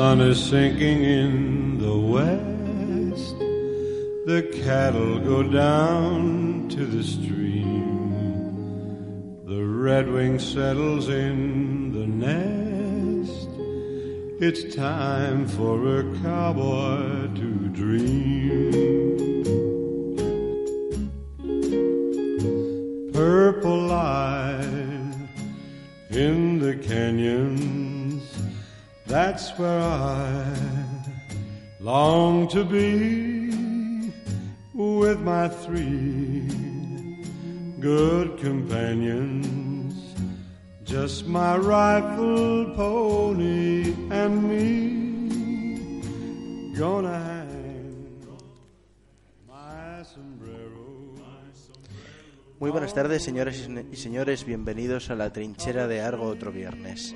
[0.00, 3.38] Sun is sinking in the west.
[4.24, 8.64] The cattle go down to the stream.
[9.44, 13.50] The redwing settles in the nest.
[14.40, 18.19] It's time for a cowboy to dream.
[52.58, 54.44] Muy buenas tardes, señoras y se- y señores.
[54.44, 57.14] Bienvenidos a la trinchera de Argo otro viernes.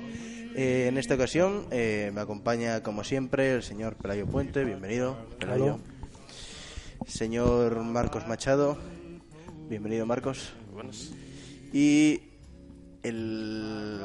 [0.57, 4.63] Eh, en esta ocasión eh, me acompaña, como siempre, el señor Pelayo Puente.
[4.63, 5.79] Bienvenido, Pelayo.
[7.07, 8.77] Señor Marcos Machado.
[9.69, 10.53] Bienvenido, Marcos.
[11.73, 12.21] Y
[13.03, 13.99] el.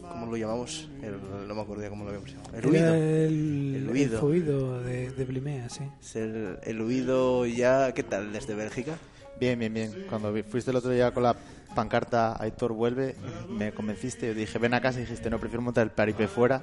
[0.00, 0.90] ¿Cómo lo llamamos?
[1.00, 2.56] El- no me acuerdo ya cómo lo habíamos llamado.
[2.58, 2.94] El huido.
[2.94, 4.82] el, El el huido.
[4.82, 5.84] de, de Blimea, sí.
[6.00, 7.92] Es el, el huido ya.
[7.94, 8.32] ¿Qué tal?
[8.32, 8.98] Desde Bélgica.
[9.38, 9.92] Bien, bien, bien.
[10.08, 11.36] Cuando fuiste el otro día con la
[11.74, 13.14] pancarta Aitor vuelve,
[13.48, 14.28] me convenciste.
[14.28, 16.62] Yo dije, ven a casa y dijiste, no, prefiero montar el paripé fuera.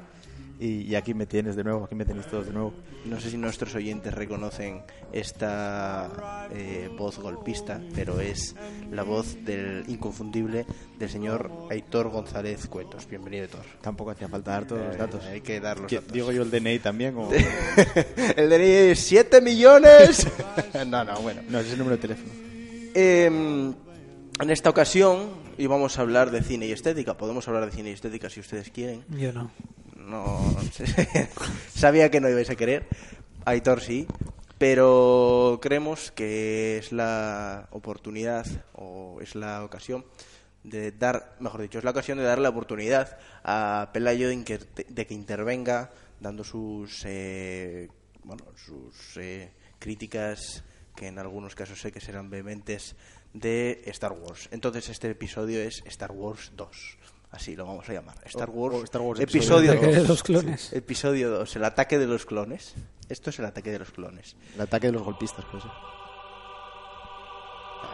[0.62, 2.74] Y, y aquí me tienes de nuevo, aquí me tenéis todos de nuevo.
[3.06, 4.82] No sé si nuestros oyentes reconocen
[5.14, 8.56] esta eh, voz golpista, pero es
[8.92, 10.66] la voz del inconfundible
[10.98, 13.08] del señor Aitor González Cuetos.
[13.08, 13.62] Bienvenido, Aitor.
[13.82, 15.24] Tampoco hacía falta dar todos los Eh, datos.
[15.28, 16.12] hay que dar los ¿Qué- datos.
[16.12, 17.16] Digo yo el DNI también.
[17.18, 17.30] O...
[18.36, 20.28] el DNI es 7 millones.
[20.88, 21.42] no, no, bueno.
[21.48, 22.30] No, ese es el número de teléfono.
[22.96, 23.72] Eh,
[24.40, 27.18] en esta ocasión íbamos a hablar de cine y estética.
[27.18, 29.04] Podemos hablar de cine y estética si ustedes quieren.
[29.10, 29.52] Yo no.
[29.96, 30.56] No
[31.76, 32.88] sabía que no ibais a querer.
[33.46, 34.08] Aitor sí.
[34.58, 40.06] Pero creemos que es la oportunidad o es la ocasión
[40.64, 44.60] de dar, mejor dicho, es la ocasión de dar la oportunidad a Pelayo de, que,
[44.90, 47.88] de que intervenga dando sus eh,
[48.24, 50.64] bueno, sus eh, críticas
[50.96, 52.96] que en algunos casos sé que serán vehementes
[53.34, 54.50] de Star Wars.
[54.52, 56.98] Entonces este episodio es Star Wars 2.
[57.32, 58.18] Así lo vamos a llamar.
[58.26, 60.02] Star O- Wars, o Star Wars episodio El ataque 2.
[60.04, 60.74] de los clones.
[60.74, 62.74] Episodio 2, el ataque de los clones.
[63.08, 64.36] Esto es el ataque de los clones.
[64.56, 65.64] El ataque de los golpistas, pues.
[65.64, 65.70] sí.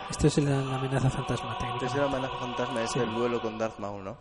[0.09, 1.87] Esto es la, la amenaza fantasma técnica.
[1.95, 2.99] el amenaza fantasma es Sí.
[2.99, 4.17] el duelo con Darth Maul, ¿no?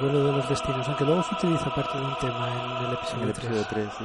[0.10, 2.92] duelo de los destinos, aunque luego se utiliza parte de un tema en el En
[2.98, 3.88] episodio, el episodio 3.
[3.88, 4.04] 3, sí.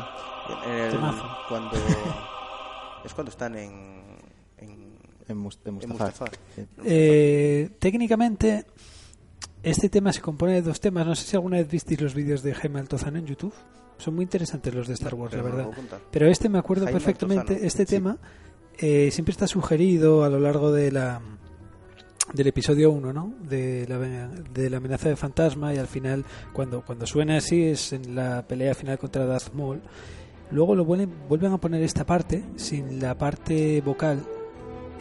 [0.66, 1.38] En el- Temazo.
[1.50, 1.72] cuando
[3.06, 4.05] es cuando están en
[5.28, 6.31] en, En, Mus- en en Mustafar.
[6.84, 8.66] Eh, técnicamente,
[9.63, 11.06] este tema se compone de dos temas.
[11.06, 13.53] No sé si alguna vez visteis los vídeos de Jaime Altozano en YouTube.
[13.97, 15.72] Son muy interesantes los de Star Wars, Pero la verdad.
[16.12, 17.41] Pero este me acuerdo Jaime perfectamente.
[17.53, 17.90] Altozano, Este sí.
[17.96, 18.18] tema
[18.78, 21.22] eh, siempre está sugerido a lo largo de la
[22.34, 23.34] del episodio 1, ¿no?
[23.47, 27.94] De la, de la amenaza de fantasma y al final, cuando, cuando suena así, es
[27.94, 29.80] en la pelea final contra Darth Maul.
[30.52, 34.25] Luego lo vuelven, vuelven a poner esta parte, sin la parte vocal,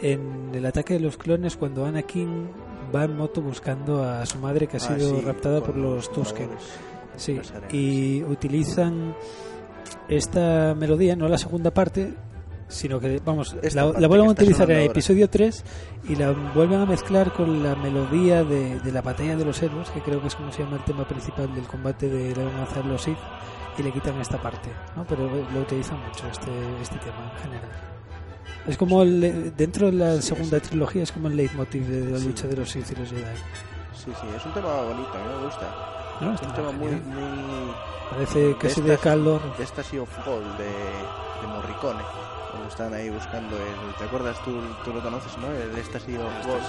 [0.02, 2.48] en el ataque de los clones cuando Anakin
[2.94, 6.10] va en moto buscando a su madre que ha Ah, sido sí, raptada por los
[6.12, 6.50] Tusken.
[7.16, 7.40] Sí,
[7.70, 9.14] y utilizan
[10.08, 12.14] esta melodía, no la segunda parte,
[12.68, 15.64] sino que, vamos, Esta la, vuelven a utilizar en el episodio 3
[16.08, 19.90] y la vuelven a mezclar con la melodía de, de la batalla de los héroes,
[19.90, 22.82] que creo que es como se llama el tema principal del combate de la amenaza
[22.82, 23.18] de los Sith,
[23.78, 25.04] y le quitan esta parte, ¿no?
[25.06, 26.50] Pero lo utilizan mucho este,
[26.82, 27.70] este tema en general.
[28.66, 32.46] Es como el, dentro de la segunda trilogía es como el leitmotiv de la lucha
[32.46, 33.22] de los Sith Jedi.
[33.94, 35.74] Sí, sí, es un tema bonito, a mí me gusta.
[36.20, 36.34] ¿no?
[36.34, 37.74] Es un tema muy muy
[38.10, 39.40] Parece que de de calor.
[39.56, 42.02] de Ecstasy of Gold de, de Morricone
[42.54, 44.42] cuando están ahí buscando el ¿te acuerdas?
[44.44, 45.48] tú, tú lo conoces ¿no?
[45.50, 46.62] el Ecstasy of Gold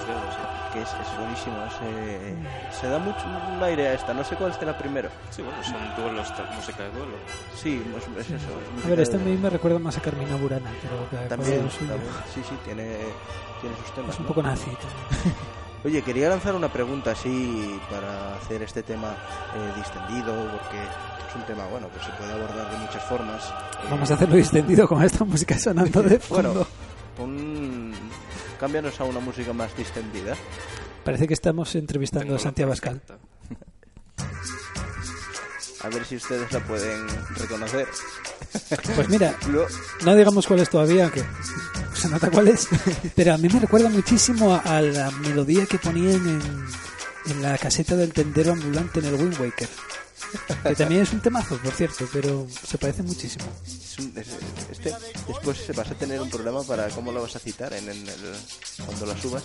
[0.72, 2.36] que es, es buenísimo ese-
[2.80, 3.22] se da mucho
[3.56, 6.90] un aire a esta no sé cuál será primero Sí, bueno, son duelos, música de
[6.90, 7.16] duelo.
[7.54, 10.36] sí es, es eso es A ver, este a mí me recuerda más a Carmina
[10.36, 12.00] Burana, pero que también, también,
[12.34, 12.98] sí sí tiene
[13.60, 14.28] tiene sus temas Es un ¿no?
[14.28, 14.64] poco nazi.
[14.66, 15.36] también.
[15.84, 19.12] Oye, quería lanzar una pregunta así para hacer este tema
[19.54, 20.82] eh, distendido, porque
[21.28, 23.42] es un tema, bueno, que se puede abordar de muchas formas.
[23.90, 26.52] Vamos a hacerlo distendido con esta música sonando de fondo.
[26.52, 26.66] Bueno,
[27.32, 27.94] un...
[28.60, 30.34] cámbianos a una música más distendida.
[31.04, 33.00] Parece que estamos entrevistando Tengo a Santiago Abascal.
[33.00, 33.24] perfecta.
[35.82, 37.06] A ver si ustedes la pueden
[37.36, 37.86] reconocer.
[38.96, 39.66] Pues mira, Lo-
[40.04, 41.22] no digamos cuál es todavía, aunque
[41.94, 42.66] se nota cuál es,
[43.14, 46.42] pero a mí me recuerda muchísimo a, a la melodía que ponían en,
[47.32, 49.68] en la caseta del tendero ambulante en el Wind Waker.
[50.62, 53.44] Que también es un temazo, por cierto, pero se parece muchísimo.
[53.66, 54.26] Es un- es-
[54.70, 54.92] este,
[55.28, 58.08] después se vas a tener un problema para cómo lo vas a citar en, en
[58.08, 58.34] el,
[58.84, 59.42] cuando la subas.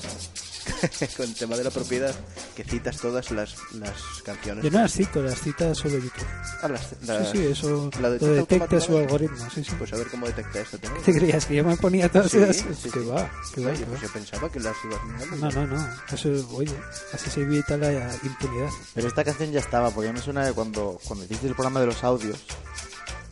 [1.17, 2.13] Con el tema de la propiedad,
[2.55, 4.63] que citas todas las, las canciones.
[4.63, 6.23] Yo no las cito, las cita solo YouTube.
[6.61, 9.37] Ah, las- Sí, las- sí, eso la lo detecta su algoritmo.
[9.53, 9.71] Sí, sí.
[9.79, 10.77] Pues a ver cómo detecta esto.
[10.77, 11.45] ¿te ¿Qué te creías?
[11.47, 12.57] ¿Que yo me ponía todas Sí, esas?
[12.57, 13.05] sí, que sí.
[13.07, 14.03] va, que va, Oye, que pues va.
[14.05, 15.35] yo pensaba que las ibas mirando.
[15.37, 15.89] No, no, no.
[16.13, 16.75] Eso, oye,
[17.11, 17.91] así se evita la
[18.23, 18.69] impunidad.
[18.93, 21.85] Pero esta canción ya estaba, porque me suena de cuando, cuando hiciste el programa de
[21.87, 22.37] los audios,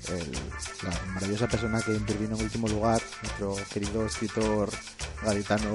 [0.10, 0.32] el-
[0.88, 4.70] la maravillosa persona que intervino en último lugar, nuestro querido escritor
[5.24, 5.70] gaditano,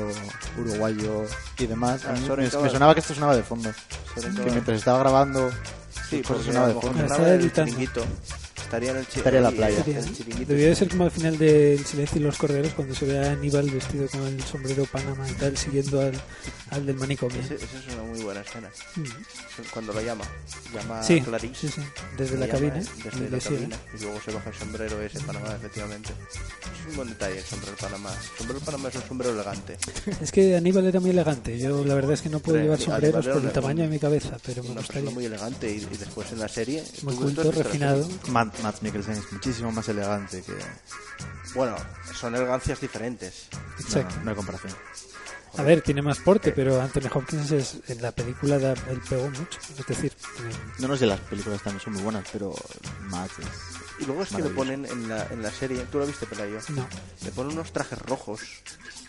[0.58, 1.24] uruguayo
[1.58, 3.70] y demás, a Ah, mí me, sonaba que esto sonaba de fondo.
[4.14, 5.50] Que mientras estaba grabando,
[6.08, 7.08] Sí, pues sonaba de fondo.
[7.08, 8.04] Sonaba el chiringuito.
[8.56, 9.84] Estaría en el chi- Estaría en la playa.
[9.84, 10.46] Sería-.
[10.46, 13.32] Debió de ser como al final del Silencio y los Corderos, cuando se ve a
[13.32, 16.12] Aníbal vestido con el sombrero Panamá y tal, siguiendo al,
[16.70, 17.40] al del manicomio.
[17.40, 18.68] Ese- Esa es una muy buena escena.
[18.96, 19.04] Mm.
[19.72, 20.24] Cuando lo llama.
[20.72, 21.54] Llama Sí, a Clarice.
[21.54, 21.80] sí, sí.
[22.16, 22.74] Desde la cabina.
[22.74, 23.54] Desde y la le sigue.
[23.56, 23.76] cabina.
[23.98, 26.12] Y luego se baja el sombrero ese Panamá, efectivamente.
[26.12, 28.10] Es un buen detalle el sombrero Panamá.
[28.10, 29.76] El sombrero Panamá es un sombrero elegante.
[30.20, 31.58] Es que Aníbal era muy elegante.
[31.58, 33.98] Yo la verdad es que no puedo llevar sombreros por el un- tamaño de mi
[33.98, 35.10] cabeza, pero me gustaría.
[35.10, 36.82] muy elegante y, y después en la serie...
[37.02, 38.08] Muy ¿tú- tú has culto, la refinado.
[38.62, 40.54] Matt, Mikkelsen es muchísimo más elegante que...
[41.54, 41.76] Bueno,
[42.12, 43.48] son elegancias diferentes.
[43.94, 44.72] No, no hay comparación.
[45.56, 49.30] A ver, tiene más porte, pero Anthony Hopkins es, en la película da, él pegó
[49.30, 49.58] mucho.
[49.78, 52.52] Es decir, eh, No, no sé, las películas también son muy buenas, pero
[53.02, 53.73] Matt es...
[54.00, 56.58] Y luego es que le ponen en la, en la serie, tú lo viste, Pelayo,
[56.70, 56.86] no.
[57.22, 58.40] le ponen unos trajes rojos,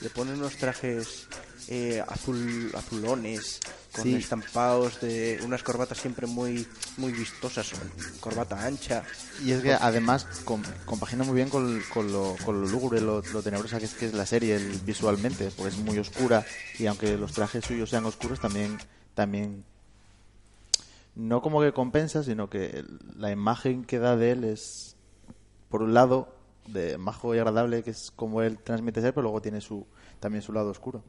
[0.01, 1.27] le ponen unos trajes
[1.67, 3.59] eh, azul, azulones,
[3.91, 4.13] con Sí.
[4.15, 6.67] estampados de unas corbatas siempre muy
[6.97, 7.71] muy vistosas,
[8.19, 9.03] corbata ancha.
[9.43, 13.21] Y es que además com- compagina muy bien con, con lo, con lo lúgubre, lo,
[13.33, 16.45] lo tenebrosa que es, que es la serie el- visualmente, porque es muy oscura
[16.77, 18.77] y aunque los trajes suyos sean oscuros también
[19.15, 19.63] también
[21.15, 24.95] no como que compensa, sino que el- la imagen que da de él es
[25.69, 26.29] por un lado
[26.67, 29.85] de majo y agradable, que es como él transmite ser, pero luego tiene su
[30.19, 31.03] también su lado oscuro.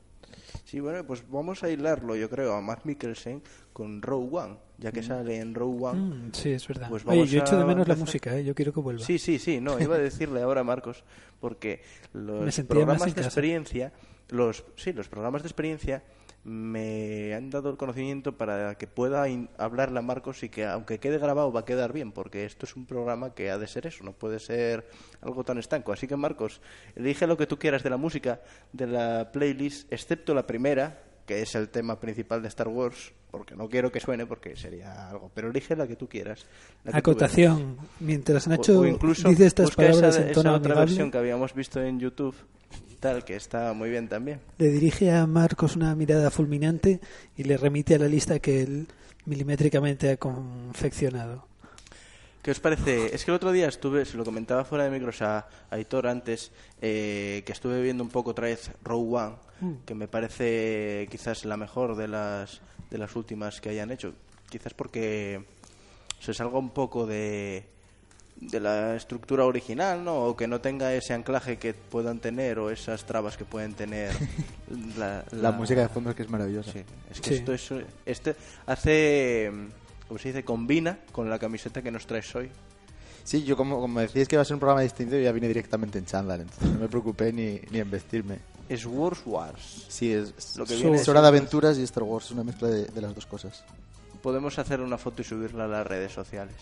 [0.65, 3.43] Sí, bueno, pues vamos a hilarlo, yo creo, a Matt Mikkelsen
[3.73, 6.01] con Row One, ya que sale en Row One.
[6.01, 6.89] Mm, sí, es verdad.
[6.89, 8.45] Pues Oye, vamos yo echo de a menos la música, ¿eh?
[8.45, 9.05] yo quiero que vuelva.
[9.05, 11.05] Sí, sí, sí, no, iba a decirle ahora a Marcos,
[11.41, 11.83] porque
[12.13, 13.27] los programas de casa.
[13.29, 13.93] experiencia,
[14.29, 16.03] los, sí, los programas de experiencia
[16.47, 19.27] me han dado el conocimiento para que pueda
[19.59, 22.77] hablarle a Marcos y que aunque quede grabado va a quedar bien, porque esto es
[22.77, 24.89] un programa que ha de ser eso, no puede ser
[25.23, 25.93] algo tan estanco.
[25.93, 26.61] Así que Marcos,
[26.95, 31.43] elige lo que tú quieras de la música, de la playlist, excepto la primera, que
[31.43, 35.33] es el tema principal de Star Wars, porque no quiero que suene porque sería algo,
[35.35, 36.47] pero elige la que tú quieras.
[36.85, 36.91] tú.
[36.93, 37.77] Acotación.
[37.99, 41.19] Mientras Nacho o incluso dice estas palabras esa, en esa tono otra amigable, versión que
[41.19, 42.37] habíamos visto en YouTube,
[43.25, 44.41] que está muy bien también.
[44.59, 47.01] le dirige a Marcos una mirada fulminante
[47.37, 48.89] y le remite a la lista que él
[49.27, 51.47] milimétricamente ha confeccionado.
[52.43, 53.15] ¿Qué os parece?
[53.15, 56.53] Es que el otro día estuve, se lo comentaba fuera de micros a, Aitor antes,
[56.81, 59.37] eh, que estuve viendo un poco otra vez Row One,
[59.85, 62.61] que me parece quizás la mejor de las,
[62.91, 64.15] de las últimas que hayan hecho.
[64.49, 65.45] Quizás porque
[66.21, 67.67] se salga un poco de,
[68.41, 70.25] de la estructura original, ¿no?
[70.25, 74.13] O que no tenga ese anclaje que puedan tener o esas trabas que pueden tener
[74.99, 76.71] la, La, música de fondo es que es maravillosa.
[76.73, 77.35] Sí, es que Sí.
[77.37, 77.73] esto es
[78.05, 79.51] este hace
[80.07, 82.51] como se dice combina con la camiseta que nos traes hoy.
[83.25, 85.49] Sí, yo como, como decíais que iba a ser un programa distinto, yo ya vine
[85.49, 88.39] directamente en chándal, entonces no me preocupé ni, ni en vestirme.
[88.69, 89.87] Es Wars Wars.
[89.89, 92.45] Sí, es, es- Lo que es viene hora de aventuras y Star Wars, es una
[92.45, 93.65] mezcla de, de las dos cosas.
[94.27, 96.57] Podemos hacer una foto y subirla a las redes sociales.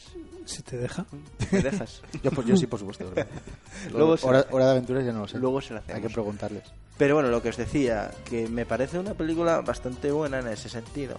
[0.45, 1.07] Si te deja.
[1.51, 2.03] ¿Me dejas?
[2.23, 3.11] Yo, pues, yo sí, por supuesto.
[3.91, 5.39] Luego se- hora, hora de aventuras ya no lo sé.
[5.39, 6.13] Luego se la Hay que hacemos.
[6.13, 6.65] preguntarles.
[6.99, 10.69] Pero bueno, lo que os decía, que me parece una película bastante buena en ese
[10.69, 11.17] sentido.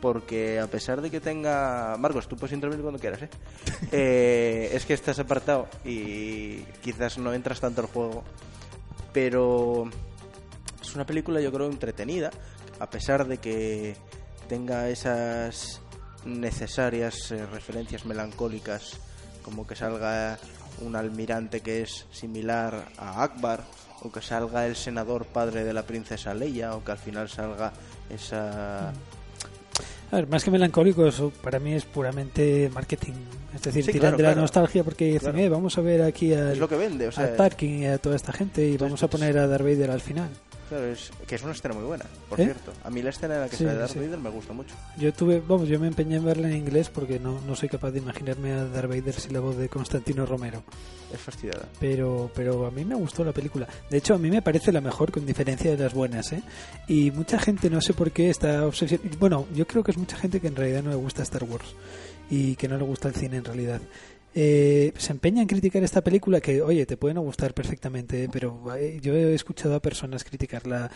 [0.00, 1.96] Porque a pesar de que tenga...
[1.98, 3.28] Marcos, tú puedes intervenir cuando quieras, ¿eh?
[3.90, 8.22] Eh, es que estás apartado y quizás no entras tanto al juego.
[9.12, 9.90] Pero
[10.80, 12.30] es una película yo creo entretenida,
[12.78, 13.96] a pesar de que
[14.50, 15.80] tenga esas
[16.24, 18.98] necesarias eh, referencias melancólicas,
[19.44, 20.38] como que salga
[20.82, 23.62] un almirante que es similar a Akbar,
[24.02, 27.72] o que salga el senador padre de la princesa Leia, o que al final salga
[28.10, 28.88] esa...
[28.88, 33.12] A ver, más que melancólico, eso para mí es puramente marketing.
[33.54, 34.40] Es decir, Sí, tiran claro, de la claro.
[34.42, 35.38] nostalgia porque dicen, Claro.
[35.38, 37.86] eh, vamos a ver aquí al, Es lo que vende, o sea, al Tarkin y
[37.86, 40.30] a toda esta gente y vamos a poner a Darth Vader al final.
[40.70, 42.44] Claro, es, que es una escena muy buena, por ¿Eh?
[42.44, 42.72] cierto.
[42.82, 43.98] A mí la escena en la que Sí, sale Darth sí.
[43.98, 44.74] Vader me gusta mucho.
[44.96, 47.90] Yo tuve, vamos, yo me empeñé en verla en inglés porque no, no soy capaz
[47.90, 50.62] de imaginarme a Darth Vader sin la voz de Constantino Romero.
[51.12, 51.66] Es fastidiada.
[51.78, 53.68] Pero, pero a mí me gustó la película.
[53.90, 56.42] De hecho, a mí me parece la mejor con diferencia de las buenas, ¿eh?
[56.88, 59.10] Y mucha gente, no sé por qué, está obsesionada.
[59.18, 61.74] Bueno, yo creo que es mucha gente que en realidad no le gusta Star Wars.
[62.32, 63.80] y que no le gusta el cine en realidad.
[64.34, 68.62] Eh, se empeña en criticar esta película que, oye, te puede no gustar perfectamente, pero
[68.76, 70.90] eh, yo he escuchado a personas criticarla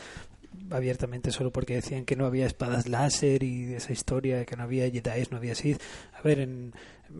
[0.70, 4.90] abiertamente solo porque decían que no había espadas láser y esa historia que no había
[4.90, 5.80] Jedi, no había Sith.
[6.12, 6.72] A ver, en,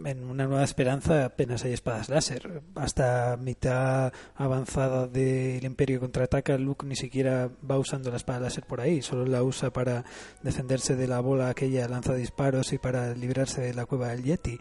[0.04, 2.62] en Una Nueva Esperanza apenas hay espadas láser.
[2.75, 8.80] Hasta mitad avanzada del Imperio contraataca, Luke ni siquiera va usando la espada láser por
[8.80, 10.04] ahí, solo la usa para
[10.42, 14.59] defenderse de la bola aquella lanza disparos y para librarse de la cueva del Yeti.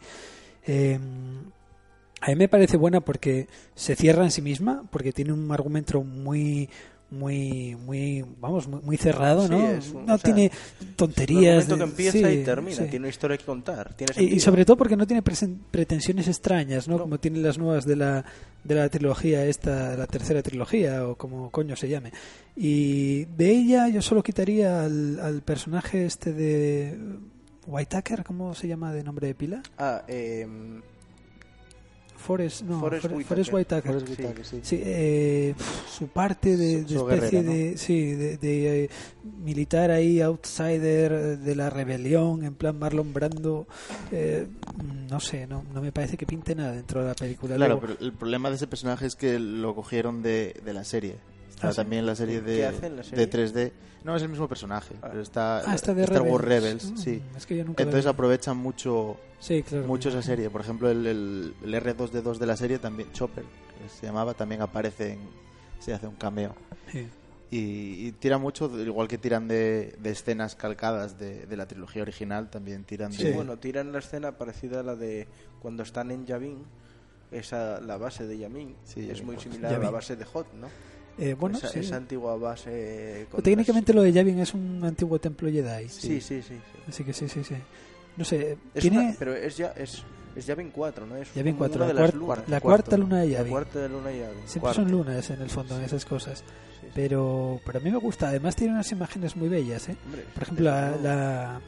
[0.66, 1.00] Eh,
[2.22, 6.04] a mí me parece buena porque se cierra en sí misma, porque tiene un argumento
[6.04, 6.70] muy
[7.12, 10.52] muy muy vamos muy, muy cerrado no un- no o sea, tiene
[10.96, 12.84] tonterías momento que de- empieza sí, y termina, sí.
[12.86, 13.94] tiene una historia que contar.
[13.94, 17.04] Tiene Y- sobre todo porque no tiene pretensiones extrañas no No.
[17.04, 18.26] como tienen las nuevas de la
[18.64, 22.12] de la trilogía esta la tercera trilogía o como coño se llame
[22.56, 26.98] y de ella yo solo quitaría al, al personaje este de
[27.68, 30.82] Whitaker cómo se llama de nombre de pila Ah, em,
[32.18, 33.54] Forrest no Forrest Forrest, Whitaker.
[33.54, 33.92] Whitaker.
[33.92, 34.22] Forrest Sí.
[34.24, 34.60] Whitaker, sí.
[34.64, 35.56] Sí, eh,
[35.92, 37.52] su parte de, de Su especie guerrera, ¿no?
[37.72, 38.90] de, sí, de, de, eh,
[39.44, 43.68] militar ahí, outsider eh, de la rebelión, en plan Marlon Brando,
[44.14, 44.48] eh,
[45.10, 47.56] no sé, no, no me parece que pinte nada dentro de la película.
[47.58, 50.86] Claro, Luego- pero el problema de ese personaje es que lo cogieron de, de la
[50.86, 51.16] serie.
[51.64, 51.76] Está Ah, ¿sí?
[51.78, 53.26] también la serie ¿Qué de, la serie?
[53.26, 53.72] de 3D.
[54.04, 55.08] No, es el mismo personaje, Ah.
[55.10, 56.92] pero está Ah, está de Star Wars Rebels.
[56.92, 57.22] Mm, sí.
[57.38, 59.86] Es que yo nunca la Entonces aprovechan mucho Sí, claro.
[59.88, 60.50] mucho esa serie.
[60.50, 64.62] Por ejemplo, el, el, el R2D2 de la serie también, Chopper, que se llamaba, también
[64.62, 65.20] aparece en...
[65.80, 66.54] Se hace un cameo.
[66.92, 67.08] Sí.
[67.52, 72.02] Y, y tira mucho, igual que tiran de, de escenas calcadas de, de la trilogía
[72.02, 73.34] original, también tiran Sí, de...
[73.34, 75.28] bueno, tiran la escena parecida a la de
[75.62, 76.64] cuando están en Yavin,
[77.32, 80.52] esa la base de Yavin, Sí, es Yavin muy similar a la base de Hot,
[80.54, 80.68] ¿no?
[81.18, 81.80] Eh, bueno, esa, sí.
[81.80, 85.64] esa antigua base Técnicamente lo de Yavin es un antiguo templo Jedi.
[85.84, 86.44] las- Sí, sí, sí.
[86.44, 86.56] sí.
[86.88, 87.56] Así que sí, sí, sí.
[88.18, 90.04] No sé, Es tiene una- pero es ya es,
[90.36, 91.16] es Yavin 4, ¿no?
[91.18, 92.50] Es Yavin como 4, una la, de las cuar- lunas.
[92.50, 93.52] la cuarta luna de La Yavin.
[93.52, 94.48] cuarta de luna Yavin.
[94.48, 96.44] Siempre son lunas en el fondo en esas cosas.
[96.96, 98.28] Pero, pero a mí me gusta.
[98.30, 99.96] Además tiene unas imágenes muy bellas, ¿eh?
[100.06, 101.62] Hombre, Por ejemplo, la, la,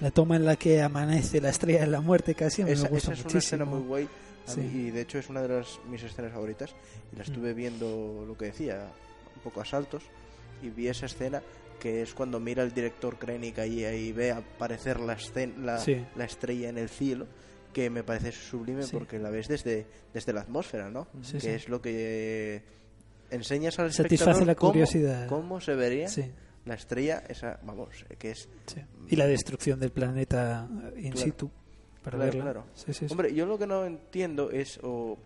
[0.00, 2.84] la toma en la que amanece la estrella de la muerte casi a mí esa,
[2.84, 3.38] me gusta esa es una muchísimo.
[3.38, 4.08] escena muy guay
[4.46, 4.60] Sí.
[4.60, 6.74] mí, y de hecho es una de las, mis escenas favoritas
[7.12, 7.26] y la Mm.
[7.26, 8.88] estuve viendo lo que decía
[9.34, 10.02] un poco a saltos
[10.62, 11.42] y vi esa escena
[11.80, 15.16] que es cuando mira el director Krennic ahí y ve aparecer la,
[15.58, 16.04] la, Sí.
[16.16, 17.26] la estrella en el cielo
[17.72, 18.90] que me parece sublime Sí.
[18.92, 21.06] porque la ves desde, desde la atmósfera, ¿no?
[21.22, 22.62] Sí, que es lo que
[23.30, 25.28] enseñas al Satisface espectador la cómo- curiosidad.
[25.28, 26.08] cómo, se vería
[26.64, 28.48] la estrella esa, vamos, que es.
[29.08, 31.26] Y la destrucción del planeta in Claro.
[31.26, 31.50] situ.
[32.06, 32.64] Para Claro, claro.
[32.74, 33.06] Sí, sí, sí.
[33.10, 35.18] Hombre, yo lo que no entiendo es o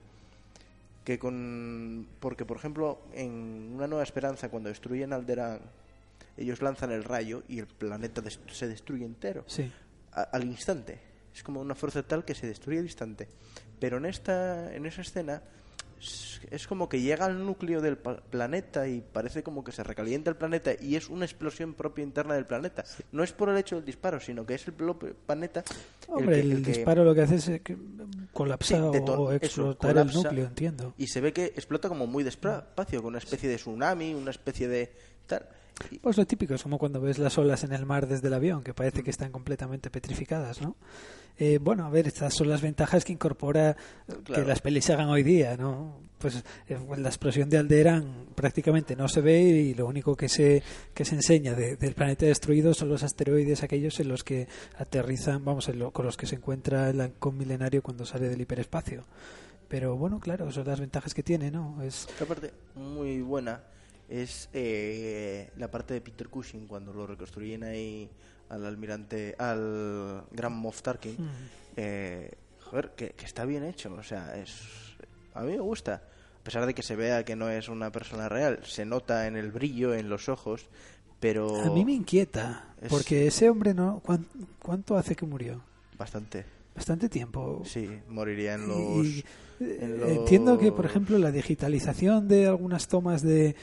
[1.04, 5.60] que con porque por ejemplo en una nueva esperanza cuando destruyen Alderaan
[6.38, 9.70] ellos lanzan el rayo y el planeta se destruye entero Sí.
[10.12, 10.98] a- al instante.
[11.34, 13.28] Es como una fuerza tal que se destruye al instante.
[13.78, 15.42] Pero en esta en esa escena
[16.00, 20.36] es, como que llega al núcleo del planeta y parece como que se recalienta el
[20.36, 22.84] planeta y es una explosión propia interna del planeta.
[23.12, 25.62] No es por el hecho del disparo, sino que es el propio planeta
[26.08, 27.76] el Hombre, que- el, el que- disparo lo que hace es eh, que
[28.32, 30.18] colapsar Sí, o explotar colapsa.
[30.18, 30.94] el núcleo, entiendo.
[30.96, 34.68] Y se ve que explota como muy despacio, con una especie de tsunami, una especie
[34.68, 34.92] de
[35.26, 35.46] tal.
[36.00, 38.62] Pues lo típico, es como cuando ves las olas en el mar desde el avión,
[38.62, 40.76] que parece que están completamente petrificadas, ¿no?
[41.38, 43.70] Eh, bueno, a ver, estas son las ventajas que incorpora
[44.08, 45.98] eh, que las pelis se hagan hoy día, ¿no?
[46.18, 50.62] Pues eh, la explosión de Alderaan prácticamente no se ve y lo único que se,
[50.92, 55.42] que se enseña de- del planeta destruido son los asteroides aquellos en los que aterrizan,
[55.44, 59.04] vamos, en lo- con los que se encuentra el halcón milenario cuando sale del hiperespacio.
[59.68, 61.80] Pero bueno, claro, son las ventajas que tiene, ¿no?
[61.82, 63.62] Es parte muy buena
[64.10, 68.10] es eh, la parte de Peter Cushing cuando lo reconstruyen ahí
[68.48, 71.12] al almirante, al gran Moff Tarkin.
[71.12, 71.28] Mm.
[71.76, 74.52] Eh, joder, que, que está bien hecho, o sea, es
[75.34, 76.02] a mí me gusta.
[76.40, 79.36] A pesar de que se vea que no es una persona real, se nota en
[79.36, 80.66] el brillo, en los ojos,
[81.20, 84.26] pero A mí me inquieta, Es- porque ese hombre no ¿cuán-
[84.58, 85.62] ¿cuánto hace que murió?
[85.98, 86.44] bastante.
[86.74, 87.62] Bastante tiempo.
[87.66, 89.18] Sí, moriría en los Y,
[89.60, 93.54] eh, en los- Entiendo que, por ejemplo, la digitalización de algunas tomas de,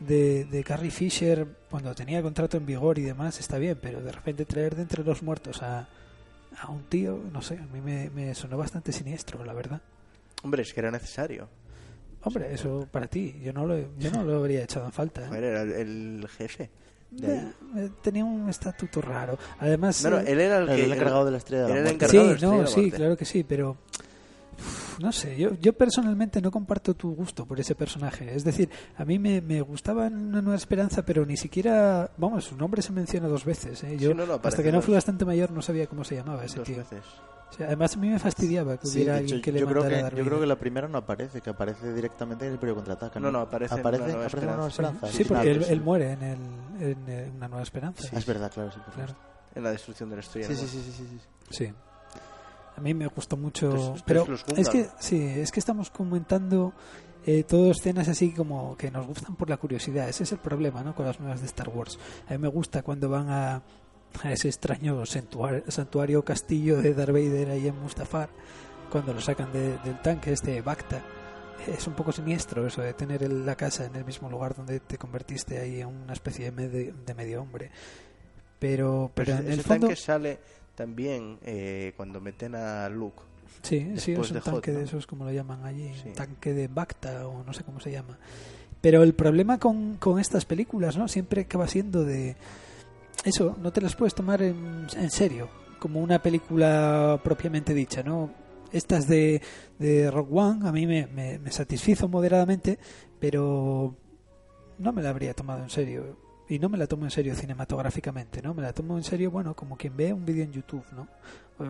[0.00, 4.12] de, de Carrie Fisher cuando tenía contrato en vigor y demás está bien, pero de
[4.12, 5.88] repente traer de entre los muertos a,
[6.58, 9.80] a un tío, no sé, a mí me, me sonó bastante siniestro, la verdad.
[10.42, 11.48] Hombre, es que era necesario.
[12.22, 15.22] Hombre, eso para ti, yo no lo, yo no lo habría echado en falta.
[15.22, 15.28] ¿eh?
[15.28, 15.72] Joder, era el,
[16.22, 16.70] el jefe.
[17.10, 17.52] de ahí.
[17.76, 19.38] Eh, Tenía un estatuto raro.
[19.60, 21.88] Además, No, no, eh, él era el, que encargado de la estrella de la era
[21.90, 22.04] el muerte.
[22.16, 22.96] encargado de Sí, la estrella no, de la sí, muerte.
[22.96, 23.76] claro que sí, pero
[25.00, 28.34] no sé, yo, yo personalmente no comparto tu gusto por ese personaje.
[28.34, 32.44] Es decir, a mí me, me gustaba en Una Nueva Esperanza, pero ni siquiera, vamos,
[32.44, 33.82] su nombre se menciona dos veces.
[33.84, 33.96] ¿eh?
[33.98, 36.16] Yo, Sí, no, no, hasta aparece que no fui bastante mayor, no sabía cómo se
[36.16, 36.76] llamaba ese Dos tío.
[36.78, 37.04] veces.
[37.48, 39.86] O sea, además, a mí me fastidiaba que Sí, hubiera alguien que le yo, creo
[39.86, 42.76] que, a yo creo que la primera no aparece, que aparece directamente en el periodo
[42.76, 43.20] contraataca.
[43.20, 45.06] No, no, aparece en aparece, Una Nueva aparece en Una Nueva Esperanza.
[45.06, 45.16] Esperanza.
[45.16, 45.24] Sí,
[45.64, 46.38] porque él, muere en, el,
[46.80, 48.08] en eh, Una Nueva Esperanza.
[48.12, 48.78] Ah, es verdad, claro, sí.
[48.84, 49.14] por Claro.
[49.54, 50.48] En la destrucción de la estrella.
[50.48, 50.58] Sí, ¿no?
[50.58, 51.64] sí, sí, sí, sí, sí.
[51.66, 51.72] Sí.
[52.76, 53.94] A mí me gustó mucho.
[54.04, 56.72] Pero es que, sí, es que estamos comentando
[57.24, 60.08] eh, todo escenas así como que nos gustan por la curiosidad.
[60.08, 60.94] Ese es el problema, ¿no?
[60.94, 61.98] Con las nuevas de Star Wars.
[62.28, 63.62] A mí me gusta cuando van a,
[64.22, 68.28] a ese extraño santuario, santuario castillo de Darth Vader ahí en Mustafar,
[68.90, 71.02] cuando lo sacan de- del tanque este Bacta.
[71.66, 74.78] Es un poco siniestro eso de tener el- la casa en el mismo lugar donde
[74.80, 77.70] te convertiste ahí en una especie de, medio- de medio hombre.
[78.58, 79.86] Pero, pero Pero en ese el fondo...
[79.88, 80.38] tanque sale
[80.76, 83.20] también eh, cuando meten a Luke.
[83.62, 86.08] Sí, sí, es un de tanque Hot, de esos, como lo llaman allí, Sí.
[86.10, 88.16] un tanque de Bacta o no sé cómo se llama.
[88.80, 91.08] Pero el problema con, con estas películas, ¿no?
[91.08, 92.36] Siempre acaba siendo de...
[93.24, 95.48] Eso, no te las puedes tomar en, en serio,
[95.80, 98.30] como una película propiamente dicha, ¿no?
[98.72, 99.40] Estas de,
[99.78, 102.78] de Rock One a mí me, me, me satisfizo moderadamente,
[103.18, 103.96] pero
[104.78, 106.16] no me la habría tomado en serio.
[106.48, 108.54] Y no me la tomo en serio cinematográficamente, ¿no?
[108.54, 111.08] Me la tomo en serio, bueno, como quien ve un vídeo en YouTube, ¿no?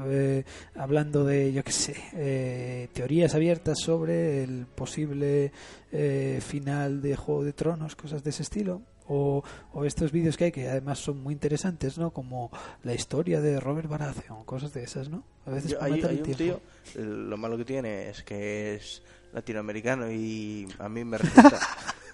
[0.09, 5.52] Eh, hablando de, yo qué sé, eh, teorías abiertas sobre el posible
[5.92, 8.83] eh, final de Juego de Tronos, cosas de ese estilo.
[9.09, 12.11] O, o estos vídeos que hay que además son muy interesantes, ¿no?
[12.11, 12.50] Como
[12.83, 15.23] la historia de Robert Baratheon, cosas de esas, ¿no?
[15.47, 16.61] A veces Yo- hay, hay un tío,
[16.97, 21.59] el- lo malo que tiene es que es latinoamericano y a mí me resulta,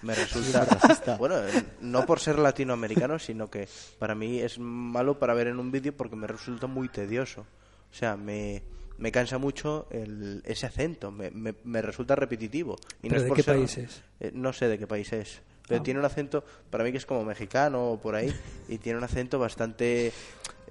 [0.01, 1.35] me resulta bueno,
[1.81, 3.67] no por ser latinoamericano, sino que
[3.99, 7.41] para mí es malo para ver en un vídeo porque me resulta muy tedioso.
[7.91, 8.63] O sea, me,
[8.97, 12.75] me cansa mucho el, ese acento, me, me, me resulta repetitivo.
[13.03, 14.01] Y ¿Pero no es de por qué ser- país es?
[14.19, 15.83] eh, no sé de qué país es, pero Ah.
[15.83, 18.33] tiene un acento, para mí que es como mexicano o por ahí,
[18.67, 20.11] y tiene un acento bastante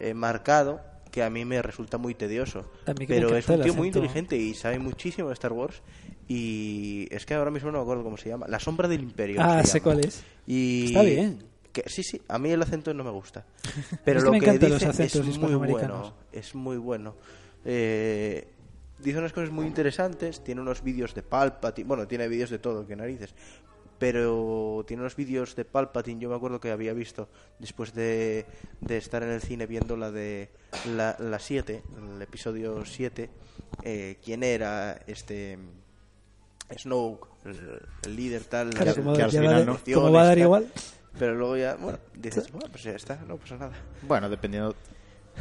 [0.01, 0.81] eh, marcado
[1.13, 2.71] que a mí me resulta muy tedioso.
[3.07, 5.81] Pero es un tío muy inteligente y sabe muchísimo de Star Wars.
[6.29, 8.47] Y es que ahora mismo no me acuerdo cómo se llama.
[8.49, 9.41] La sombra del imperio.
[9.41, 9.85] Ah, sé llama.
[9.85, 10.23] cuál es.
[10.47, 11.45] Y Está bien.
[11.73, 13.45] que- sí, sí, a mí el acento no me gusta.
[14.05, 16.15] Pero Es que lo me que dice los acentos es muy bueno.
[16.33, 17.15] Es muy bueno.
[17.65, 18.49] Eh,
[18.99, 20.43] dice unas cosas muy interesantes.
[20.43, 21.87] Tiene unos vídeos de Palpatine.
[21.89, 23.35] Bueno, tiene vídeos de todo, que narices.
[23.99, 26.21] Pero tiene unos vídeos de Palpatine.
[26.21, 28.47] Yo me acuerdo que había visto después de,
[28.81, 30.49] de estar en el cine viendo la de
[30.97, 31.83] la, la 7,
[32.17, 33.31] el episodio 7.
[33.85, 35.57] eh, ¿Quién era este
[36.79, 37.29] Snoke?
[37.45, 38.71] El, el líder tal.
[38.71, 39.79] Claro, que- que al final no.
[39.95, 40.67] como va a dar igual.
[41.19, 43.73] Pero luego ya, bueno, dices, bueno, pues ya está, no pasa nada.
[44.09, 44.75] Bueno, dependiendo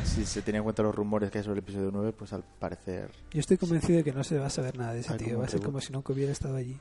[0.04, 2.44] si se tiene en cuenta los rumores que hay sobre el episodio 9, pues al
[2.44, 3.10] parecer...
[3.32, 5.40] Yo estoy convencido de que no se va a saber nada de ese tío.
[5.40, 6.78] Va a ser como si nunca hubiera estado allí.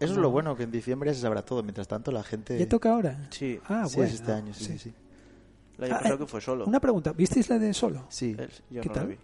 [0.00, 0.22] Eso es No.
[0.22, 1.62] lo bueno, que en diciembre ya se sabrá todo.
[1.62, 2.58] Mientras tanto, la gente...
[2.58, 3.26] ¿Ya toca ahora?
[3.30, 4.08] Sí, Ah, sí, bueno.
[4.08, 4.78] es este año, sí, sí.
[4.78, 4.94] sí.
[5.78, 6.64] el año Ah, pasado eh, que fue solo.
[6.66, 7.12] Una pregunta.
[7.12, 8.06] ¿Visteis la de Solo?
[8.08, 8.36] Sí,
[8.70, 9.06] yo ¿Qué no la tal?
[9.08, 9.16] vi.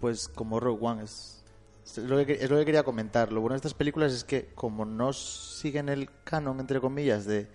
[0.00, 1.41] pues como Rogue One es...
[1.84, 3.32] Es lo, que, es lo que quería comentar.
[3.32, 7.48] Lo bueno de estas películas es que como no siguen el canon, entre comillas, de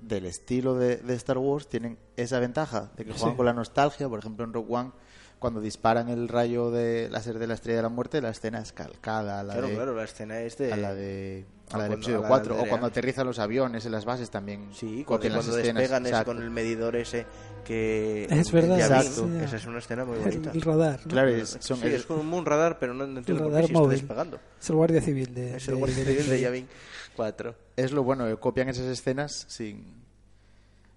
[0.00, 3.36] del estilo de, de Star Wars, tienen esa ventaja de que juegan Sí.
[3.36, 4.08] con la nostalgia.
[4.08, 4.90] Por ejemplo, en Rogue One,
[5.38, 8.72] cuando disparan el rayo de láser de la estrella de la muerte, la escena es
[8.72, 9.74] calcada a la Claro, de...
[9.74, 10.72] claro, la escena es de...
[10.72, 12.86] a la de a o la del cuando- episodio a la 4 de- o cuando
[12.86, 16.26] aterrizan los aviones en las bases también Sí, cuando, copian las cuando despegan Exacto.
[16.32, 17.26] con el medidor ese
[17.64, 18.26] que...
[18.30, 18.78] Es verdad.
[18.80, 19.28] Exacto.
[19.28, 19.36] sí.
[19.44, 20.50] Esa es una escena muy bonita.
[20.52, 21.00] el radar.
[21.04, 21.08] ¿no?
[21.10, 23.66] claro es, son sí, es- es como un radar, pero no entiendo por radar qué
[23.68, 23.98] si está móvil.
[23.98, 24.40] despegando.
[24.60, 25.56] Es el guardia civil de.
[25.56, 26.68] Es el de- guardia civil de de- Yavin
[27.16, 27.54] 4.
[27.76, 30.02] es lo bueno que copian esas escenas sin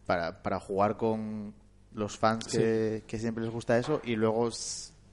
[0.05, 1.53] para, para jugar con
[1.93, 4.49] los fans que, que siempre les gusta eso y luego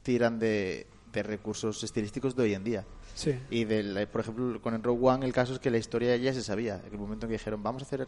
[0.02, 3.38] tiran de, de recursos estilísticos de hoy en día Sí.
[3.50, 6.32] y del, por ejemplo con el Rogue One el caso es que la historia ya
[6.32, 8.06] se sabía en el momento en que dijeron vamos a hacer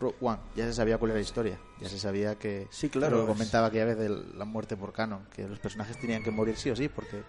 [0.00, 3.18] Rogue One ya se sabía cuál era la historia ya se sabía que Sí, claro,
[3.18, 6.56] lo comentaba aquella vez de la muerte por canon que los personajes tenían que morir
[6.56, 7.22] sí o sí porque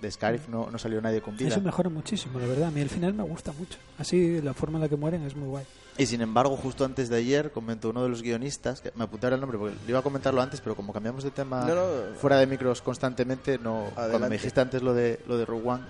[0.00, 2.68] de Scarif no, no salió nadie con vida Eso mejora muchísimo, la verdad.
[2.68, 3.78] A mí el final me gusta mucho.
[3.98, 5.66] Así, la forma en la que mueren es muy guay.
[5.98, 9.26] Y sin embargo, justo antes de ayer comentó uno de los guionistas, que me apunté
[9.26, 11.74] ahora el nombre porque le iba a comentarlo antes, pero como cambiamos de tema No,
[11.74, 12.14] no.
[12.14, 15.82] fuera de micros constantemente, no cuando me dijiste antes lo de lo de Rogue One,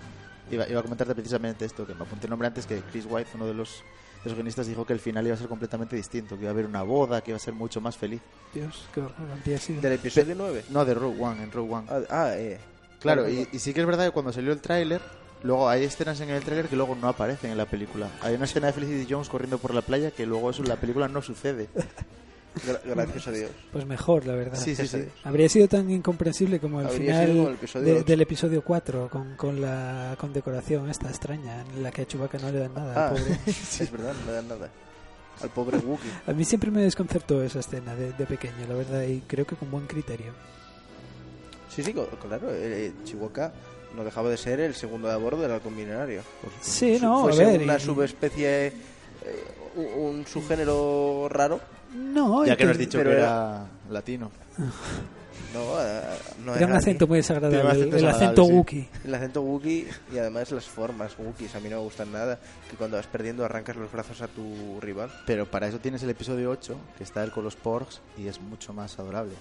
[0.50, 3.30] iba, iba a comentarte precisamente esto, que me apunté el nombre antes, que Chris White,
[3.34, 3.82] uno de los,
[4.22, 6.52] de los guionistas, dijo que el final iba a ser completamente distinto, que iba a
[6.52, 8.20] haber una boda, que iba a ser mucho más feliz.
[8.52, 9.14] Dios, qué horror.
[9.44, 10.64] Del episodio 9.
[10.70, 11.86] No, de Rogue One, en Rogue One.
[11.90, 12.58] Ah, ah, eh.
[13.00, 15.00] Claro, Claro, y, y sí que es verdad que cuando salió el tráiler,
[15.42, 18.10] luego hay escenas en el tráiler que luego no aparecen en la película.
[18.20, 20.76] Hay una escena de Felicity Jones corriendo por la playa que luego eso en la
[20.76, 21.68] película no sucede.
[22.66, 23.50] Gra- gracias a Dios.
[23.72, 24.58] Pues mejor, la verdad.
[24.58, 25.04] Sí, sí, sí.
[25.24, 28.04] Habría sido tan incomprensible como el Habría final como el episodio de- ocho.
[28.04, 32.50] del episodio 4 con, con la condecoración esta extraña en la que a Chewbacca no
[32.50, 33.06] le dan nada.
[33.06, 33.38] Ah, pobre.
[33.52, 34.68] sí, es verdad, no le dan nada.
[35.42, 36.10] Al pobre Wookiee.
[36.26, 39.56] A mí siempre me desconcertó esa escena de, de pequeño, la verdad, y creo que
[39.56, 40.32] con buen criterio.
[41.74, 43.52] Sí, sí, claro, eh, Chihuahua
[43.96, 46.22] no dejaba de ser el segundo de a bordo del halcón milenario.
[46.60, 47.62] Sí, no, a ver.
[47.62, 48.72] una y- subespecie, eh,
[49.76, 49.84] un,
[50.16, 51.60] un subgénero raro.
[51.94, 54.30] No, Ya que nos has dicho que era- era latino.
[55.52, 56.00] No, eh,
[56.44, 57.08] no Era un era acento aquí.
[57.10, 58.52] muy desagradable, un el, acento el acento sí.
[58.52, 58.88] Wookiee.
[59.04, 61.52] El acento Wookiee y además las formas Wookiees.
[61.56, 62.38] A mí no me gustan nada.
[62.70, 65.10] Que cuando vas perdiendo arrancas los brazos a tu rival.
[65.26, 68.40] Pero para eso tienes el episodio 8, que está él con los porks y es
[68.40, 69.32] mucho más adorable.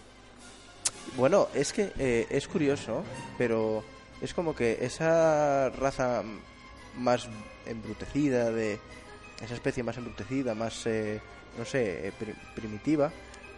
[1.16, 3.04] Bueno, es que eh, es curioso,
[3.38, 3.84] pero
[4.20, 6.24] es como que esa raza
[6.98, 7.28] más
[7.68, 8.80] embrutecida, de
[9.44, 11.22] esa especie más embrutecida, más, eh,
[11.58, 13.12] no sé, eh, pri- primitiva,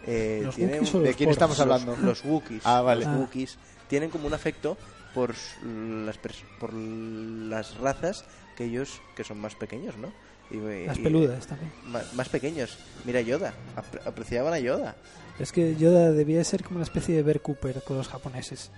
[0.06, 1.92] eh, ¿Los tiene un- ¿De quién estamos hablando?
[1.92, 2.62] Los, los Wookiees.
[2.64, 3.04] Ah, vale.
[3.04, 3.18] Los Ah.
[3.18, 4.76] Wookiees tienen como un afecto
[5.14, 6.18] por las,
[6.58, 8.24] por las razas
[8.56, 10.12] que ellos, que son más pequeños, ¿no?
[10.50, 11.70] Y- Las y- peludas también.
[11.86, 12.76] Más, más pequeños.
[13.04, 14.96] Mira Yoda, apre- apreciaban a Yoda.
[15.38, 18.70] Es que Yoda debía ser como una especie de Bear Cooper con los japoneses.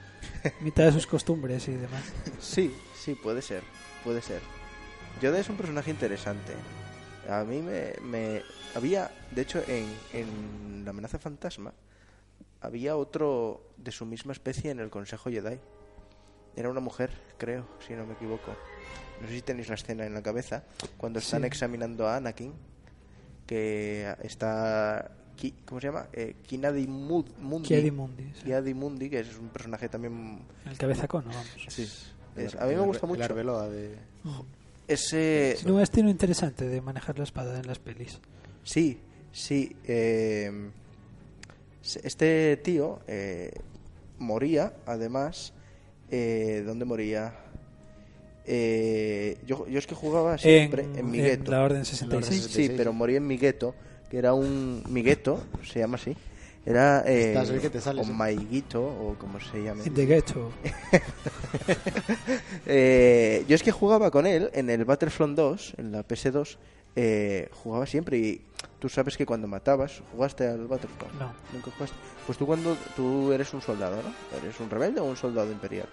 [0.60, 2.02] Mitad de sus costumbres y demás.
[2.40, 3.62] Sí, sí, puede ser,
[4.04, 4.40] puede ser.
[5.20, 6.52] Yoda es un personaje interesante.
[7.28, 8.42] A mí me, me-
[8.74, 11.72] había, de hecho, en, en la amenaza fantasma
[12.60, 15.58] había otro de su misma especie en el Consejo Jedi.
[16.56, 18.54] Era una mujer, creo, si no me equivoco.
[19.20, 20.64] No sé si tenéis la escena en la cabeza
[20.96, 21.46] cuando están Sí.
[21.46, 22.52] examinando a Anakin,
[23.46, 25.10] que está,
[25.66, 26.06] ¿cómo se llama?
[26.12, 27.32] Eh, Kinadi Mundi.
[27.68, 28.32] Kiadi Mundi.
[28.34, 28.44] sí.
[28.44, 31.46] Kiadi Mundi, que es un personaje también El cabezacono, vamos.
[31.68, 31.88] Sí.
[32.36, 33.20] Es- a mí me gusta mucho.
[33.20, 33.96] La Arbeloa de...
[34.88, 38.20] ese Es un estilo interesante de manejar la espada en las pelis.
[38.62, 38.98] Sí,
[39.32, 39.76] sí.
[39.86, 40.70] eh,
[42.02, 43.52] este tío eh,
[44.18, 45.52] moría, además.
[46.10, 47.34] Eh, ¿Dónde moría?
[48.46, 51.50] Eh, yo, yo es que jugaba siempre en, mi gueto.
[51.50, 52.42] la Orden 66.
[52.42, 52.72] Sí, 66.
[52.76, 53.74] pero moría en mi gueto,
[54.10, 54.82] que era un.
[54.88, 56.14] Mi gueto, se llama así.
[56.66, 57.04] Era.
[57.06, 58.14] Eh, Estás, que te sales, o eh.
[58.14, 59.84] Maiguito, o como se llame.
[59.84, 60.50] In the Ghetto.
[62.66, 66.56] Eh, yo es que jugaba con él en el Battlefront 2, en la PS2,
[66.96, 68.40] eh, jugaba siempre y
[68.78, 71.12] tú sabes que cuando matabas, jugaste al Battlefront.
[71.14, 71.32] No.
[71.52, 71.96] Nunca jugaste.
[72.26, 74.38] Pues tú cuando tú eres un soldado, ¿no?
[74.38, 75.88] Eres un rebelde o un soldado imperial.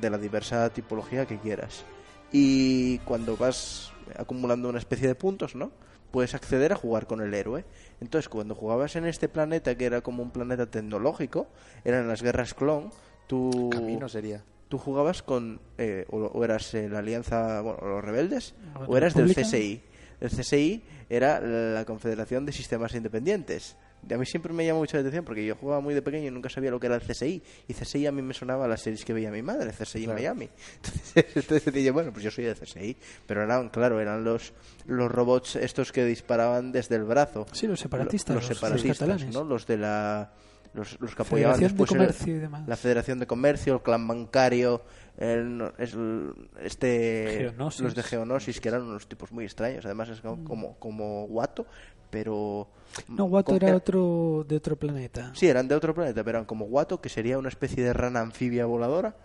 [0.00, 1.84] De la diversa tipología que quieras.
[2.32, 5.72] Y cuando vas acumulando una especie de puntos, ¿no?
[6.16, 7.66] Puedes acceder a jugar con el héroe.
[8.00, 11.46] Entonces, cuando jugabas en este planeta, que era como un planeta tecnológico,
[11.84, 12.90] eran las guerras clon,
[13.26, 14.42] tú Camino sería.
[14.70, 18.54] tú jugabas con eh, o, o eras eh, la alianza bueno los rebeldes
[18.86, 19.34] o eras del.
[19.34, 19.82] CSI
[20.22, 23.76] el CSI era la Confederación de Sistemas Independientes
[24.10, 26.30] a mí siempre me llamó mucho la atención porque yo jugaba muy de pequeño y
[26.30, 29.04] nunca sabía lo que era el CSI y CSI a mí me sonaba las series
[29.04, 32.54] que veía mi madre CSI en Miami entonces, entonces decía bueno pues yo soy de
[32.54, 34.52] CSI pero eran claro eran los
[34.86, 38.98] los robots estos que disparaban desde el brazo Sí, los separatistas, los, los- los separatistas
[39.08, 39.34] catalanes.
[39.34, 39.42] ¿no?
[39.44, 40.32] los de la
[40.74, 42.68] los, los que apoyaban Federación de después era- Comercio y demás.
[42.68, 44.82] la Federación de Comercio, el clan bancario,
[45.16, 47.80] el, el- este, Geonosis.
[47.80, 49.86] los de Geonosis, que eran unos tipos muy extraños.
[49.86, 51.66] Además es como, como, como Guato,
[52.10, 52.68] pero...
[53.08, 55.32] No, con- era otro de otro planeta.
[55.34, 58.20] Sí, eran de otro planeta, pero eran como Guato, que sería una especie de rana
[58.20, 59.16] anfibia voladora,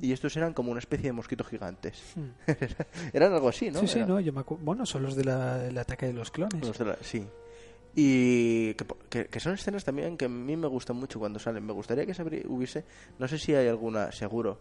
[0.00, 2.00] y estos eran como una especie de mosquitos gigantes.
[2.14, 2.28] Mm.
[3.12, 3.80] eran algo así, ¿no?
[3.80, 5.28] Sí, sí, no, yo me acu- Bueno, son los del
[5.78, 6.64] ataque de los clones.
[6.66, 7.26] Los de la- sí.
[7.94, 11.64] Y que, que- que son escenas también que a mí me gustan mucho cuando salen.
[11.64, 12.84] Me gustaría que se hubiese,
[13.18, 14.60] no sé si hay alguna, seguro,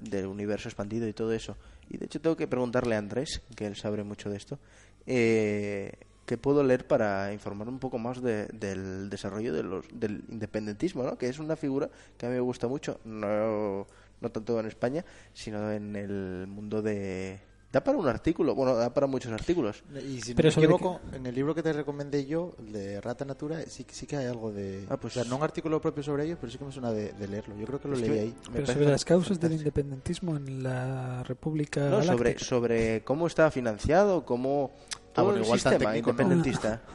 [0.00, 1.56] del universo expandido y todo eso.
[1.90, 4.58] Y de hecho tengo que preguntarle a Andrés, que él sabe mucho de esto,
[5.06, 5.92] eh,
[6.28, 11.02] ¿qué puedo leer para informar un poco más de- del desarrollo de los, del independentismo,
[11.02, 11.16] ¿no?
[11.16, 11.88] que es una figura
[12.18, 13.86] que a mí me gusta mucho, no,
[14.20, 17.40] no tanto en España, sino en el mundo de...
[17.70, 19.84] Da para un artículo, bueno, da para muchos artículos.
[19.94, 22.98] Y si no Pero me equivoco, en el libro que te recomendé yo, el de
[23.02, 24.86] Rata Natura, sí, sí que hay algo de...
[24.88, 26.92] Ah, pues- o sea, no un artículo propio sobre ello, pero sí que me suena
[26.92, 27.54] de, de leerlo.
[27.58, 28.34] Yo creo que lo Es que leí ahí.
[28.50, 33.50] me Pero sobre las causas del independentismo en la República No, sobre, sobre cómo está
[33.50, 34.70] financiado, cómo
[35.18, 35.98] todo bueno, el igual tan sistema no.
[35.98, 36.82] independentista.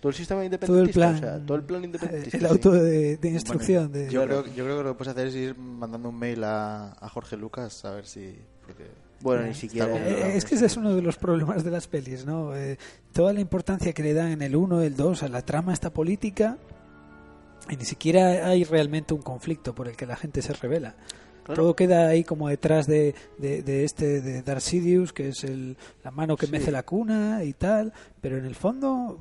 [0.00, 2.38] Todo el sistema todo independentista, el plan, o sea, todo el plan independentista.
[2.38, 5.26] el auto de, de instrucción de Yo, creo, yo creo que lo que puedes hacer
[5.26, 8.32] es ir mandando un mail a, a Jorge Lucas a ver si...
[8.64, 8.84] Porque
[9.22, 9.88] Bueno, ni siquiera.
[9.88, 12.54] Eh, es que ese es uno de los problemas de las pelis, ¿no?
[12.54, 12.78] Eh,
[13.12, 15.90] toda la importancia que le dan en el 1, el 2 a la trama esta
[15.90, 16.58] política
[17.68, 20.94] y ni siquiera hay realmente un conflicto por el que la gente se revela.
[21.54, 25.76] Todo queda ahí como detrás de, de, de este de Darth Sidious, que es el,
[26.04, 29.18] la mano que mece la cuna y tal, pero en el fondo,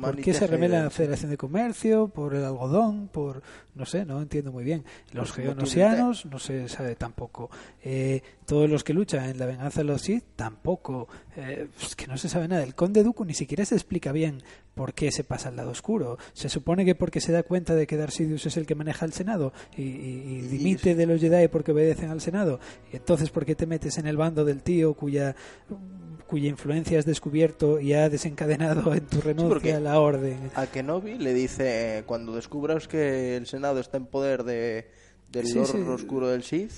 [0.00, 0.90] ¿por qué se revela la.
[0.90, 2.08] Federación de Comercio?
[2.08, 3.08] ¿Por el algodón?
[3.08, 3.42] ¿Por.?
[3.74, 4.84] No sé, no entiendo muy bien.
[5.12, 7.50] Los geonosianos, no se sabe tampoco.
[7.82, 11.08] Eh, todos los que luchan en la venganza de los Sith, tampoco.
[11.36, 12.62] Eh, es que no se sabe nada.
[12.62, 14.42] El Conde Dooku ni siquiera se explica bien
[14.74, 16.18] por qué se pasa al lado oscuro.
[16.32, 19.04] Se supone que porque se da cuenta de que Darth Sidious es el que maneja
[19.06, 22.58] el Senado y, y- y dimite de los Jedi porque obedecen al Senado.
[22.92, 25.36] Y entonces, ¿por qué te metes en el bando del tío cuya
[26.30, 30.50] cuya influencia has descubierto y ha desencadenado en tu renuncia a la orden?
[30.54, 34.88] A Kenobi le dice, eh, cuando descubras que el Senado está en poder de,
[35.30, 35.78] del Sí, Lord sí.
[35.78, 36.72] Oscuro del Sith,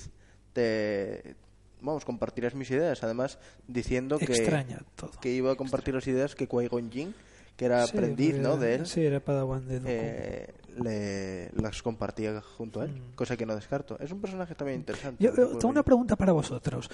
[0.53, 1.35] te,
[1.81, 3.03] vamos, compartirás mis ideas.
[3.03, 3.37] Además,
[3.67, 5.11] diciendo que, Extraña todo.
[5.21, 7.13] que iba a compartir las ideas que Qui-Gon Jinn,
[7.55, 8.57] que era aprendiz ¿no?
[8.57, 10.47] de él, Sí, era Padawan de eh,
[10.81, 13.15] le, las compartía junto a él, Mm.
[13.15, 13.97] cosa que no descarto.
[13.99, 15.23] Es un personaje también interesante.
[15.23, 16.89] Yo eh, tengo una pregunta para vosotros.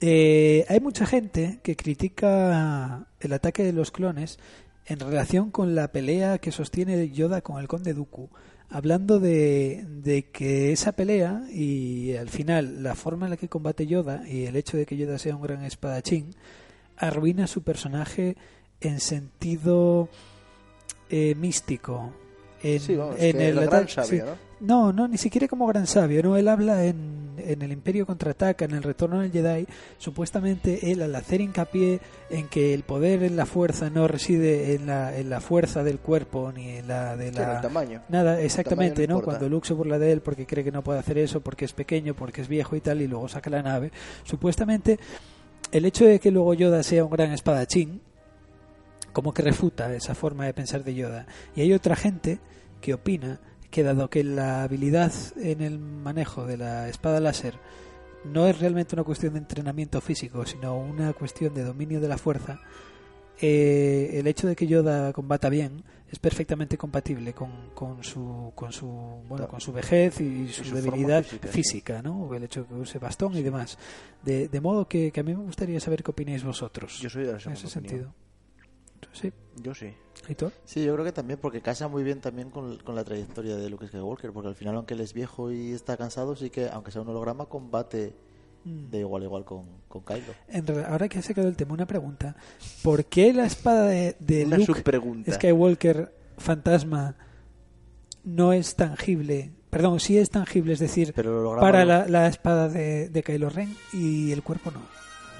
[0.00, 4.38] Eh, hay mucha gente que critica el ataque de los clones
[4.86, 8.30] en relación con la pelea que sostiene Yoda con el conde Dooku,
[8.70, 13.86] hablando de, de que esa pelea y al final la forma en la que combate
[13.86, 16.30] Yoda y el hecho de que Yoda sea un gran espadachín
[16.96, 18.36] arruina su personaje
[18.80, 20.08] en sentido
[21.10, 22.12] eh, místico.
[22.62, 24.18] En, Sí, vamos, en que el ataque- sabio, sí.
[24.18, 24.48] ¿no?
[24.60, 26.36] No, no, ni siquiera como gran sabio, ¿no?
[26.36, 29.66] Él habla en, en el Imperio Contraataca, en el Retorno del Jedi,
[29.98, 34.86] supuestamente él al hacer hincapié en que el poder en la fuerza no reside en
[34.88, 37.56] la, en la fuerza del cuerpo ni en la de la...
[37.56, 38.02] el tamaño.
[38.08, 39.22] Nada, exactamente, no ¿no?
[39.22, 41.72] Cuando Luke se burla de él porque cree que no puede hacer eso, porque es
[41.72, 43.92] pequeño, porque es viejo y tal, y luego saca la nave,
[44.24, 44.98] supuestamente
[45.70, 48.00] el hecho de que luego Yoda sea un gran espadachín,
[49.18, 51.26] como que refuta esa forma de pensar de Yoda.
[51.56, 52.38] Y hay otra gente
[52.80, 57.58] que opina que dado que la habilidad en el manejo de la espada láser
[58.22, 62.16] no es realmente una cuestión de entrenamiento físico, sino una cuestión de dominio de la
[62.16, 62.60] fuerza,
[63.40, 68.72] eh, el hecho de que Yoda combata bien es perfectamente compatible con, con su con
[68.72, 68.86] su
[69.28, 72.02] bueno con su vejez y su, debilidad física.
[72.02, 72.32] ¿no?
[72.32, 73.78] El hecho de que use bastón y demás.
[74.24, 77.24] De, de modo que, que a mí me gustaría saber qué opináis vosotros Yo soy
[77.24, 77.70] de la en ese opinión.
[77.70, 78.27] sentido.
[79.12, 79.32] Sí,
[79.62, 79.94] Yo sí.
[80.64, 83.70] Sí, yo creo que también porque casa muy bien también con, con la trayectoria de
[83.70, 86.90] Luke Skywalker, porque al final aunque él es viejo y está cansado, sí que aunque
[86.90, 88.14] sea un holograma combate
[88.64, 88.90] Mm.
[88.90, 90.34] de igual a igual con, con Kylo.
[90.48, 92.34] En ahora que ha sacado el tema, una pregunta.
[92.82, 94.82] ¿Por qué la espada de, de Luke.
[95.32, 97.14] Skywalker fantasma
[98.24, 99.52] no es tangible?
[99.70, 101.84] Perdón, sí es tangible, es decir, Pero para no.
[101.86, 104.80] la, la espada de, de Kylo Ren y el cuerpo no.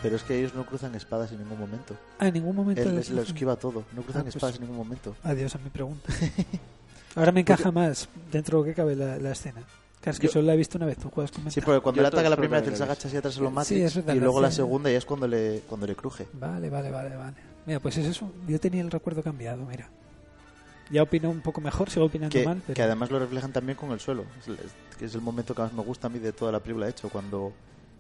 [0.03, 1.95] Pero es que ellos no cruzan espadas en ningún momento.
[2.19, 2.83] Ah, en ningún momento.
[2.83, 3.85] Él lo les lo esquiva todo.
[3.95, 5.17] No cruzan Ah, pues- espadas en ningún momento.
[5.25, 6.13] Adiós a mi pregunta.
[7.17, 9.63] Ahora me encaja más dentro de lo que cabe la, la escena.
[10.01, 11.81] Claro, es que Yo- solo la he visto una vez, tú juegas con Sí, porque
[11.81, 13.51] cuando Yo le ataca la primera vez él lo se agacha hacia atrás en los
[13.51, 16.29] Sí, Matrix es verdad, y luego la segunda y es cuando le, cuando le cruje.
[16.35, 17.35] Vale, vale, vale, vale.
[17.67, 18.31] Mira, pues es eso.
[18.47, 19.89] Yo tenía el recuerdo cambiado, mira.
[20.91, 22.75] Ya opino un poco mejor, sigo opinando Que, mal, pero...
[22.77, 24.25] que además lo reflejan también con el suelo.
[24.41, 26.61] Es, es- que es el momento que más me gusta a mí de toda la
[26.61, 27.53] película, de hecho, cuando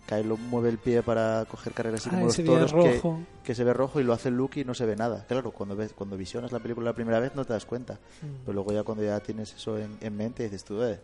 [0.09, 3.21] Kylo mueve el pie para coger carreras así Ah, como los toros que, rojo.
[3.44, 5.25] que se ve rojo y lo hace Luke y no se ve nada.
[5.29, 7.94] Claro, cuando ves cuando visionas la película la primera vez no te das cuenta.
[8.23, 8.27] Mm.
[8.47, 10.99] Pero luego ya cuando ya tienes eso en, en mente dices tú, eh,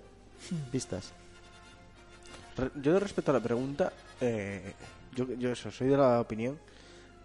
[0.50, 0.70] Mm.
[0.70, 1.12] pistas.
[2.56, 4.72] Re- Yo respecto a la pregunta, eh,
[5.14, 6.58] yo, yo eso, soy de la opinión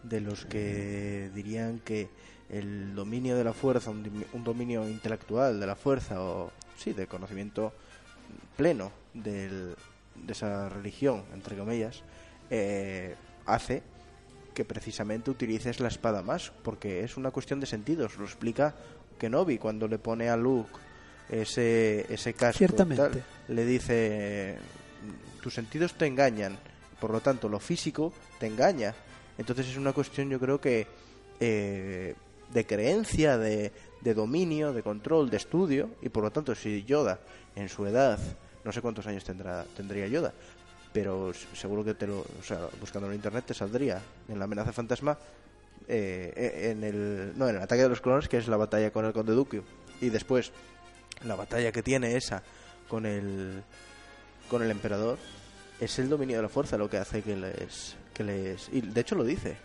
[0.04, 2.10] de los que dirían que
[2.50, 7.74] el dominio de la fuerza, un dominio intelectual de la fuerza o sí, de conocimiento
[8.58, 9.76] pleno del-
[10.26, 12.04] de esa religión, entre comillas,
[12.50, 13.84] eh, hace
[14.54, 18.18] que precisamente utilices la espada más, porque es una cuestión de sentidos.
[18.18, 18.76] Lo explica
[19.18, 20.72] Kenobi cuando le pone a Luke
[21.30, 22.66] ese, ese casco.
[22.74, 23.24] tal.
[23.48, 24.58] le dice,
[25.42, 26.58] tus sentidos te engañan,
[27.00, 28.94] por lo tanto lo físico te engaña.
[29.38, 30.88] Entonces es una cuestión yo creo que
[31.40, 32.16] eh,
[32.52, 37.20] de creencia, de, de dominio, de control, de estudio, y por lo tanto si Yoda
[37.56, 38.20] en su edad,
[38.70, 40.32] no sé cuántos años tendrá, tendría Yoda,
[40.94, 44.72] pero seguro que te lo, o sea, buscando en internet te saldría en la amenaza
[44.72, 45.18] fantasma
[45.88, 48.92] eh, eh, en el no en el ataque de los clones que es la batalla
[48.92, 49.64] con el conde Dooku.
[50.02, 50.52] Y después
[51.26, 52.44] la batalla que tiene esa
[52.88, 53.64] con el
[54.52, 55.18] con el emperador
[55.80, 59.02] es el dominio de la fuerza lo que hace que les que les y de
[59.02, 59.58] hecho lo dice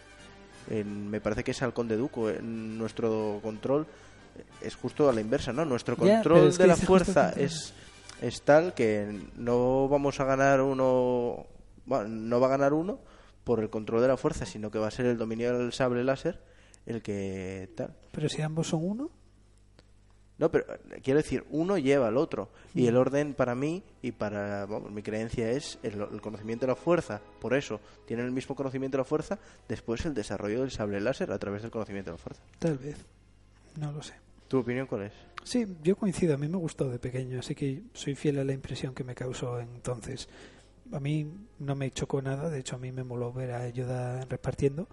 [0.71, 3.87] En- me parece que es al conde Dooku en nuestro control
[4.63, 7.73] es justo a la inversa no nuestro control de la fuerza es
[8.23, 11.47] es tal que no vamos a ganar uno
[11.87, 12.99] bueno, no va a ganar uno
[13.45, 16.05] por el control de la fuerza sino que va a ser el dominio del sable
[16.05, 16.41] láser
[16.87, 19.11] el que tal Pero si ambos son uno,
[20.37, 22.51] No, pero eh, quiero decir, uno lleva al otro.
[22.75, 26.73] Y el orden para mí y para vamos, mi creencia es el, el conocimiento de
[26.73, 27.21] la fuerza.
[27.41, 31.31] Por eso, tienen el mismo conocimiento de la fuerza, después el desarrollo del sable láser
[31.31, 32.43] a través del conocimiento de la fuerza.
[32.59, 32.97] Tal vez.
[33.79, 34.15] No lo sé.
[34.49, 35.13] ¿Tu opinión cuál es?
[35.43, 36.35] Sí, yo coincido.
[36.35, 39.15] A mí me gustó de pequeño, así que soy fiel a la impresión que me
[39.15, 40.29] causó entonces.
[40.93, 41.27] A mí
[41.59, 44.89] no me chocó nada, de hecho a mí me moló ver a Yoda repartiendo.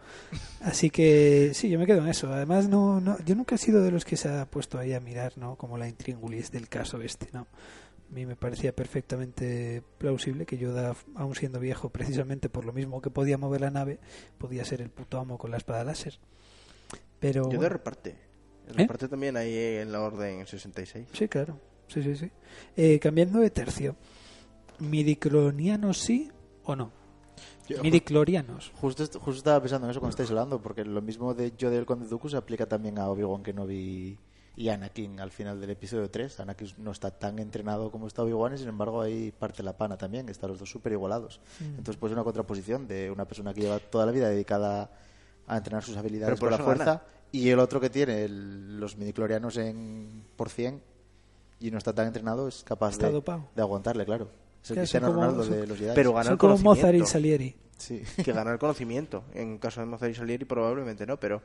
[0.62, 2.32] Así que sí, yo me quedo en eso.
[2.32, 5.00] Además, no, no, yo nunca he sido de los que se ha puesto ahí a
[5.00, 5.56] mirar, ¿no?
[5.58, 7.42] Como la intríngulis del caso este, ¿no?
[7.42, 13.02] A mí me parecía perfectamente plausible que Yoda, aun siendo viejo, precisamente por lo mismo
[13.02, 14.00] que podía mover la nave,
[14.38, 16.20] podía ser el puto amo con la espada láser.
[17.20, 18.31] Pero Yo de bueno, reparte.
[18.72, 18.78] ¿Eh?
[18.78, 21.08] reparte también ahí en la orden 66.
[21.14, 21.60] Sí, claro.
[21.88, 22.32] Sí, sí, sí.
[22.76, 23.96] Eh, cambiando de tercio.
[24.80, 26.32] ¿Midiclonianos sí
[26.64, 26.92] o no?
[27.68, 28.72] Yo- Midiclorianos.
[28.82, 31.78] Justo, justo estaba pensando en eso cuando estáis hablando, porque lo mismo de Yoda y
[31.78, 34.18] el Conde Dooku se aplica también a Obi-Wan Kenobi
[34.58, 36.40] y Anakin al final del episodio 3.
[36.42, 39.98] Anakin no está tan entrenado como está Obi-Wan y sin embargo ahí parte la pana
[39.98, 41.40] también, están los dos súper igualados.
[41.62, 44.92] Entonces pues una contraposición de una persona que lleva toda la vida dedicada
[45.48, 47.04] a entrenar sus habilidades Pero por por la fuerza gana.
[47.32, 50.82] Y el otro que tiene el- los midiclorianos en por 100
[51.60, 54.30] y no está tan entrenado es capaz de, aguantarle, claro.
[54.64, 55.92] Es el Cristiano como- Ronaldo son- de los Jedi.
[55.96, 57.12] Pero gana Son el como Mozart y conocimiento.
[57.12, 57.56] Salieri.
[57.78, 58.04] Sí.
[58.24, 59.24] que gana el conocimiento.
[59.34, 61.42] En caso de Mozart y Salieri probablemente no, pero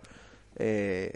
[0.57, 1.12] eh,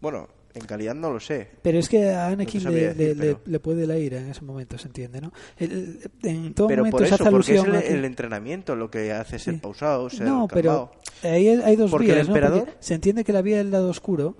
[0.00, 1.48] bueno, en calidad no lo sé.
[1.62, 4.18] Pero es que a Anakin No le, decir, le- le- pero- le puede la ira
[4.18, 5.32] en ese momento, se entiende, ¿no?
[5.58, 8.74] El- en todo Pero momento por se eso, hace porque es alusión el, el entrenamiento
[8.76, 9.60] lo que hace ser Sí.
[9.60, 10.90] pausado, ser No, calmado.
[11.22, 12.34] pero ahí hay dos Porque el vías, ¿no?
[12.34, 14.36] Porque se entiende que la vía del lado oscuro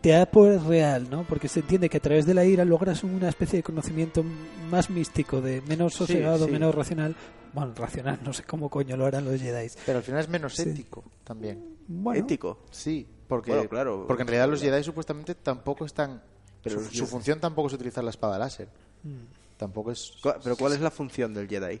[0.00, 1.24] te da poder real, ¿no?
[1.24, 4.24] Porque se entiende que a través de la ira logras una especie de conocimiento
[4.70, 6.50] más místico, de menos Sí, sosegado, sí.
[6.50, 7.14] menos racional.
[7.52, 9.68] Bueno, racional, no sé cómo coño lo harán los Jedi.
[9.86, 10.62] Pero al final es menos Sí.
[10.68, 11.64] ético también.
[11.86, 12.58] Bueno, Ético.
[12.70, 14.04] Sí, porque, Bueno, claro.
[14.06, 16.22] porque en realidad los Jedi supuestamente tampoco están...
[16.62, 18.68] Pero su, función tampoco es utilizar la espada láser.
[19.04, 19.56] Mm.
[19.56, 20.14] Tampoco es...
[20.42, 21.80] Pero ¿cuál es la función del Jedi?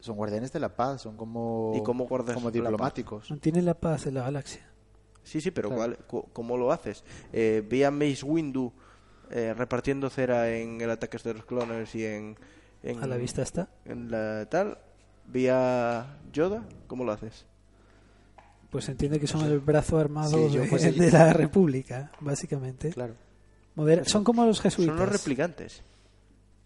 [0.00, 1.72] Son guardianes de la paz, son como...
[1.76, 3.30] ¿Y cómo guardas Como diplomáticos.
[3.30, 4.68] mantiene la paz en la galaxia.
[5.22, 5.94] Sí, sí, pero Claro.
[5.94, 7.04] ¿cuál- cu- ¿cómo lo haces?
[7.32, 8.72] Eh, a Mace Windu
[9.30, 12.36] eh, repartiendo cera en el ataque de los clones y en,
[12.82, 13.68] en A la vista está.
[13.84, 14.78] en la tal.
[15.26, 17.46] Vi a Yoda, ¿cómo lo haces?
[18.72, 22.90] Pues se entiende que son el brazo armado Sí, yo de, de la República, básicamente.
[22.90, 23.14] Claro.
[24.06, 24.96] Son como los jesuitas.
[24.96, 25.82] Son los replicantes.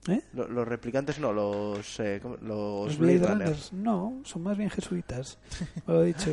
[0.09, 0.23] ¿Eh?
[0.33, 3.51] Lo- Los, replicantes no, los eh, los, Los Blade Blade Runners.
[3.51, 5.37] Runners, no, son más bien jesuitas.
[5.87, 6.31] Lo he dicho.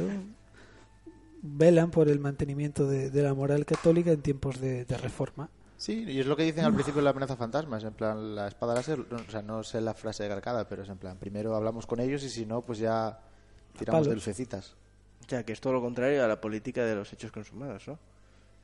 [1.41, 5.49] Velan por el mantenimiento de, de la moral católica en tiempos de, de reforma.
[5.75, 8.35] Sí, y es lo que dicen al principio de la amenaza fantasma, es en plan,
[8.35, 11.17] la espada láser, no, o sea, no sé la frase calcada, pero es en plan,
[11.17, 13.19] primero hablamos con ellos y si no, pues ya
[13.77, 14.75] tiramos de lucecitas.
[15.27, 17.97] Ya, que es todo lo contrario a la política de los hechos consumados, ¿no?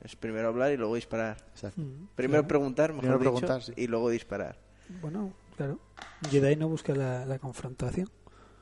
[0.02, 1.38] Es primero hablar y luego disparar.
[1.52, 1.82] Exacto.
[1.82, 2.48] Mm, Primero claro.
[2.48, 3.74] preguntar, mejor Primero dicho, preguntar, sí.
[3.76, 4.58] y luego disparar.
[5.02, 5.80] Bueno, claro.
[6.30, 8.10] Jedi no busca la, la confrontación.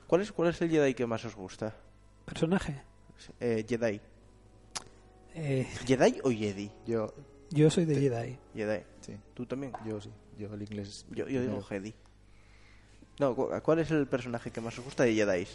[0.06, 1.74] ¿Cuál es, ¿Cuál es el Jedi que más os gusta?
[2.24, 2.82] Personaje.
[3.40, 4.00] Eh, Jedi.
[5.34, 6.70] Eh, ¿Jedi o Jedi?
[6.86, 7.14] Yo,
[7.50, 8.38] yo soy de Jedi.
[8.54, 8.82] Jedi.
[9.00, 9.72] sí, ¿Tú también?
[9.86, 11.06] yo sí, yo el inglés.
[11.10, 11.62] Yo, yo digo.
[11.62, 11.94] Jedi.
[13.20, 15.46] No, cu- ¿cuál es el personaje que más os gusta de Jedi?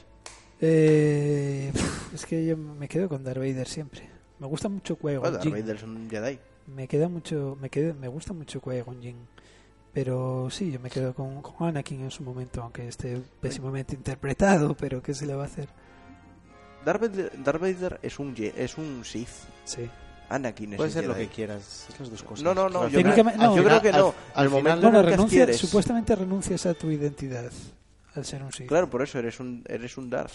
[0.65, 1.71] Eh,
[2.13, 4.09] es que yo me quedo con Darth Vader siempre.
[4.39, 5.49] Me gusta mucho Qui-Gon Bueno, Darth.
[5.51, 6.39] Vader es un Jedi.
[6.67, 9.27] Me queda mucho, me queda, me gusta mucho Qui-Gon Jinn.
[9.93, 14.73] Pero sí, yo me quedo con, con Anakin en su momento, aunque esté pésimamente interpretado,
[14.75, 15.67] pero ¿qué se le va a hacer?
[16.85, 19.27] Darth Vader, Darth Vader es un Je- es un Sith.
[19.65, 19.89] Sí.
[20.29, 22.43] Anakin es Puede ser lo que quieras, es las dos cosas.
[22.43, 22.87] No, no, no.
[22.87, 23.97] Yo, no, yo creo que no.
[24.07, 26.89] al- Al al momento final- Bueno, en el que renuncia, adquieres- supuestamente renuncias a tu
[26.89, 27.51] identidad
[28.15, 28.67] al ser un Sith.
[28.67, 30.33] Claro, por eso eres un, eres un Darth.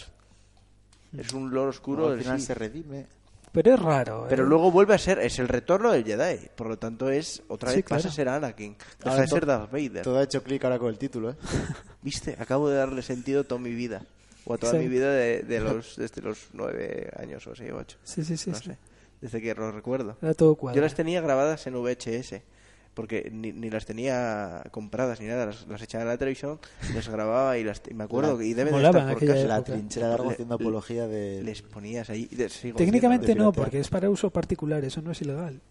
[1.13, 2.47] Eres un Lord oscuro al del final Sith.
[2.47, 3.05] se redime.
[3.51, 4.25] Pero es raro.
[4.25, 4.27] ¿eh?
[4.29, 6.49] Pero luego vuelve a ser, es el retorno del Jedi.
[6.55, 8.75] Por lo tanto, es otra Sí, vez pasa a ser Anakin.
[8.99, 10.03] Deja Ahora de ser Darth Vader.
[10.03, 11.35] Todo ha hecho clic ahora con el título, ¿eh?
[12.03, 12.35] ¿Viste?
[12.39, 14.03] Acabo de darle sentido a toda mi vida.
[14.45, 14.77] O a toda Sí.
[14.79, 17.97] mi vida de, de los, desde los nueve años o así, ocho.
[18.03, 18.51] Sí, sí, sí.
[18.51, 18.65] no sí.
[18.65, 18.77] sé.
[19.19, 20.15] Desde que lo recuerdo.
[20.21, 20.75] Era todo cuadro.
[20.75, 22.41] Yo las tenía grabadas en VHS.
[22.99, 25.45] Porque ni, ni las tenía compradas ni nada.
[25.45, 26.59] Las, las echaba en la televisión,
[26.93, 29.47] las grababa y, las, y me acuerdo La- que y deben de estar por casa.
[29.47, 31.41] La trinchera Le- haciendo apología de...
[31.41, 32.25] Les ponías ahí.
[32.25, 35.61] de- Técnicamente no, porque es para uso particular, eso no es ilegal.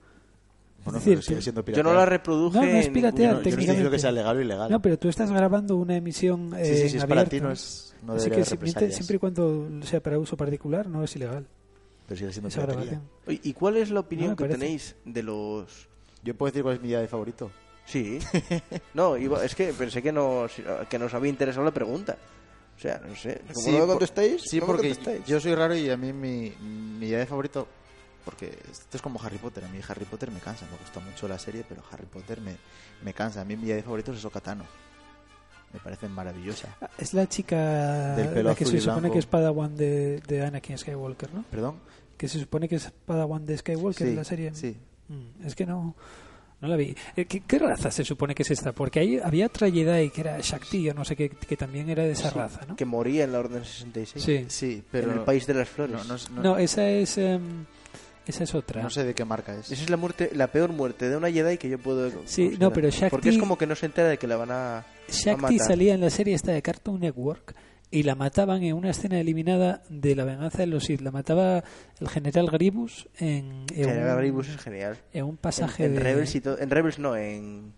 [0.85, 2.57] Bueno, es decir, pero sigue siendo Yo no la reproduje.
[2.59, 3.91] No, no es piratear, ningún- Yo no técnicamente.
[3.91, 4.71] que sea legal o ilegal.
[4.71, 7.31] No, pero tú estás grabando una emisión eh, sí, sí, sí, es para abierto.
[7.37, 11.05] ti, no, es, no Así que siempre, siempre y cuando sea para uso particular no
[11.05, 11.47] es ilegal
[12.07, 13.03] Pero sigue siendo piratería.
[13.27, 14.59] ¿Y cuál es la opinión No que parece.
[14.61, 15.89] tenéis de los
[16.29, 17.51] Yo puedo decir cuál es mi día de favorito.
[17.87, 18.19] Sí.
[18.95, 20.53] No, iba- es que pensé que nos,
[20.91, 22.17] que nos había interesado la pregunta.
[22.77, 23.41] O sea, no sé.
[23.55, 25.25] Como no me por- contestáis, Sí, no me porque contestáis.
[25.27, 27.67] yo soy raro y a mí mi, mi día de favorito,
[28.25, 29.65] porque esto es como Harry Potter.
[29.65, 32.57] A mí Harry Potter me cansa, me gusta mucho la serie, pero Harry Potter me,
[33.03, 33.41] me cansa.
[33.41, 34.65] A mí mi Jedi favorito es Okatano.
[35.73, 36.77] Me parece maravillosa.
[36.81, 39.13] Ah, Es la chica Del pelo la que azul se y supone blanco.
[39.15, 41.45] que es Padawan de, de Anakin Skywalker, ¿no?
[41.51, 41.77] ¿Perdón?
[42.17, 44.55] Que se supone que es Padawan de Skywalker Sí, en la serie.
[44.55, 44.77] sí.
[45.09, 45.95] Mm, Es que no,
[46.61, 46.95] no la vi.
[47.17, 48.73] Eh, ¿Qué, qué raza se supone que es esta?
[48.73, 52.03] Porque ahí había otra Jedi que era Shakti, o no sé qué, que también era
[52.05, 52.77] de esa raza, ¿no?
[52.77, 54.25] Que moría en la Orden 66.
[54.25, 54.45] Sí.
[54.49, 55.13] Sí, pero...
[55.13, 55.97] En el País de las Flores.
[55.97, 57.65] No, no es- no- No, esa es em,
[58.27, 58.83] esa es otra.
[58.83, 59.71] no sé de qué marca es.
[59.71, 62.09] Esa es la muerte, la peor muerte de una Jedi que yo puedo.
[62.11, 62.61] Sí, considerar.
[62.61, 64.79] no, pero Shakti- Porque es como que no se entera de que la van a.
[64.79, 65.59] a Shakti matar.
[65.67, 67.55] salía en la serie esta de Cartoon Network
[67.91, 71.01] y la mataban en una escena eliminada de la venganza de los Sith.
[71.01, 71.65] La mataba
[72.01, 74.99] el general Gribus en, en General un, Grievous es genial.
[75.13, 76.03] en un pasaje en, en de...
[76.03, 76.43] Rebels y.
[76.59, 77.73] En Rebels no, en.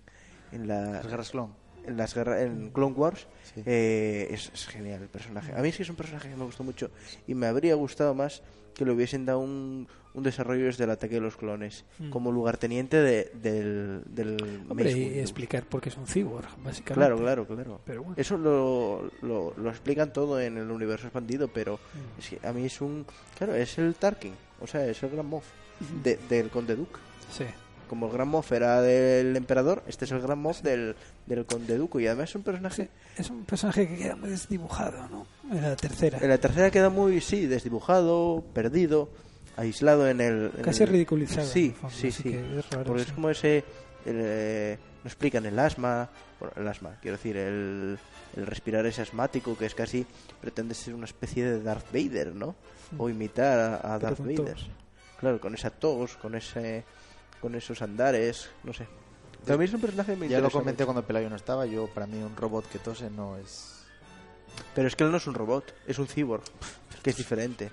[0.52, 0.92] En la.
[0.92, 1.54] Las guerras clon.
[1.86, 3.62] En las guerras en Clone Wars Sí.
[3.66, 6.44] eh, es, es genial el personaje a mí es que es un personaje que me
[6.44, 6.90] gustó mucho
[7.26, 8.42] y me habría gustado más
[8.74, 12.10] que le hubiesen dado un, un desarrollo desde el ataque de los clones Mm.
[12.10, 16.94] como lugarteniente de, del, del Hombre, y explicar por qué es un cyborg, básicamente.
[16.94, 18.14] claro claro claro Pero bueno.
[18.16, 22.20] eso lo, lo, lo explican todo en el universo expandido pero Mm.
[22.20, 23.04] es que a mí es un
[23.36, 25.44] claro es el Tarkin o sea es el Gran Moff
[26.04, 26.98] de- del Conde Duke
[27.32, 27.44] Sí.
[27.90, 30.94] Como el Gran Moff era del emperador este es el Gran Moff del,
[31.26, 32.88] del Conde Duque y además es un personaje
[33.18, 35.26] Es un personaje que queda muy desdibujado, ¿no?
[35.52, 36.18] En la tercera.
[36.22, 39.10] En la tercera queda muy, sí, desdibujado, perdido,
[39.56, 40.52] aislado en el...
[40.56, 42.28] en Casi el- ridiculizado, Sí, fondo, sí, sí.
[42.28, 43.08] es raro, Porque sí.
[43.08, 43.56] es como ese...
[44.06, 47.98] el, eh, no explican el asma, bueno, el asma, quiero decir, el,
[48.36, 50.06] el respirar ese asmático que es casi...
[50.40, 52.54] Pretende ser una especie de Darth Vader, ¿no?
[52.98, 54.56] O imitar a, Darth Vader.
[55.18, 56.84] Claro, con esa tos, con ese...
[57.40, 58.86] Con esos andares, no sé.
[59.44, 61.66] También es un personaje muy Ya lo comenté cuando Pelayo no estaba.
[61.66, 63.80] Yo, para mí, un robot que tose no es.
[64.74, 66.42] Pero es que él no es un robot, es un cyborg,
[67.02, 67.70] que es diferente.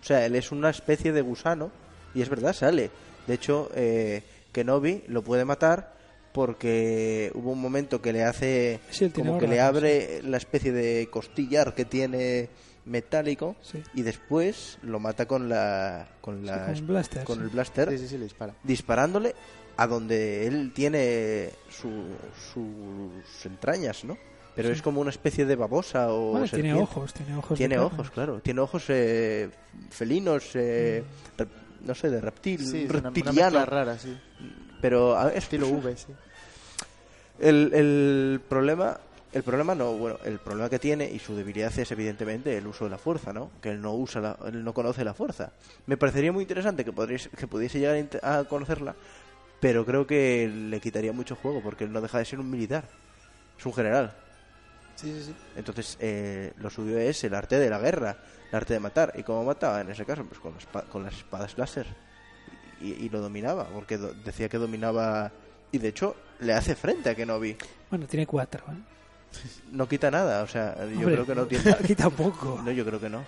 [0.00, 1.70] O sea, él es una especie de gusano,
[2.14, 2.90] y es verdad, sale.
[3.26, 5.94] De hecho, eh, Kenobi lo puede matar
[6.32, 11.08] porque hubo un momento que le hace Sí, como que le abre la especie de
[11.10, 12.48] costillar que tiene
[12.90, 13.82] metálico Sí.
[13.94, 17.42] y después lo mata con la con Sí, la con blaster, con sí.
[17.44, 18.54] el blaster Sí, sí, sí, le dispara.
[18.64, 19.34] disparándole
[19.76, 22.08] a donde él tiene su-
[22.52, 24.18] sus entrañas, ¿no?
[24.56, 27.56] Pero es como una especie de babosa o tiene ojos, tiene ojos.
[27.56, 28.40] Tiene ojos, claro.
[28.40, 29.48] Tiene ojos eh,
[29.90, 31.02] felinos, eh,
[31.38, 31.40] Mm.
[31.40, 31.48] rep-
[31.86, 33.64] no sé, de reptil, Sí, es un una, una reptiliano.
[33.64, 34.18] rara, sí.
[34.82, 36.08] pero a ver, es Estilo V, sí.
[37.38, 38.98] el, el problema,
[39.32, 42.84] el problema no, bueno, el problema que tiene y su debilidad es evidentemente el uso
[42.84, 43.50] de la fuerza, ¿no?
[43.62, 45.52] Que él no usa, la, él no conoce la fuerza.
[45.86, 48.94] Me parecería muy interesante que podríais, que pudiese llegar a conocerla,
[49.60, 52.84] pero creo que le quitaría mucho juego porque él no deja de ser un militar,
[53.58, 54.12] es un general.
[54.96, 55.34] Sí, sí, sí.
[55.56, 58.16] Entonces, eh, lo suyo es el arte de la guerra,
[58.50, 59.12] el arte de matar.
[59.16, 60.24] ¿Y cómo mataba en ese caso?
[60.24, 61.86] Pues con, las espa- con las espadas láser.
[62.82, 65.32] Y, y lo dominaba, porque do- decía que dominaba.
[65.72, 67.56] Y de hecho, le hace frente a Kenobi.
[67.88, 68.76] Bueno, tiene cuatro, ¿eh?
[69.72, 71.70] No quita nada, o sea, yo Hombre, creo que no tiene.
[71.80, 72.60] Aquí tampoco.
[72.64, 73.24] No, yo creo que no.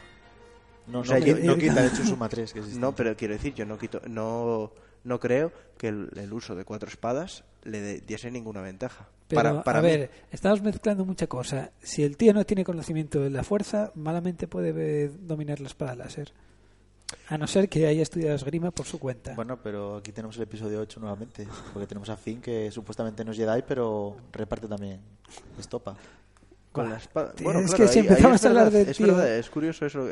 [0.88, 2.80] No, O sea, no, yo- no yo- quita, de hecho, suma 3, que existe.
[2.80, 4.00] No, pero quiero decir, yo no quito.
[4.08, 4.72] No,
[5.04, 9.08] no creo que el, el uso de cuatro espadas le de- diese ninguna ventaja.
[9.28, 9.88] Pero, para para a mí.
[9.88, 11.70] ver, estamos mezclando mucha cosa.
[11.80, 15.94] Si el tío no tiene conocimiento de la fuerza, malamente puede eh, dominar la espada
[15.94, 16.32] láser.
[17.28, 19.34] A no ser que haya estudiado esgrima por su cuenta.
[19.34, 21.46] Bueno, pero aquí tenemos el episodio 8 nuevamente.
[21.72, 25.00] Porque tenemos a Finn, que supuestamente no es Jedi, pero reparte también
[25.58, 25.96] estopa.
[26.72, 27.32] con la espada.
[27.42, 29.50] Bueno, es claro, que si ahí- empezamos es a hablar de es tío- verdad, es
[29.50, 30.06] curioso eso.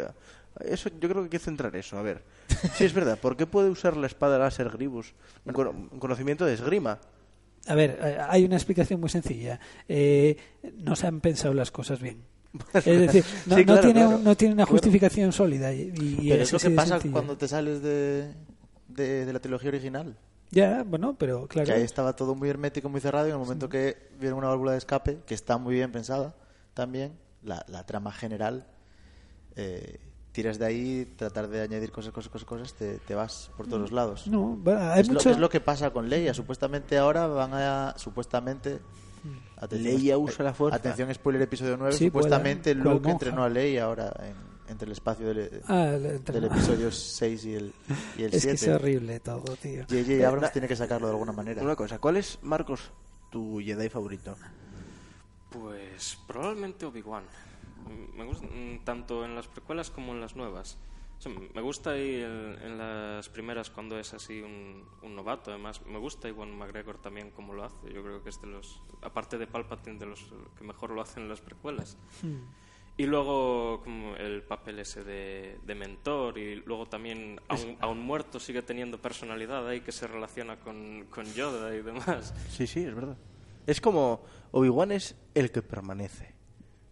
[0.61, 1.96] Eso yo creo que hay que centrar eso.
[1.98, 2.22] A ver,
[2.74, 3.18] sí es verdad.
[3.18, 5.14] ¿Por qué puede usar la espada láser Gribus?
[5.46, 6.98] Un, cono- un conocimiento de esgrima.
[7.66, 9.59] A ver, eh, hay una explicación muy sencilla.
[9.88, 10.36] Eh,
[10.78, 12.22] no se han pensado las cosas bien.
[12.74, 14.18] Es decir, no, Sí, no claro, tiene, claro.
[14.18, 15.72] no tiene una justificación sólida.
[15.72, 18.34] Y, y Pero es lo que pasa cuando te sales de,
[18.88, 20.16] de, de la trilogía original.
[20.51, 21.66] Ya, bueno, pero claro.
[21.66, 24.48] Que ahí estaba todo muy hermético, muy cerrado, y en el momento que viene una
[24.48, 26.34] válvula de escape, que está muy bien pensada
[26.74, 27.12] también,
[27.44, 28.66] la, la trama general,
[29.55, 30.01] eh,
[30.32, 33.80] tiras de ahí, tratar de añadir cosas, cosas, cosas, cosas, te, te vas por todos
[33.80, 34.26] los lados.
[34.26, 35.28] No, hay es, mucho...
[35.28, 36.34] lo, es lo que pasa con Leia.
[36.34, 37.94] Supuestamente ahora van a.
[37.96, 38.80] Supuestamente.
[39.61, 40.76] Atención, Leia eh, usa la fuerza.
[40.76, 41.92] Atención, spoiler episodio 9.
[41.92, 43.12] Sí, supuestamente puede, cual Luke monja.
[43.26, 47.54] entrenó a Leia ahora en- entre el espacio del, Ah, el- del episodio 6 y
[47.54, 47.72] el,
[48.16, 48.74] y el es que es 7.
[48.76, 49.82] horrible todo, tío.
[49.88, 50.26] J.J.
[50.28, 51.61] Abrams tiene que sacarlo de alguna manera.
[51.62, 52.90] Una cosa, ¿cuál es, Marcos,
[53.30, 54.36] tu Jedi favorito?
[55.50, 57.24] Pues probablemente Obi-Wan.
[58.16, 58.46] Me gusta
[58.84, 60.78] tanto en las precuelas como en las nuevas.
[61.55, 65.51] Me gusta ahí el- en las primeras cuando es así un, un novato.
[65.51, 67.93] Además, me gusta Iwan McGregor también como lo hace.
[67.93, 70.25] Yo creo que es de los, aparte de Palpatine, de los
[70.57, 71.99] que mejor lo hacen en las precuelas.
[72.97, 78.39] Y luego como el papel ese de, de mentor y luego también aun, aun muerto
[78.41, 82.35] sigue teniendo personalidad ahí que se relaciona con, con Yoda y demás.
[82.51, 83.16] Sí, sí, es verdad.
[83.66, 86.35] Es como Obi-Wan es el que permanece.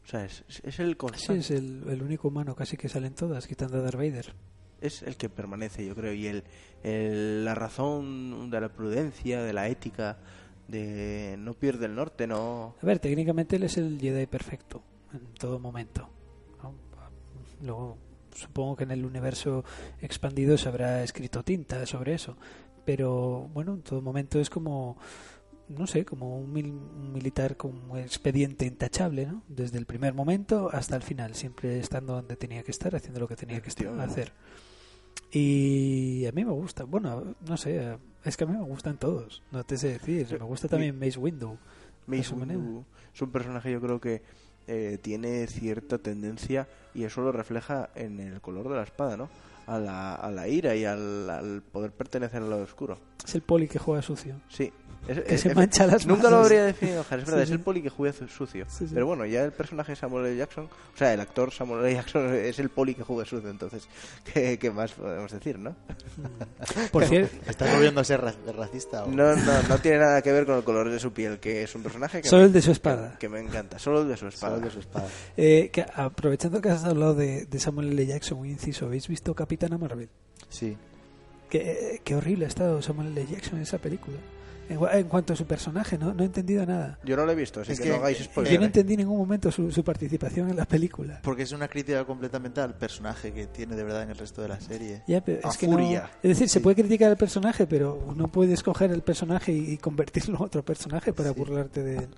[0.09, 3.47] O sea, es, es el Sí, es el, el único humano casi que salen todas,
[3.47, 4.33] quitando a Darth Vader.
[4.81, 6.45] es el que permanece, yo creo, y el,
[6.83, 10.19] el- la razón de la prudencia, de la ética,
[10.67, 12.75] de no pierde el norte, no...
[12.83, 14.83] A ver, técnicamente él es el Jedi perfecto
[15.13, 16.09] en todo momento.
[16.63, 16.73] ¿no?
[17.63, 17.99] Luego,
[18.35, 19.63] supongo que en el universo
[20.01, 22.37] expandido se habrá escrito tinta sobre eso.
[22.87, 24.97] Pero bueno, en todo momento es como,
[25.69, 29.43] no sé, como un, mil- un militar con un expediente intachable, ¿no?
[29.49, 33.29] Desde el primer momento hasta el final, siempre estando donde tenía que estar, haciendo lo
[33.29, 34.33] que tenía que estar- hacer.
[35.31, 39.43] Y a mí me gusta, bueno, no sé, es que a mí me gustan todos,
[39.51, 40.27] no te sé decir.
[40.39, 41.59] Me gusta también Mace Windu.
[42.07, 42.35] Mace.
[42.35, 44.23] Windu es un personaje yo creo que
[44.67, 49.29] eh, tiene cierta tendencia y eso lo refleja en el color de la espada, ¿no?
[49.67, 52.99] A la, a la ira y al, al poder pertenecer al lado oscuro.
[53.25, 54.41] Es el poli que juega sucio.
[54.49, 54.73] Sí.
[55.07, 56.39] Es- Que es- se mancha las Nunca manos.
[56.41, 57.55] lo habría definido, Jar, es verdad, Sí, es sí.
[57.55, 58.67] el poli que juega su- sucio.
[58.69, 58.91] Sí, sí.
[58.93, 60.37] Pero bueno, ya el personaje Samuel L.
[60.37, 61.95] Jackson, o sea, el actor Samuel L.
[61.95, 63.89] Jackson es el poli que juega sucio, entonces,
[64.35, 65.75] ¿qué, qué más podemos decir, no?
[66.93, 69.05] Por cierto, ¿Estás volviendo a ser ra- racista?
[69.05, 69.09] O...
[69.11, 71.75] No, no, no tiene nada que ver con el color de su piel, que es
[71.75, 73.17] un personaje que, Solo me, el de su espada.
[73.19, 74.57] que me encanta, solo el de su espada.
[74.57, 75.07] Solo de su espada.
[75.39, 78.05] eh, que aprovechando que has hablado de, de Samuel L.
[78.07, 80.09] Jackson, un inciso, ¿habéis visto Capitana Marvel?
[80.51, 80.77] Sí.
[81.49, 83.27] Qué, qué horrible ha estado Samuel L.
[83.27, 84.19] Jackson en esa película.
[84.69, 86.99] En, en cuanto a su personaje, no, no he entendido nada.
[87.05, 88.53] Yo no lo he visto, así Es que, que- no hagáis spoiler.
[88.53, 91.21] Yo no entendí en ningún momento su, su participación en la película.
[91.23, 94.49] Porque es una crítica completamente al personaje que tiene de verdad en el resto de
[94.49, 95.03] la serie.
[95.07, 96.11] Ya, pero A es que no- furia.
[96.23, 99.79] es decir, se puede criticar al personaje, pero no puedes coger el personaje y, y
[99.79, 101.39] convertirlo en otro personaje para Sí.
[101.39, 102.09] burlarte de él.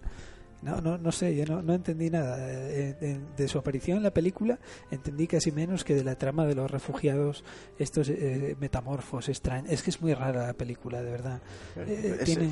[0.62, 2.36] No, no, no sé, yo no, no entendí nada.
[2.50, 4.58] Eh, de, de su aparición en la película
[4.90, 7.44] entendí casi menos que de la trama de los refugiados,
[7.78, 9.70] estos eh, metamorfos extraños.
[9.72, 11.40] Es que es muy rara la película, de verdad.
[11.76, 12.50] Eh, Es- tiene,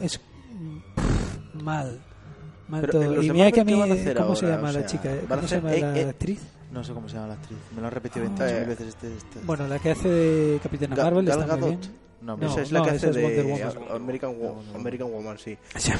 [0.00, 0.20] es
[1.54, 2.00] mal.
[2.68, 3.22] Mal Pero, ¿en todo.
[3.22, 3.72] Y mira que a mí,
[4.16, 5.10] ¿cómo se llama O la chica?
[5.28, 6.40] ¿Cómo se llama eh, la eh, actriz?
[6.72, 7.58] No sé cómo se llama la actriz.
[7.74, 8.28] Me lo han repetido Ah.
[8.28, 11.40] 28 Eh, mil veces este, este- Bueno, la que hace de Capitana Ga- Marvel Gal
[11.40, 11.80] está muy Gadot.
[11.80, 12.09] bien.
[12.20, 13.92] No, No, esa es la que esa hace es Wonder de Woman.
[14.02, 14.62] American, Wo-.
[14.74, 15.56] American Woman, sí.
[15.74, 15.92] ese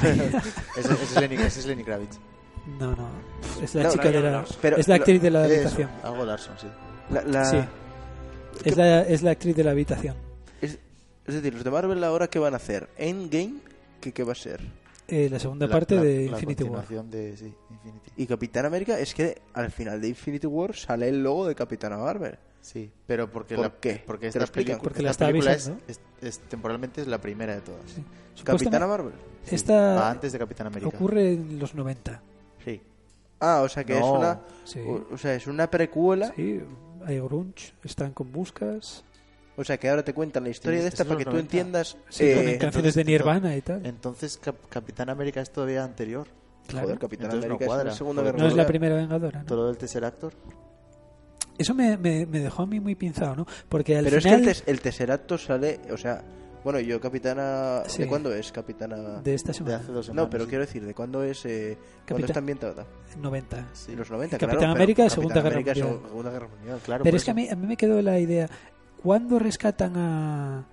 [0.93, 2.19] es Lenny, es Lenny Kravitz.
[2.79, 3.07] No, no.
[3.61, 4.41] Es la No, chica no, de no, la.
[4.41, 4.47] no.
[4.61, 5.89] Pero es la lo- actriz de la habitación.
[6.03, 6.67] algo Larson, sí.
[7.09, 7.57] La- la- Sí.
[8.63, 10.15] Es la, es la actriz de la habitación.
[10.61, 10.77] es,
[11.25, 12.89] es decir, los de Marvel ahora, ¿qué van a hacer?
[12.97, 13.55] Endgame,
[13.99, 14.61] ¿qué, qué va a ser?
[15.07, 16.85] Eh, la segunda La- parte la- de la Infinity War.
[16.85, 18.11] continuación de sí, Infinity.
[18.17, 21.97] Y Capitán América es que al final de Infinity War sale el logo de Capitana
[21.97, 22.37] Marvel.
[22.61, 24.03] Sí, pero porque ¿Por la, qué?
[24.05, 25.83] porque ¿Te esta película, Porque la esta está película es, avisando.
[25.87, 27.81] es, es- temporalmente es la primera de todas.
[27.89, 28.03] Sí.
[28.43, 29.13] Capitana Marvel.
[29.43, 30.87] Sí, Esta va antes de Capitán América.
[30.95, 32.21] ocurre en los 90.
[32.63, 32.79] Sí.
[33.39, 34.13] Ah, o sea que es No.
[34.13, 34.79] una Sí.
[34.79, 36.61] o, o sea, es una precuela, Sí,
[37.05, 39.03] hay grunge, están con buscas.
[39.57, 41.31] o sea que ahora te cuentan la historia Sí, de es esta para que tú
[41.31, 41.47] 90.
[41.47, 43.83] entiendas Sí, eh, canciones de Nirvana y tal.
[43.87, 46.27] Entonces Cap- Capitán América es todavía anterior.
[46.67, 46.85] Claro.
[46.85, 47.89] Joder, Capitán Entonces no América es cuadra.
[47.89, 49.39] la Segunda Guerra No es la primera vengadora.
[49.39, 49.45] ¿no?
[49.47, 50.31] Todo el tercer actor.
[51.57, 53.45] Eso me, me, me dejó a mí muy pinzado, ¿no?
[53.69, 56.23] Porque al Pero final es que el, tes- el Tesseracto sale, o sea,
[56.63, 58.03] bueno, yo Capitana, Sí.
[58.03, 59.21] ¿de cuándo es Capitana?
[59.21, 60.25] de esta De semana, hace dos semanas.
[60.25, 60.49] No, pero sí.
[60.49, 62.85] quiero decir, ¿de cuándo es eh, cuándo Capitán- está ambientada?
[63.19, 63.67] 90.
[63.73, 66.01] Sí, los 90, Capitán claro, pero América, Capitán Segunda Guerra América, Mundial.
[66.09, 66.79] Segunda Guerra Mundial.
[66.83, 68.49] Claro, Pero es que a mí, a mí me quedó la idea,
[69.03, 70.65] ¿cuándo rescatan a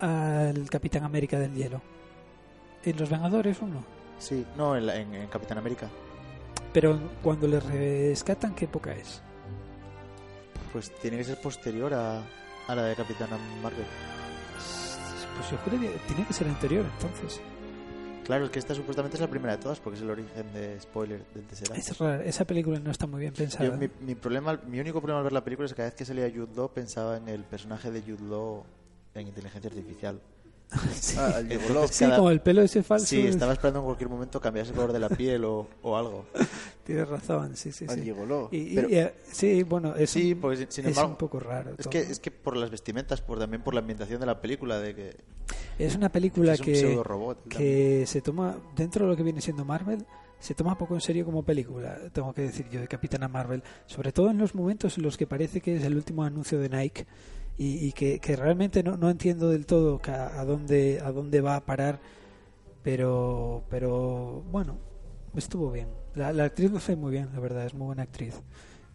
[0.00, 1.80] al Capitán América del Hielo?
[2.84, 3.82] ¿En Los Vengadores uno?
[4.18, 5.88] Sí, no, en, la- en- en Capitán América.
[6.72, 9.22] Pero cuando le rescatan, ¿qué época es?
[10.72, 12.22] Pues tiene que ser posterior a,
[12.66, 13.86] a la de Capitana Marvel.
[15.36, 17.40] Pues yo creo que tiene que ser anterior, entonces.
[18.24, 20.80] Claro, es que esta supuestamente es la primera de todas porque es el origen de
[20.80, 21.78] spoiler del Tesseract.
[21.78, 23.64] Es raro, esa película no está muy bien pensada.
[23.66, 25.94] Yo, mi, mi problema, mi único problema al ver la película es que cada vez
[25.94, 28.64] que salía Jude Law pensaba en el personaje de Jude Law
[29.14, 30.20] en inteligencia artificial.
[31.00, 31.60] sí, Ah, el.
[31.90, 33.06] Sí, cada- como el pelo ese falso.
[33.06, 36.26] Sí, estaba esperando en cualquier momento cambiarse el color de la piel o, o algo.
[36.84, 38.02] Tienes razón, sí, sí, al sí.
[38.02, 38.48] Gigolo.
[38.52, 41.16] Y, Pero- y, eh, sí, bueno, es, Sí, un, porque sin- sin es embargo, un
[41.16, 41.70] poco raro.
[41.70, 41.90] Es todo.
[41.90, 44.94] que, es que por las vestimentas, por también por la ambientación de la película, de
[44.94, 45.16] que
[45.78, 47.48] Es una película es un que, pseudo robot.
[47.48, 50.04] que se toma, dentro de lo que viene siendo Marvel,
[50.38, 53.62] se toma poco en serio como película, tengo que decir yo, de Capitana Marvel.
[53.86, 56.68] Sobre todo en los momentos en los que parece que es el último anuncio de
[56.68, 57.06] Nike
[57.58, 61.56] y, y que, que realmente no, no entiendo del todo a dónde, a dónde va
[61.56, 62.00] a parar,
[62.82, 64.78] pero, pero bueno,
[65.34, 65.88] estuvo bien.
[66.14, 68.40] La, la actriz lo hace muy bien, la verdad, es muy buena actriz.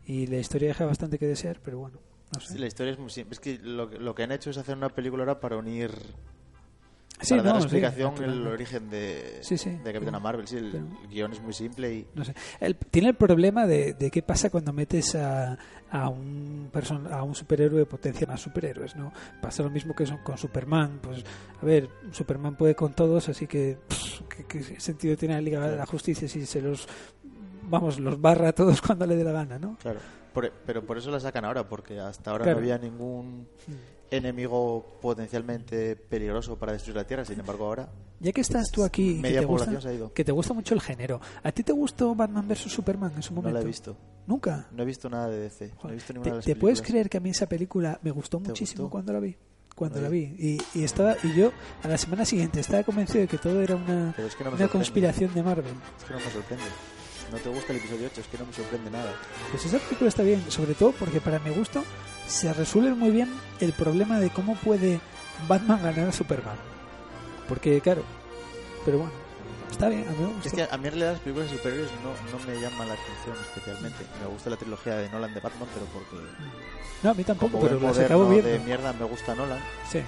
[0.06, 2.00] Y la historia deja bastante que desear, pero bueno,
[2.34, 2.54] no sé.
[2.54, 3.34] Sí, la historia es muy simple.
[3.34, 5.92] Es que lo, lo que han hecho es hacer una película ahora para unir
[7.22, 10.48] Sí, para dar no, la sí, explicación el origen de, Sí, de Capitana Marvel.
[10.48, 12.34] Sí, el, Pero- el guion es muy simple y No sé.
[12.60, 15.58] El- tiene el problema de, de qué pasa cuando metes a,
[15.92, 19.12] a un person- a un superhéroe potencia más superhéroes, ¿no?
[19.42, 21.00] Pasa lo mismo que son con Superman.
[21.02, 21.24] Pues,
[21.62, 25.68] a ver, Superman puede con todos, así que pff, ¿qué, qué sentido tiene la Liga
[25.70, 26.88] de la Justicia si se los
[27.64, 29.78] vamos los barra a todos cuando le dé la gana, ¿no?
[29.82, 30.00] Claro,
[30.34, 32.60] por- pero por eso la sacan ahora, porque hasta ahora Claro.
[32.60, 33.48] no había ningún
[34.12, 37.26] enemigo potencialmente peligroso para destruir la Tierra.
[37.26, 37.90] Sin embargo, ahora
[38.20, 40.14] Ya que estás tú aquí, que Media te, gusta, población se ha ido.
[40.14, 43.34] que te gusta mucho el género, ¿a ti te gustó Batman vs Superman en su
[43.34, 43.58] no momento?
[43.60, 43.98] la he visto.
[44.28, 44.68] Nunca.
[44.72, 45.74] No he visto nada de DC.
[45.84, 48.00] No he visto ninguna ¿Te, de las te puedes creer que a mí esa película
[48.04, 48.92] me gustó ¿Te muchísimo gustó?
[48.92, 49.36] cuando la vi?
[49.76, 50.36] Cuando la vi.
[50.38, 51.52] Y, y estaba y yo
[51.82, 54.68] a la semana siguiente estaba convencido de que todo era una, es que no una
[54.68, 55.74] conspiración de Marvel.
[55.98, 56.64] Es que no me sorprende.
[57.32, 59.14] No te gusta el episodio 8, es que no me sorprende nada.
[59.52, 61.82] Pues esa película está bien, sobre todo porque para mi gusto
[62.32, 63.30] se resuelve muy bien
[63.60, 65.00] el problema de cómo puede
[65.48, 66.56] Batman ganar a Superman.
[67.48, 68.04] Porque, claro,
[68.86, 69.14] pero bueno,
[69.70, 70.48] está bien, a mí me gustó.
[70.48, 72.94] Es que a mí en realidad las películas de superhéroes no, no me llaman la
[72.94, 74.06] atención especialmente.
[74.22, 76.26] Me gusta la trilogía de Nolan de Batman, pero porque
[77.04, 78.48] No, a mí tampoco, pero las acabo viendo.
[78.50, 79.60] de mierda me gusta Nolan.
[79.90, 80.00] Sí.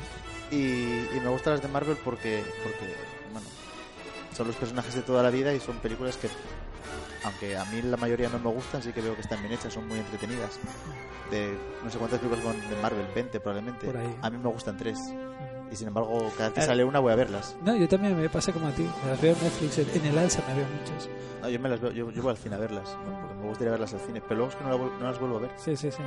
[0.51, 0.57] Y,
[1.17, 2.95] y me gustan las de Marvel porque, porque
[3.33, 3.47] bueno,
[4.35, 6.29] son los personajes de toda la vida y son películas que,
[7.23, 9.73] aunque a mí la mayoría no me gustan, sí que veo que están bien hechas,
[9.73, 10.59] son muy entretenidas.
[11.31, 13.85] De no sé cuántas películas son de Marvel, 20 probablemente.
[13.85, 14.15] Por ahí.
[14.21, 14.99] A mí me gustan tres.
[15.71, 16.65] Y sin embargo, cada vez que Eh.
[16.65, 17.55] sale una voy a verlas.
[17.63, 18.87] No, yo también me pasa como a ti.
[19.07, 21.09] Las veo en Netflix, en el alza me veo muchas.
[21.41, 23.71] No, yo me las veo, yo, yo voy al cine a verlas, porque me gustaría
[23.71, 25.51] verlas al cine, pero luego es que no, la no las vuelvo a ver.
[25.57, 25.97] Sí, sí, sí.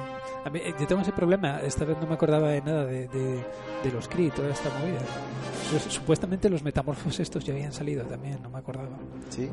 [0.44, 1.60] A mí, eh, yo tengo ese problema.
[1.60, 3.44] Esta vez no me acordaba de nada de, de,
[3.82, 5.00] de los Kree, toda esta movida.
[5.70, 8.96] Pues, supuestamente los metamorfos estos ya habían salido también, no me acordaba.
[9.30, 9.50] Sí.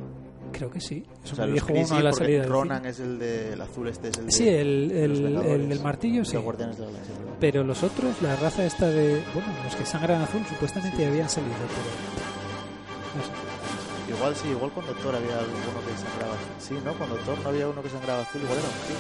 [0.54, 1.04] Creo que sí.
[1.24, 3.54] Eso O sea, me los dijo uno sí, a la salida Ronan es el de
[3.54, 6.36] el azul, este es el de Sí, el, el, el del martillo, sí.
[6.36, 6.92] Los Guardianes de la.
[7.40, 9.22] Pero los otros, la raza esta de...
[9.34, 13.18] Bueno, los que sangran azul supuestamente ya habían salido, pero...
[13.18, 14.14] No sé.
[14.16, 16.54] Igual sí, igual cuando Thor había alguno que sangraba azul.
[16.60, 16.94] Sí, ¿no?
[16.94, 18.98] Cuando Thor no había uno que sangraba azul, igual era un Kree.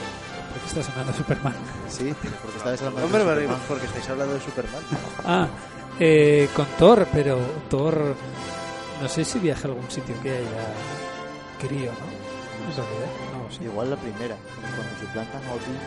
[0.52, 1.54] ¿Por qué está sonando Superman?
[1.90, 3.60] Sí, porque estaba hablando de Superman.
[3.68, 4.82] porque estáis hablando de Superman.
[5.26, 5.48] Ah,
[6.00, 7.38] eh, con Thor, pero
[7.70, 8.16] Thor...
[9.02, 10.74] No sé si viaja a algún sitio que haya
[11.68, 12.74] crío, ¿no?
[12.76, 13.64] Realidad, no sé.
[13.64, 14.36] Igual la primera,
[14.76, 15.78] cuando suplantan a Odín,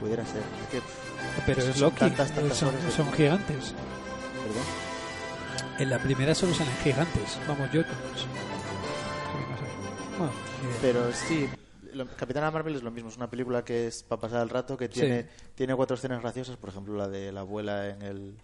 [0.00, 0.42] pudiera ser.
[0.62, 0.82] Es que,
[1.46, 3.74] Pero es Loki, tantas, tantas son, de- son gigantes.
[4.42, 4.64] perdón.
[5.78, 7.68] En la primera solo salen gigantes, vamos.
[7.72, 7.86] Sí, sé.
[10.18, 10.32] Bueno.
[10.82, 11.48] Pero sí,
[12.16, 14.88] Capitana Marvel es lo mismo, es una película que es para pasar el rato, que
[14.88, 18.34] tiene, tiene cuatro escenas graciosas, por ejemplo la de la abuela en el,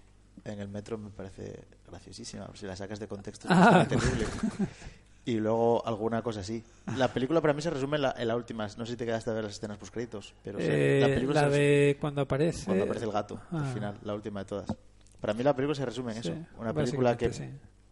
[0.45, 3.85] en el metro me parece graciosísima, si la sacas de contexto es Ah.
[3.89, 4.27] terrible.
[5.29, 6.63] Y luego alguna cosa así.
[6.97, 9.05] La película para mí se resume en la, en la última, no sé si te
[9.05, 11.47] quedaste a ver las escenas post créditos, pero o sea, Eh, la la, película se
[11.47, 12.65] resume de cuando aparece...
[12.65, 13.59] cuando aparece el gato, Ah.
[13.67, 14.75] al final, la última de todas.
[15.21, 17.45] Para mí la película se resume en Sí, eso, una película que sí.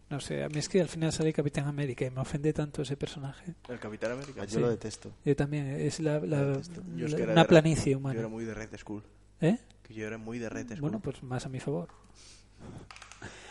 [0.09, 2.81] No sé, a mí es que al final sale Capitán América y me ofende tanto
[2.81, 3.53] ese personaje.
[3.69, 4.43] El Capitán América.
[4.45, 4.59] yo Sí.
[4.59, 5.11] lo detesto.
[5.25, 6.53] Yo también, es la, la-.
[6.95, 8.27] Yo es la- que una planicie Yo era humana.
[8.29, 9.03] muy de Red School.
[9.41, 9.59] ¿Eh?
[9.83, 10.79] Que yo era muy de Red School.
[10.79, 11.89] Bueno, pues más a mi favor.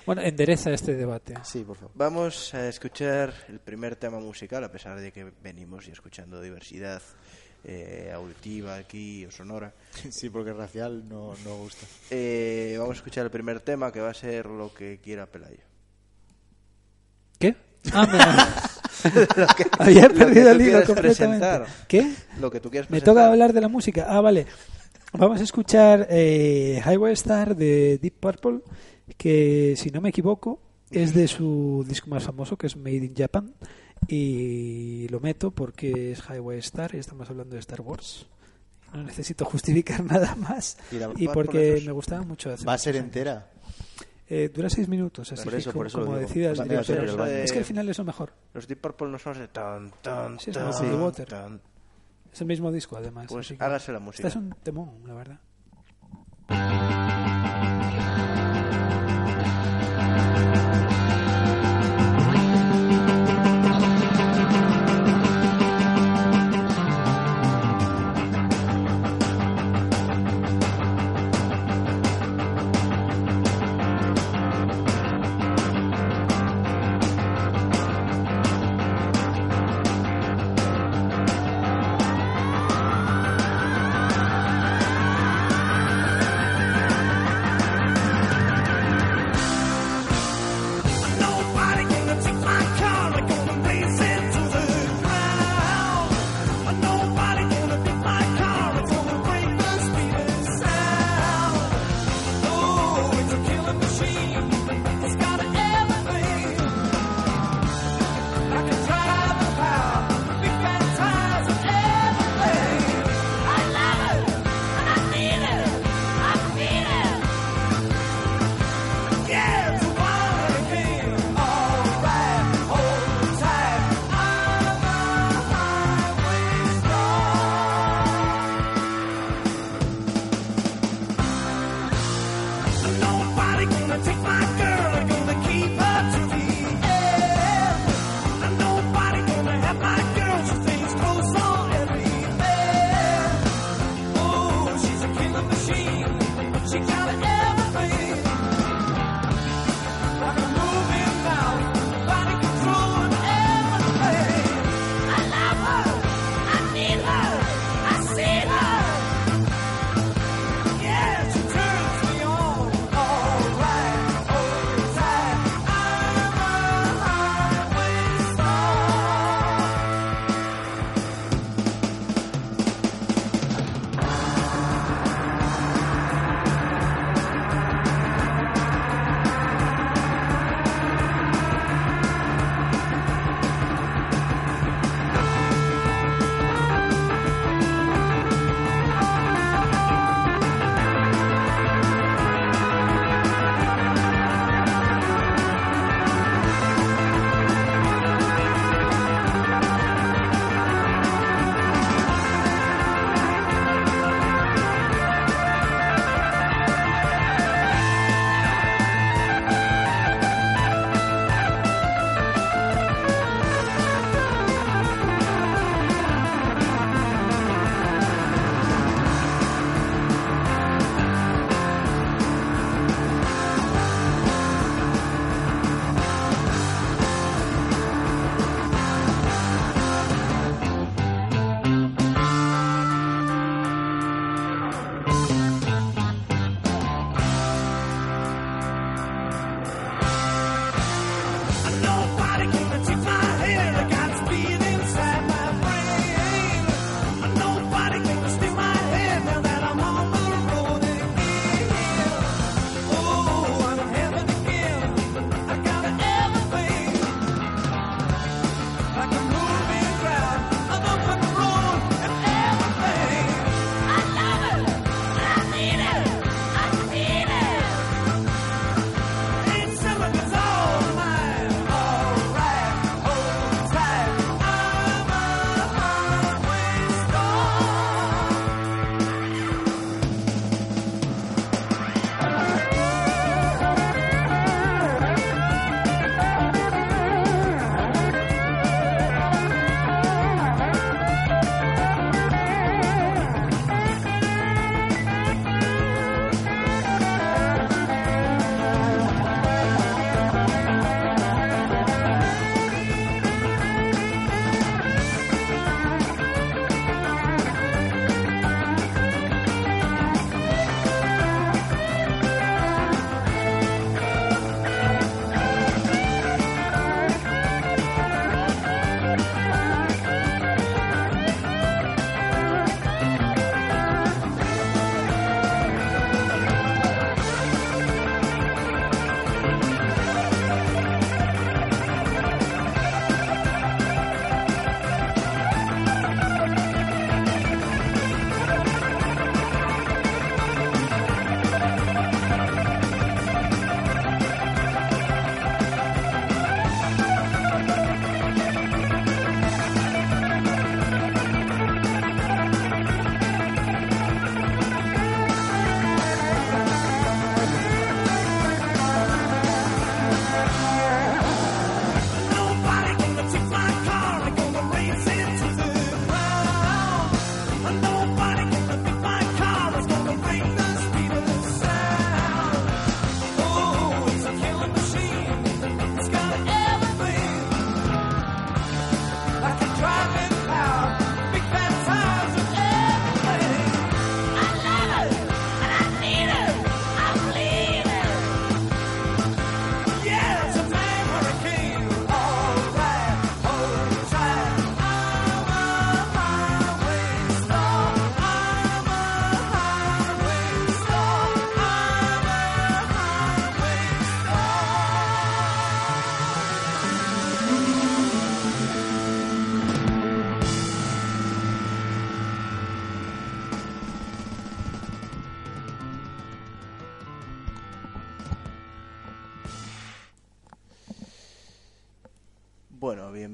[0.06, 1.34] Bueno, endereza este debate.
[1.42, 1.90] Sí, por favor.
[1.96, 7.02] Vamos a escuchar el primer tema musical, a pesar de que venimos ya escuchando diversidad
[7.64, 9.72] eh, auditiva aquí o sonora.
[10.10, 11.86] Sí, porque racial no, no gusta.
[12.10, 15.64] Eh, vamos a escuchar el primer tema que va a ser lo que quiera Pelayo.
[17.38, 17.56] ¿Qué?
[17.92, 18.06] Ah,
[19.04, 19.26] me-
[19.84, 21.46] Había perdido el hilo quieres completamente.
[21.46, 21.66] presentar.
[21.88, 22.12] ¿Qué?
[22.40, 23.14] Lo que tú quieras Me presentar.
[23.14, 24.06] toca hablar de la música.
[24.08, 24.46] Ah, vale.
[25.12, 28.60] Vamos a escuchar eh, Highway Star de Deep Purple,
[29.16, 33.14] que si no me equivoco es de su disco más famoso, que es Made in
[33.16, 33.54] Japan.
[34.08, 38.26] Y lo meto porque es Highway Star y estamos hablando de Star Wars.
[38.92, 40.76] No necesito justificar nada más.
[40.92, 42.52] Y la- Y por porque me gustaba mucho.
[42.52, 43.50] hace Va a ser entera.
[44.28, 46.28] Eh, dura seis minutos, así Por que eso, como, por eso lo como digo.
[46.28, 46.56] decidas.
[46.58, 47.44] Pues diré, a mí me pero- sirve el baño.
[47.44, 48.32] es que al final es lo mejor.
[48.54, 51.28] Los Deep Purple no son de tan, tan, Sí, es tan, Water.
[51.28, 51.60] tan.
[52.32, 53.26] Es el mismo disco, además.
[53.28, 54.26] Pues hágase la música.
[54.28, 55.40] Este es un temón, la verdad.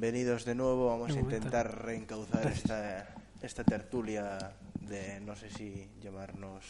[0.03, 0.88] Bienvenidos de nuevo.
[0.88, 6.64] Vamos a intentar reencauzar esta, esta tertulia de no sé si llamarnos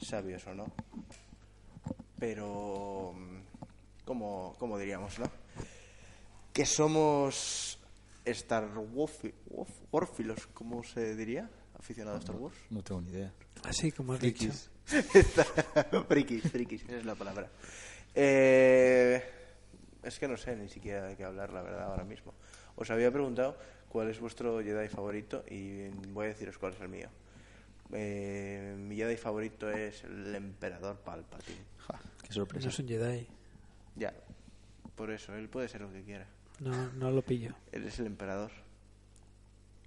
[0.00, 0.64] sabios o no.
[2.18, 5.30] pero mm, ¿cómo, cómo diríamos, no?
[6.54, 7.78] Que somos
[8.24, 11.50] Star Warfi- Warf- Warfilos, ¿cómo se diría?
[11.78, 12.56] Aficionado a Star Wars.
[12.70, 13.30] No tengo ni idea.
[13.64, 14.48] Así como has dicho.
[16.08, 17.50] frikis, frikis, esa es la palabra.
[18.14, 19.22] Eh,
[20.02, 22.32] es que no sé ni siquiera de qué hablar, la verdad, ahora mismo.
[22.76, 23.56] Os había preguntado
[23.88, 27.08] cuál es vuestro Jedi favorito y voy a deciros cuál es el mío.
[27.92, 31.58] Eh, mi Jedi favorito es el Emperador Palpatine.
[31.86, 32.68] Ja, qué No sorpresa.
[32.68, 33.26] es un Jedi.
[33.96, 34.12] Ya,
[34.96, 36.26] por eso, él puede ser lo que quiera.
[36.60, 37.54] No, no lo pillo.
[37.72, 38.50] Él es el Emperador.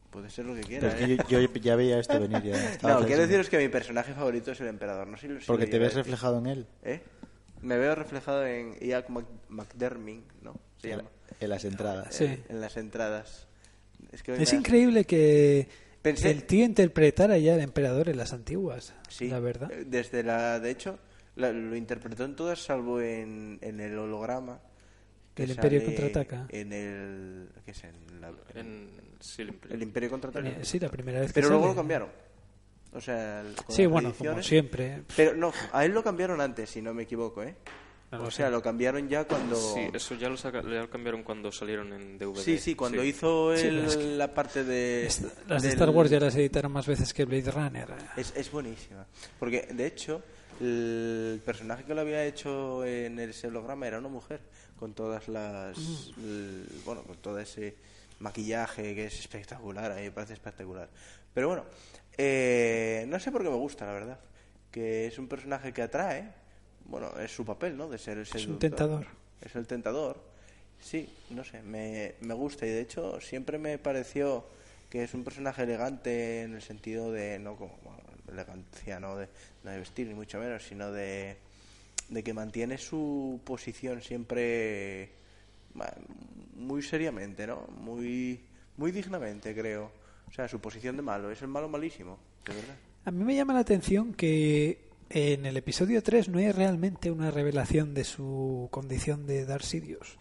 [0.10, 0.88] Puede ser lo que quiera.
[0.90, 1.18] Pero es ¿eh?
[1.28, 2.42] que yo, yo ya veía esto venir.
[2.44, 2.78] Ya.
[2.84, 5.08] No, quiero deciros que mi personaje favorito es el Emperador.
[5.08, 6.68] No sé si- Porque te ves reflejado en él.
[6.84, 7.02] ¿Eh?
[7.62, 10.56] Me veo reflejado en Ian Mc- McDermott, ¿no?
[10.78, 11.10] Se En, llama.
[11.40, 12.16] en las entradas.
[12.16, 12.26] Sí.
[12.26, 13.48] En, en las entradas.
[14.12, 15.68] Es que increíble que
[16.04, 18.94] Pensé- el tío interpretara ya al emperador en las antiguas.
[19.10, 19.72] Sí, La verdad.
[19.72, 21.00] eh, Desde la, de hecho,
[21.36, 24.60] la- lo interpretó en todas, salvo en, en el holograma.
[25.34, 26.48] que El Imperio contraataca.
[26.50, 27.50] En el.
[27.66, 27.84] ¿Qué es?
[27.84, 28.90] En la- En
[29.20, 29.76] sí, el Imperio.
[29.76, 30.64] el Imperio contraataca.
[30.64, 31.74] Sí, la primera vez que Pero luego sale.
[31.76, 32.10] lo cambiaron.
[32.98, 35.04] O sea, el- con Sí, las bueno, como siempre.
[35.16, 37.56] Pero no, a él lo cambiaron antes, si no me equivoco, ¿eh?
[38.10, 38.52] No o sea, sé.
[38.54, 39.56] lo cambiaron ya cuando.
[39.58, 42.42] Sí, eso ya lo, saca- ya lo cambiaron cuando salieron en DVD.
[42.42, 43.10] Sí, sí, cuando Sí.
[43.10, 45.04] hizo Sí, es que la parte de.
[45.48, 47.88] Las de del- Star Wars ya las editaron más veces que Blade Runner.
[48.16, 49.06] Es, es buenísima.
[49.38, 50.24] Porque, de hecho,
[50.62, 54.40] el personaje que lo había hecho en ese holograma era una mujer,
[54.80, 55.78] con todas las.
[55.78, 56.24] Mm.
[56.24, 57.76] el- bueno, con todo ese
[58.20, 60.90] maquillaje que es espectacular, a mí me parece espectacular.
[61.34, 61.66] Pero bueno,
[62.18, 64.20] eh, no sé por qué me gusta, la verdad.
[64.72, 66.32] Que es un personaje que atrae.
[66.86, 67.90] Bueno, es su papel, ¿no?
[67.90, 68.60] De ser el un seductor.
[68.60, 69.08] tentador.
[69.42, 70.18] Es el tentador.
[70.80, 74.46] Sí, no sé, me, me gusta y de hecho siempre me pareció
[74.90, 78.00] que es un personaje elegante en el sentido de, no como bueno,
[78.32, 79.28] elegancia, no de,
[79.64, 81.38] no de vestir ni mucho menos, sino de,
[82.10, 85.12] de que mantiene su posición siempre
[86.56, 87.68] muy seriamente, ¿no?
[87.68, 88.40] Muy,
[88.78, 89.92] muy dignamente, creo.
[90.28, 92.76] O sea, su posición de malo, es el malo malísimo, de verdad.
[93.06, 97.32] A mí me llama la atención que en el episodio 3 no hay realmente una
[97.32, 100.18] revelación de su condición de Darth Sidious.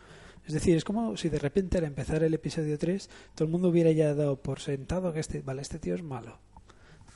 [0.47, 3.69] Es decir, es como si de repente al empezar el episodio 3 todo el mundo
[3.69, 6.39] hubiera ya dado por sentado que este, vale, este tío es malo.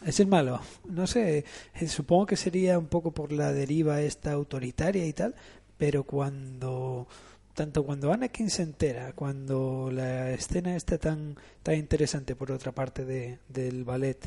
[0.05, 0.61] Es el malo.
[0.89, 5.35] No sé, eh, supongo que sería un poco por la deriva esta autoritaria y tal,
[5.77, 7.07] pero cuando
[7.55, 13.05] tanto cuando Anakin se entera, cuando la escena está tan tan interesante por otra parte
[13.05, 14.19] de, del ballet,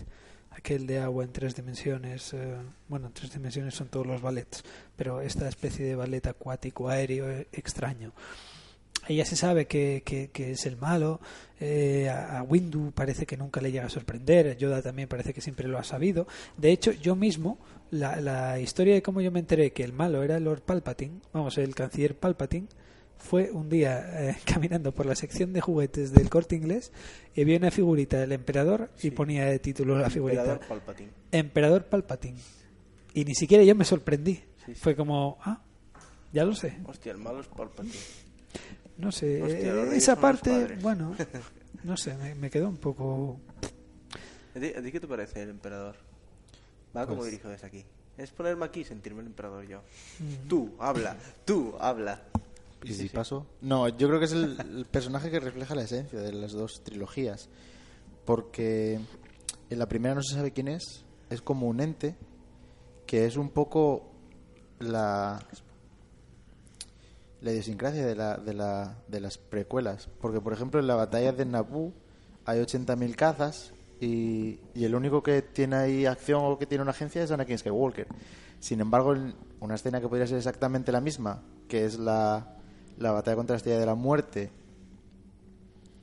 [0.52, 2.56] aquel de agua en tres dimensiones, eh,
[2.88, 4.64] bueno, en tres dimensiones son todos los ballets,
[4.96, 8.14] pero esta especie de ballet acuático aéreo eh, extraño.
[9.08, 11.20] Ella se sabe que, que, es el malo,
[11.60, 15.42] eh, a, a Windu parece que nunca le llega a sorprender, Yoda también parece que
[15.42, 16.26] siempre lo ha sabido.
[16.56, 17.58] De hecho, yo mismo,
[17.92, 21.58] la, la historia de cómo yo me enteré que el malo era Lord Palpatine, vamos,
[21.58, 22.68] el canciller Palpatine,
[23.24, 26.92] fue un día eh, caminando por la sección de juguetes del corte inglés
[27.34, 31.10] y vi una figurita del emperador y ponía de título la figurita Emperador Palpatine.
[31.32, 32.38] Emperador Palpatine.
[33.14, 34.36] Y ni siquiera yo me sorprendí.
[34.36, 34.76] Sí, sí.
[34.76, 35.62] Fue como, ah,
[36.32, 36.78] ya lo sé.
[36.86, 37.94] Hostia, el malo es Palpatine.
[38.98, 41.16] No sé, Hostia, eh, esa parte, bueno,
[41.84, 43.40] no sé, me, me quedó un poco...
[44.56, 45.96] ¿A ti, a ti qué te parece el emperador?
[46.96, 47.86] Va como Pues- dirijo desde aquí.
[48.16, 49.82] Es ponerme aquí y sentirme el emperador yo.
[50.20, 50.48] Mm.
[50.48, 52.22] Tú, habla, tú, habla.
[52.84, 53.46] ¿Y si paso?
[53.62, 56.84] No, yo creo que es el, el personaje que refleja la esencia de las dos
[56.84, 57.50] trilogías.
[58.26, 59.00] Porque
[59.70, 61.06] en la primera no se sabe quién es.
[61.30, 62.16] Es como un ente
[63.06, 64.12] que es un poco
[64.80, 65.40] la,
[67.42, 70.10] la idiosincrasia de, la, de, la, de las precuelas.
[70.22, 71.94] Porque, por ejemplo, en la batalla de Naboo
[72.46, 76.92] hay 80.000 cazas y, y el único que tiene ahí acción o que tiene una
[76.92, 78.08] agencia es Anakin Skywalker.
[78.60, 82.58] Sin embargo, en una escena que podría ser exactamente la misma, que es la,
[82.98, 84.52] la batalla contra la Estrella de la Muerte,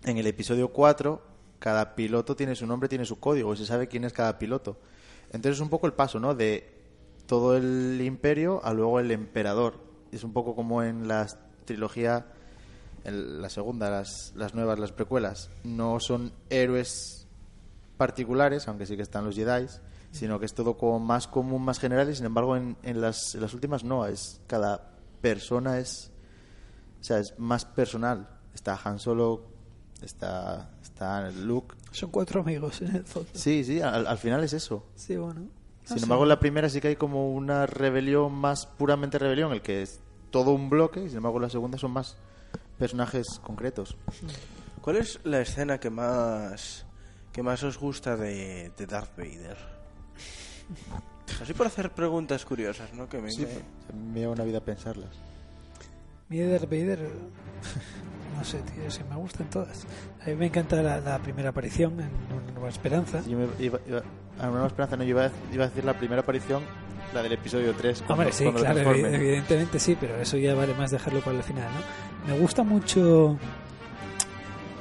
[0.05, 1.22] en el episodio 4,
[1.59, 4.78] cada piloto tiene su nombre, tiene su código, y se sabe quién es cada piloto.
[5.26, 6.34] Entonces es un poco el paso, ¿no?
[6.34, 6.80] De
[7.26, 9.78] todo el imperio a luego el emperador.
[10.11, 11.26] Es un poco como en la
[11.64, 12.26] trilogía,
[13.05, 15.51] en la segunda, las, las nuevas, las precuelas.
[15.62, 17.28] No son héroes
[17.97, 19.66] particulares, aunque sí que están los Jedi,
[20.11, 23.34] sino que es todo como más común, más general, y sin embargo en, en las,
[23.34, 26.11] en las últimas no, es cada persona es,
[27.01, 28.28] o sea, es más personal.
[28.55, 29.44] Está Han Solo,
[30.03, 31.74] está, está Luke.
[31.92, 33.28] Son cuatro amigos en el fondo.
[33.32, 34.84] Sí, sí, al, al final es eso.
[34.96, 35.42] Sí, bueno.
[35.84, 36.05] Sin sé.
[36.05, 39.82] embargo, en la primera sí que hay como una rebelión más puramente rebelión, el que
[39.82, 42.16] es todo un bloque, y sin embargo, la segunda son más
[42.78, 43.96] personajes concretos.
[44.80, 46.86] ¿Cuál es la escena que más
[47.32, 49.57] que más os gusta de, de Darth Vader?
[51.42, 53.09] Así por hacer preguntas curiosas, ¿no?
[53.09, 53.46] Que me, Sí,
[53.92, 55.11] me- me lleva una vida pensarlas.
[56.31, 56.99] Mi Darth Vader,
[58.39, 59.85] no sé, tío, sí, me gustan todas.
[60.24, 63.20] A mí me encanta la, la primera aparición en Una Nueva Esperanza.
[63.26, 64.03] Yo me iba, iba-
[64.39, 66.62] a una nueva esperanza, no, yo iba a, iba a decir la primera aparición,
[67.12, 67.99] la del episodio 3.
[68.07, 71.43] cuando- Hombre, sí, cuando claro, evidentemente sí, pero eso ya vale más dejarlo para el
[71.43, 72.33] final, ¿no?
[72.33, 73.37] Me gusta mucho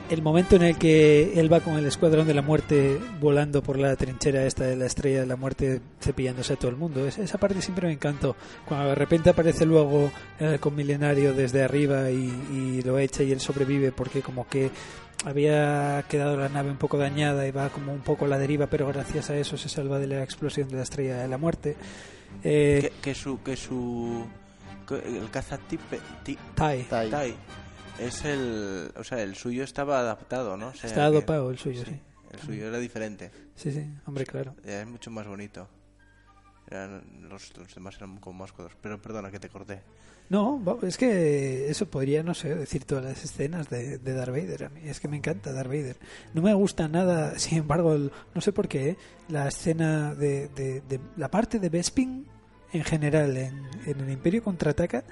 [0.09, 3.77] el momento en el que él va con el escuadrón de la muerte volando por
[3.77, 7.05] la trinchera esta de la estrella de la muerte cepillándose a todo el mundo.
[7.07, 8.35] Es- esa parte siempre me encantó.
[8.65, 13.31] Cuando de repente aparece luego el halcón milenario desde arriba y, y lo echa y
[13.31, 14.71] él sobrevive porque como que
[15.25, 18.67] había quedado la nave un poco dañada y va como un poco a la deriva,
[18.67, 21.75] pero gracias a eso se salva de la explosión de la estrella de la muerte.
[22.43, 24.25] Eh, que, que su que su
[24.87, 25.29] que el
[26.23, 27.35] ti- Tai.
[27.99, 31.83] Es el o sea el suyo estaba adaptado no O sea, Está dopado el suyo,
[31.85, 31.99] sí.
[32.31, 34.55] el suyo era diferente Sí, sí, hombre, claro.
[34.63, 35.67] era mucho más bonito
[36.69, 39.81] Eran- los, los demás eran como más cuadros pero perdona que te corté
[40.29, 44.65] No, es que eso podría, no sé, decir todas las escenas de, de Darth Vader.
[44.65, 45.97] A mí es que me encanta Darth Vader.
[46.35, 48.97] No me gusta nada, sin embargo, el- no sé por qué, ¿eh?
[49.29, 52.27] la escena de, de- de- la parte de Bespin
[52.71, 55.03] en general en, en el Imperio contraataca.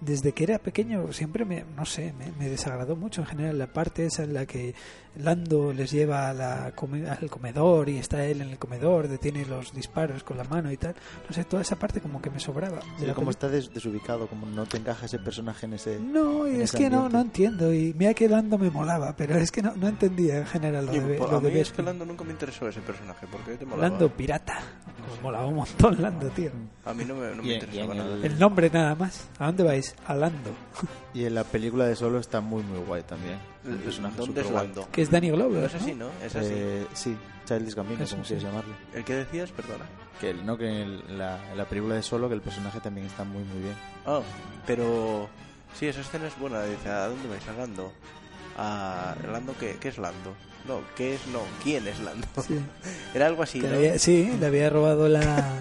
[0.00, 3.66] Desde que era pequeño siempre me, no sé, me, me desagradó mucho en general la
[3.72, 4.74] parte esa en la que
[5.18, 9.46] Lando les lleva a la come- al comedor y está él en el comedor, detiene
[9.46, 10.94] los disparos con la mano y tal.
[11.26, 12.80] No sé, toda esa parte como que me sobraba.
[12.98, 15.98] Sí, como está des- desubicado, como no te encaja ese personaje en ese...
[15.98, 17.16] no, y es que no, ambiente.
[17.16, 17.72] no entiendo.
[17.72, 20.94] Y mira que Lando me molaba, pero es que no, no entendía en general lo
[20.94, 21.82] Y de, por- lo a de mí es que.
[21.82, 24.58] Lando nunca me interesó ese personaje porque te molaba Lando pirata.
[25.08, 26.50] Pues molaba un montón Lando, tío.
[26.84, 29.28] a mí no me, no me interesaba nada el- El nombre nada más.
[29.38, 29.85] ¿A dónde vais?
[30.06, 30.50] A Lando.
[31.14, 33.38] Y en la película de Solo está muy, muy guay también.
[33.64, 34.50] El personaje ¿dónde es.
[34.50, 34.86] Lando?
[34.92, 35.60] Que es Danny Glover.
[35.62, 35.80] no es ¿no?
[35.80, 36.08] así ¿no?
[36.24, 37.16] es así Eh, sí,
[37.46, 38.34] Childish Gambino, Eso, como sí.
[38.34, 38.74] quieres llamarle.
[38.92, 39.86] el que decías perdona
[40.20, 43.06] Que, el- no, que en, la, en la película de Solo que el personaje también
[43.06, 43.74] está muy, muy bien.
[44.04, 44.20] Ah,
[44.66, 45.28] pero
[45.78, 46.62] sí, esa escena es buena.
[46.64, 47.48] Dice, ¿a dónde vais?
[47.48, 47.92] A Lando.
[48.58, 49.76] ¿A Lando qué?
[49.80, 50.34] ¿Qué es Lando?
[50.66, 51.26] No, ¿qué es?
[51.28, 52.26] No, ¿quién es Lando?
[52.46, 52.58] Sí.
[53.14, 53.68] Era algo así, ¿no?
[53.68, 55.58] le había- sí, le había robado la.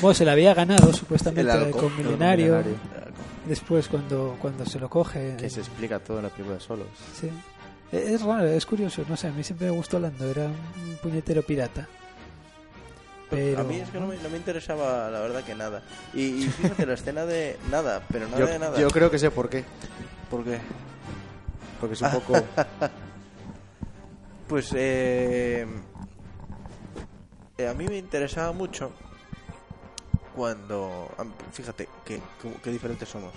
[0.00, 2.62] Bueno, se la había ganado supuestamente El con Milenario.
[3.46, 5.36] Después, cuando, cuando se lo coge.
[5.38, 6.84] Que se explica todo en la película de Solo.
[7.18, 7.28] Sí.
[7.92, 10.98] Eh, Es raro, es curioso, no sé, a mí siempre me gustó Lando, era un
[11.02, 11.86] puñetero pirata.
[13.30, 13.60] Pero...
[13.60, 15.82] A mí es que no me, no me interesaba, la verdad, que nada.
[16.14, 18.78] Y, y fíjate, la escena de nada, pero nada Yo, de nada.
[18.78, 19.64] yo creo que sé por qué.
[20.30, 20.58] ¿Por qué?
[21.80, 22.34] Porque es un poco...
[24.48, 25.66] Pues eh,
[27.58, 28.92] eh, a mí me interesaba mucho
[30.34, 31.10] cuando...
[31.52, 32.20] Fíjate, qué,
[32.62, 33.34] qué, diferentes somos.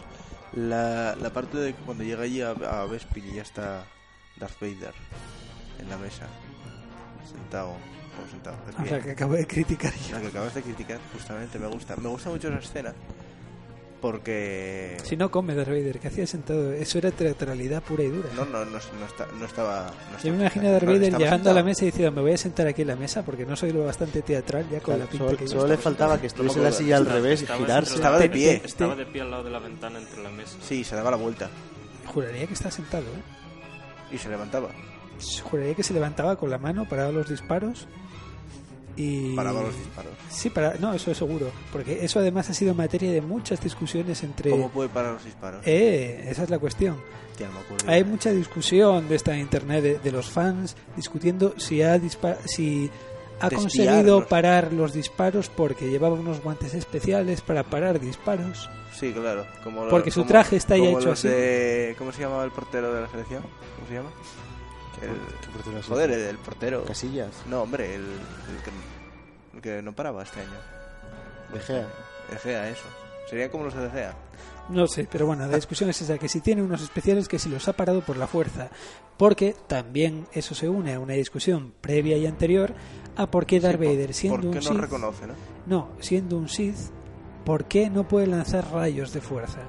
[0.54, 3.84] La, la parte de cuando llega allí a, a Bespin y ya está
[4.38, 4.94] Darth Vader
[5.80, 6.28] en la mesa,
[7.30, 7.76] sentado,
[8.30, 10.16] sentado, O sea, que acabo de criticar yo.
[10.16, 11.96] La que acabas de criticar, justamente, me gusta.
[11.98, 12.94] Me gusta mucho esa escena
[14.02, 14.98] porque...
[15.04, 16.74] Si no come Darth Vader, que hacía sentado?
[16.74, 18.28] Eso era teatralidad pura y dura.
[18.36, 19.94] No, no, no, no, está- no estaba...
[20.12, 22.34] no Yo me imagino a Darth Vader llegando a la mesa y diciendo, me voy
[22.34, 25.06] a sentar aquí en la mesa porque no soy lo bastante teatral ya con la
[25.06, 27.96] pinta solo que solo le faltaba que estuviese la silla al Estaba- revés y girarse.
[27.96, 28.62] Estaba de pie.
[28.66, 30.58] Estaba de pie al lado de la ventana entre la mesa.
[30.68, 31.50] Sí, se daba la vuelta
[32.08, 34.16] Juraría que está sentado, ¿eh?
[34.16, 34.70] y se levantaba.
[35.44, 37.88] Juraría que se levantaba con la mano, paraba los disparos
[39.02, 39.36] y...
[39.36, 40.12] Paraba los disparos.
[40.30, 40.76] Sí, para...
[40.76, 41.52] no, eso es seguro.
[41.72, 44.52] Porque eso además ha sido materia de muchas discusiones entre...
[44.52, 45.62] ¿Cómo puede parar los disparos?
[45.66, 46.98] Eh, esa es la cuestión.
[47.38, 47.90] Tía, no me acuerdo.
[47.90, 52.90] Hay mucha discusión de esta internet de, de los fans discutiendo si ha dispa- si
[53.40, 58.70] ha conseguido parar los disparos porque llevaba unos guantes especiales para parar disparos.
[58.94, 59.46] Sí, claro.
[59.64, 61.28] Como lo- Porque su como- traje está ya como hecho así.
[61.30, 63.42] de- ¿Cómo se llamaba el portero de la selección?
[63.42, 64.10] ¿Cómo se llama?
[65.02, 66.84] El- joder, el, el portero.
[66.86, 68.70] Casillas, No, hombre, el, el que,
[69.70, 70.50] el que no paraba este año.
[71.54, 71.88] De Gea.
[72.30, 72.84] De Gea, eso.
[73.30, 74.14] Serían como los de Gea.
[74.70, 77.50] No sé, pero bueno, la discusión es esa, que si tiene unos especiales que si
[77.50, 78.70] los ha parado por la fuerza.
[79.18, 82.74] Porque también eso se une a una discusión previa y anterior
[83.16, 85.34] a por qué Darth Sí, por- Vader, siendo ¿Por un qué no Sith, reconoce, no?
[85.68, 86.78] No, siendo un Sith,
[87.46, 89.60] ¿por qué no puede lanzar rayos de fuerza?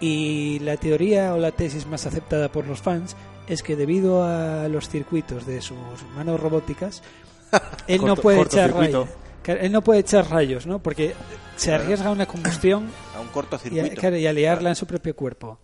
[0.00, 3.16] Y la teoría o la tesis más aceptada por los fans
[3.48, 5.76] es que debido a los circuitos de sus
[6.14, 7.02] manos robóticas,
[7.86, 9.08] él no puede echar rayos.
[9.44, 10.80] Él no puede echar rayos, ¿no?
[10.80, 11.14] Porque
[11.56, 11.84] se Claro.
[11.84, 13.28] arriesga a una combustión A un
[13.74, 15.58] y a, claro, y a liarla en su propio cuerpo.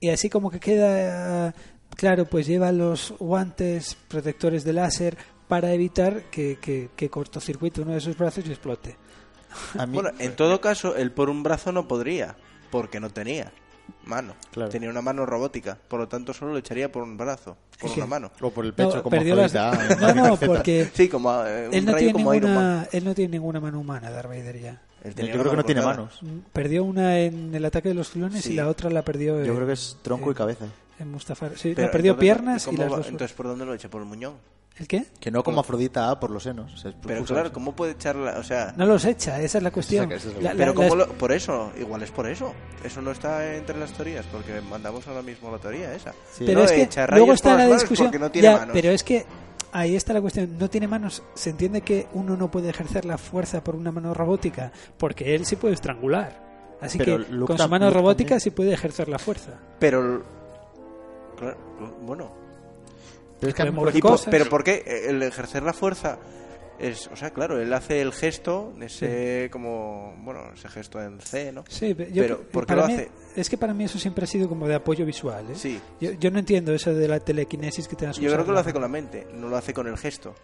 [0.00, 1.54] Y así como que queda,
[1.96, 5.16] claro, pues lleva los guantes protectores de láser
[5.48, 8.96] para evitar que, que, que cortocircuite uno de sus brazos y explote.
[9.78, 12.36] A mí, Bueno, en todo caso, él por un brazo no podría,
[12.70, 13.52] porque no tenía.
[14.04, 14.34] Mano.
[14.52, 14.70] Claro.
[14.70, 18.00] Tenía una mano robótica, por lo tanto solo lo echaría por un brazo, por Sí.
[18.00, 18.30] una mano.
[18.40, 19.52] O por el No, pecho, como perdió las...
[20.00, 22.64] No, no, porque Sí, como eh, un él no, rayo tiene como Iron Man.
[22.64, 24.82] ninguna, él no tiene ninguna mano humana, Darth Vader ya.
[25.02, 26.18] Él Yo creo que no tiene manos.
[26.22, 28.52] Mm, Perdió una en el ataque de los clones Sí.
[28.52, 30.64] y la otra la perdió en, Yo creo que es tronco y cabeza.
[30.98, 31.58] en Mustafar.
[31.58, 33.06] Sí, Pero no, perdió entonces, piernas y ¿cómo las va- dos.
[33.08, 33.90] Entonces, ¿por dónde lo echa?
[33.90, 34.34] ¿Por el muñón?
[34.76, 35.04] ¿El qué?
[35.20, 36.74] Que no como Afrodita A por los senos.
[36.74, 37.52] o sea, es Pero claro.
[37.52, 38.38] ¿cómo puede echarla?
[38.38, 40.10] O sea, No los echa, esa es la cuestión.
[40.10, 42.52] Es la- La- pero la- ¿cómo lo- por eso, igual es por eso.
[42.82, 46.10] Eso no está entre las teorías, porque mandamos ahora mismo la teoría esa.
[46.32, 46.42] Sí.
[46.44, 48.08] Pero No es que luego está la discusión.
[48.08, 48.72] porque no tiene Ya, manos.
[48.72, 49.24] pero es que
[49.70, 50.58] ahí está la cuestión.
[50.58, 51.22] No tiene manos.
[51.34, 55.46] Se entiende que uno no puede ejercer la fuerza por una mano robótica, porque él
[55.46, 56.42] sí puede estrangular.
[56.80, 58.40] Así Pero que Luke con su mano robótica también.
[58.40, 59.52] sí puede ejercer la fuerza.
[59.78, 60.22] Pero,
[61.38, 61.56] claro,
[62.02, 62.30] bueno,
[63.44, 64.28] Pero es que mí, cosas.
[64.30, 66.18] pero ¿por qué el ejercer la fuerza
[66.78, 71.52] es, o sea, claro, él hace el gesto, ese como, bueno, ese gesto en C,
[71.52, 71.64] ¿no?
[71.68, 73.10] Sí, yo, Pero, que- ¿por qué lo mí- hace?
[73.36, 75.50] Es que para mí eso siempre ha sido como de apoyo visual.
[75.50, 75.54] ¿eh?
[75.54, 75.80] Sí.
[76.00, 78.58] Yo, yo no entiendo eso de la telequinesis que te das Yo creo que lo
[78.58, 80.34] hace con la mente, no lo hace con el gesto.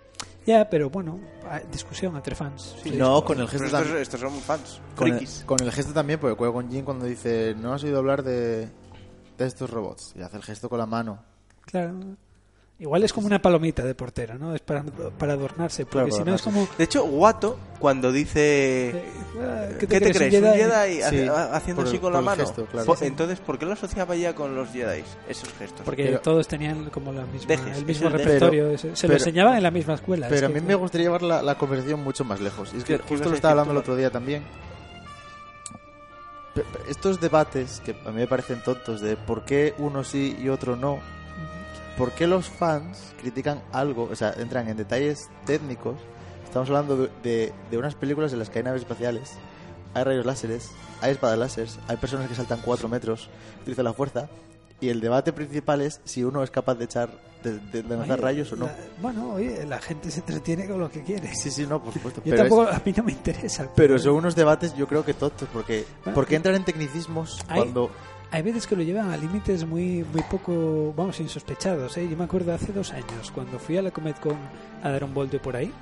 [0.47, 2.77] Ya, pero bueno, hay discusión entre fans.
[2.83, 2.93] Sí.
[2.93, 4.03] no, con el gesto estos, también.
[4.03, 7.55] estos son fans, Con el, con el gesto también, porque juego con Jin cuando dice,
[7.57, 8.69] no has oído hablar de,
[9.37, 10.15] de estos robots.
[10.17, 11.23] Y hace el gesto con la mano.
[11.67, 11.95] Claro.
[12.81, 14.55] Igual es como una palomita de portero, ¿no?
[14.55, 16.67] Es para, para adornarse, porque Claro, si no es como...
[16.79, 18.89] De hecho, Guato, cuando dice...
[18.89, 19.05] eh,
[19.39, 20.17] ah, ¿Qué te, crees?
[20.17, 20.59] ¿Un Jedi?
[20.59, 22.43] Jedi, hace- Sí, haciendo por así con la mano?
[22.43, 22.97] gesto, claro.
[23.03, 25.05] Entonces, ¿por qué lo asociaba ya con los Jedi?
[25.29, 25.83] Esos gestos.
[25.85, 28.65] Porque Pero- todos tenían como la misma, Dejes, el mismo repertorio.
[28.69, 30.27] Pero- se pero- lo enseñaban en la misma escuela.
[30.29, 32.73] Pero es a que- mí me gustaría llevar la, la conversación mucho más lejos.
[32.73, 34.43] Y es que ¿Qué- qué justo lo estaba hablando tú, el otro día también.
[36.89, 40.77] Estos debates que a mí me parecen tontos de por qué uno sí y otro
[40.77, 40.99] no,
[41.97, 45.97] por qué los fans critican algo, o sea, entran en detalles técnicos.
[46.45, 49.33] Estamos hablando de, de- de unas películas en las que hay naves espaciales,
[49.95, 50.71] hay rayos láseres,
[51.01, 53.29] hay espadas láseres, hay personas que saltan 4 metros,
[53.63, 54.29] utilizan la fuerza.
[54.83, 57.11] Y el debate principal es si uno es capaz de echar,
[57.45, 58.65] de, de- lanzar Oye, rayos o no.
[58.67, 61.35] la- bueno, oye, la gente se entretiene con lo que quiere.
[61.35, 62.21] Sí, sí, no, por supuesto.
[62.25, 63.69] Yo pero es- tampoco, a mí no me interesa.
[63.77, 67.39] pero son unos debates yo creo que tontos, porque Bueno, ¿por qué entrar en tecnicismos
[67.49, 67.91] hay- cuando...
[68.33, 71.97] Hay veces que lo llevan a límites muy muy poco, vamos, insospechados.
[71.97, 72.07] ¿eh?
[72.09, 74.37] Yo me acuerdo hace dos años, cuando fui a la Comet Con
[74.83, 75.73] a dar un volteo por ahí,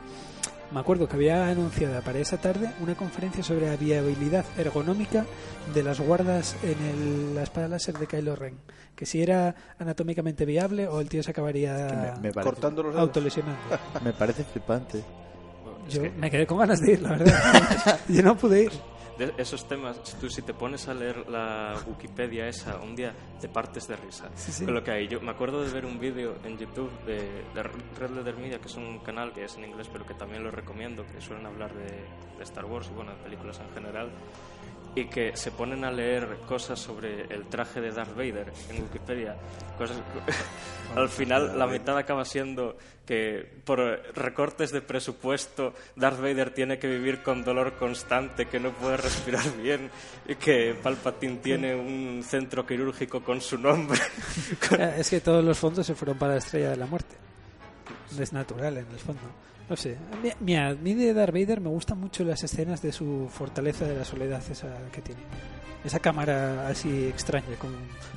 [0.72, 5.26] me acuerdo que había anunciada para esa tarde una conferencia sobre la viabilidad ergonómica
[5.74, 8.56] de las guardas en el- la espada láser de Kylo Ren.
[8.96, 12.96] Que si era anatómicamente viable o el tío se acabaría me, me parece, Cortando los
[12.96, 13.58] autolesionando.
[14.04, 15.04] me parece flipante.
[15.86, 18.00] Es Yo que me quedé con ganas de ir, la verdad.
[18.08, 18.72] Yo no pude ir.
[19.18, 23.48] De esos temas, tú si te pones a leer la Wikipedia esa un día, te
[23.48, 24.64] partes de risa Sí, sí.
[24.64, 25.08] con lo que hay.
[25.08, 27.16] Yo me acuerdo de ver un vídeo en YouTube de,
[27.54, 30.42] de Red Letter Media, que es un canal que es en inglés, pero que también
[30.44, 31.84] lo recomiendo, que suelen hablar de,
[32.38, 34.10] de Star Wars y bueno, de películas en general,
[34.94, 39.36] y que se ponen a leer cosas sobre el traje de Darth Vader en Wikipedia.
[39.76, 39.98] Cosas,
[40.96, 42.76] al final, la mitad acaba siendo
[43.06, 43.78] que por
[44.14, 49.44] recortes de presupuesto, Darth Vader tiene que vivir con dolor constante, que no puede respirar
[49.62, 49.90] bien,
[50.26, 53.98] y que Palpatine tiene un centro quirúrgico con su nombre.
[54.98, 57.16] Es que todos los fondos se fueron para la estrella de la muerte.
[58.18, 59.22] Es natural en el fondo.
[59.68, 59.96] No sé.
[60.40, 63.96] Mira, a mí de Darth Vader me gustan mucho las escenas de su fortaleza de
[63.96, 65.20] la soledad, esa que tiene.
[65.84, 67.74] Esa cámara así extraña, con,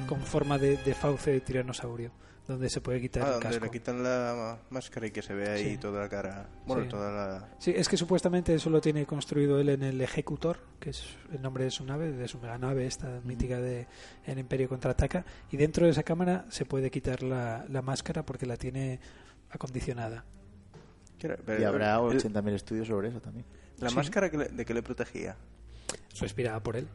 [0.07, 2.11] con forma de, de fauce de tiranosaurio,
[2.47, 3.65] donde se puede quitar Ah, el donde casco.
[3.65, 5.77] le quitan la máscara y que se ve ahí Sí.
[5.77, 6.47] toda la cara.
[6.65, 6.89] Bueno, Sí.
[6.89, 7.47] toda la.
[7.59, 11.41] Sí, es que supuestamente eso lo tiene construido él en el Ejecutor, que es el
[11.41, 13.87] nombre de su nave, de su meganave, esta mítica de
[14.25, 15.23] El Imperio contraataca.
[15.51, 18.99] Y dentro de esa cámara se puede quitar la, la máscara porque la tiene
[19.51, 20.25] acondicionada.
[21.21, 23.45] Pero- Y habrá el- 80.000 estudios sobre eso también.
[23.79, 23.95] La Sí.
[23.95, 25.35] máscara que le- de que le protegía.
[26.19, 26.87] Respirada por él.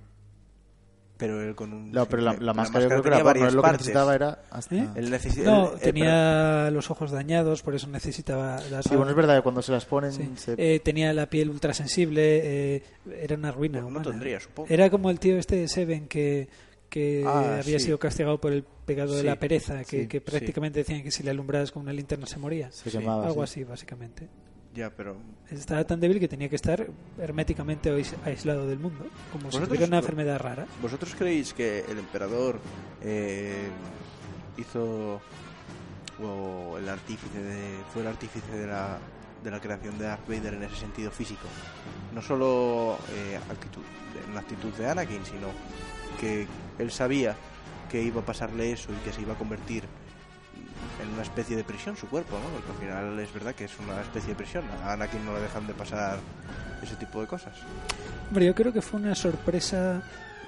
[1.18, 1.90] Pero él con un.
[1.92, 4.14] No, pero la, la máscara yo creo que era no varias es lo que necesitaba
[4.14, 4.74] era hasta...
[4.74, 4.86] ¿Eh?
[4.96, 9.16] Él necesi- No, eh, tenía los ojos dañados, por eso necesitaba las Sí, bueno, es
[9.16, 10.30] verdad que cuando se las ponen Sí.
[10.36, 10.54] se...
[10.58, 12.82] Eh, tenía la piel ultrasensible, eh,
[13.18, 13.80] era una ruina.
[13.80, 14.10] Pues no humana.
[14.10, 14.68] tendría, supongo.
[14.70, 16.50] Era como el tío este de Seven que,
[16.88, 17.86] que Ah, había sí.
[17.86, 20.24] sido castigado por el pecado de Sí, la pereza, que, sí, que sí.
[20.24, 22.70] prácticamente decían que si le alumbrabas con una linterna se moría.
[22.72, 23.26] se sí, quemaba.
[23.26, 23.60] Algo sí.
[23.60, 24.28] así, básicamente.
[24.74, 25.16] Ya, pero.
[25.50, 26.86] Estaba tan débil que tenía que estar
[27.18, 30.66] herméticamente ais- aislado del mundo, como si tuviera una enfermedad rara.
[30.82, 32.58] ¿Vosotros creéis que el emperador
[33.02, 33.68] eh,
[34.58, 35.20] hizo.
[36.22, 37.78] o el artífice de.
[37.92, 38.98] fue el artífice de la,
[39.42, 41.46] de la creación de Darth Vader en ese sentido físico?
[42.14, 43.82] No solo eh, actitud,
[44.28, 45.48] en la actitud de Anakin, sino
[46.20, 46.46] que
[46.78, 47.36] él sabía
[47.90, 49.84] que iba a pasarle eso y que se iba a convertir
[51.02, 52.48] en una especie de prisión su cuerpo, ¿no?
[52.50, 54.64] Porque al final es verdad que es una especie de prisión.
[54.84, 56.18] A Anakin no le dejan de pasar
[56.82, 57.54] ese tipo de cosas.
[58.28, 60.02] Hombre, yo creo que fue una sorpresa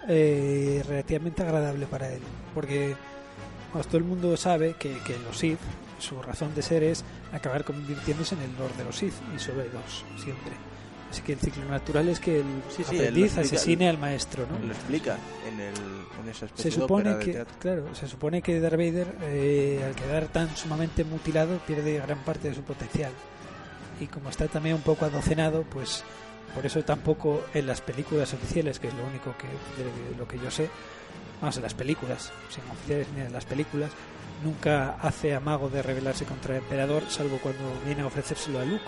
[0.09, 2.21] eh, relativamente agradable para él.
[2.55, 2.97] Porque
[3.73, 5.59] pues, todo el mundo sabe que, que los Sith,
[5.99, 9.69] su razón de ser es acabar convirtiéndose en el Lord de los Sith y sobre
[9.69, 10.53] dos, siempre.
[11.11, 13.41] Así que el ciclo natural es que el Sí, sí, aprendiz explica.
[13.57, 14.59] asesine al maestro, ¿no?
[14.67, 15.17] Lo explica
[15.49, 15.75] en, el,
[16.29, 17.55] en esa especie Se de supone de que, teatro.
[17.59, 22.49] claro, se supone que Darth Vader, eh, al quedar tan sumamente mutilado, pierde gran parte
[22.51, 23.13] de su potencial.
[24.01, 26.05] Y como está también un poco adocenado, pues
[26.55, 30.39] por eso tampoco en las películas oficiales, que es lo único que de lo que
[30.39, 30.69] yo sé,
[31.41, 33.91] vamos, en las películas, sin oficiales ni en las películas,
[34.45, 38.85] nunca hace amago de rebelarse contra el emperador, salvo cuando viene a ofrecérselo a Luke.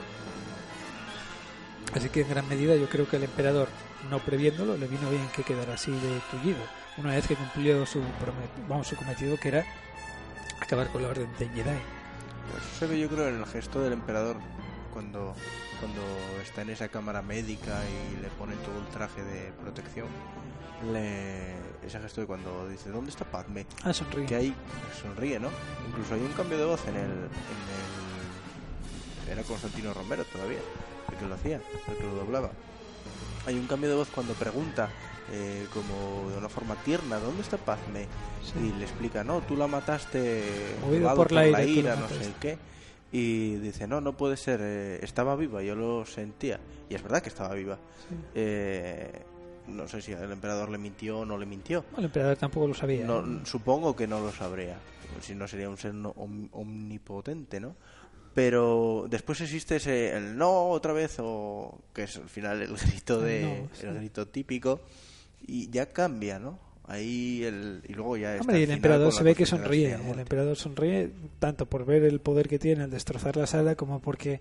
[1.94, 3.68] Así que en gran medida yo creo que el emperador,
[4.10, 6.60] no previéndolo, le vino bien que quedara así de tullido,
[6.96, 8.02] una vez que cumplió su,
[8.68, 9.64] vamos, su cometido que era
[10.60, 11.78] acabar con la orden de Jedi.
[12.50, 14.36] Pues se ve yo creo en el gesto del emperador
[14.92, 15.34] cuando,
[15.78, 16.02] cuando
[16.42, 20.08] está en esa cámara médica y le pone todo el traje de protección.
[20.92, 21.56] Le,
[21.86, 23.66] ese gesto de cuando dice, ¿dónde está Padme?
[23.84, 24.26] Ah, sonríe.
[24.26, 24.54] Que ahí
[25.00, 25.50] sonríe, ¿no?
[25.88, 27.02] Incluso hay un cambio de voz en el...
[27.02, 27.30] En el
[29.30, 30.58] era Constantino Romero todavía,
[31.08, 32.50] el que lo hacía, el que lo doblaba.
[33.46, 34.90] Hay un cambio de voz cuando pregunta,
[35.32, 38.06] eh, como de una forma tierna, ¿dónde está Padme?
[38.44, 38.58] Sí.
[38.74, 40.42] Y le explica, no, tú la mataste
[41.14, 42.58] por la ira, tú la ira, no sé qué.
[43.12, 46.60] Y dice, no, no puede ser, eh, estaba viva, yo lo sentía.
[46.88, 47.76] Y es verdad que estaba viva.
[48.08, 48.14] Sí.
[48.34, 49.10] Eh,
[49.68, 51.84] no sé si el emperador le mintió o no le mintió.
[51.96, 53.04] El emperador tampoco lo sabía.
[53.04, 53.40] No, ¿eh?
[53.44, 54.76] supongo que no lo sabría.
[55.20, 57.74] Si no sería un ser no- om- omnipotente, ¿no?
[58.32, 63.20] Pero después existe ese el no otra vez o que es al final el grito
[63.20, 63.86] de El no, sí.
[63.86, 64.80] el grito típico
[65.46, 66.58] y ya cambia, ¿no?
[66.86, 69.94] Ahí el y luego ya Hombre, y el emperador se ve que sonríe.
[69.94, 74.00] El emperador sonríe tanto por ver el poder que tiene al destrozar la sala como
[74.00, 74.40] porque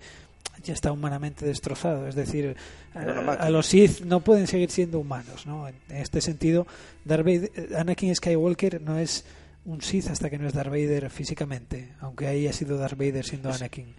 [0.63, 2.07] ya está humanamente destrozado.
[2.07, 2.55] Es decir,
[2.95, 5.45] a, los Sith no pueden seguir siendo humanos.
[5.45, 5.67] ¿no?
[5.67, 6.65] En este sentido,
[7.05, 9.25] Darth Vader- Anakin Skywalker no es
[9.65, 13.51] un Sith hasta que no es Darth Vader físicamente, aunque haya sido Darth Vader siendo
[13.51, 13.93] Anakin.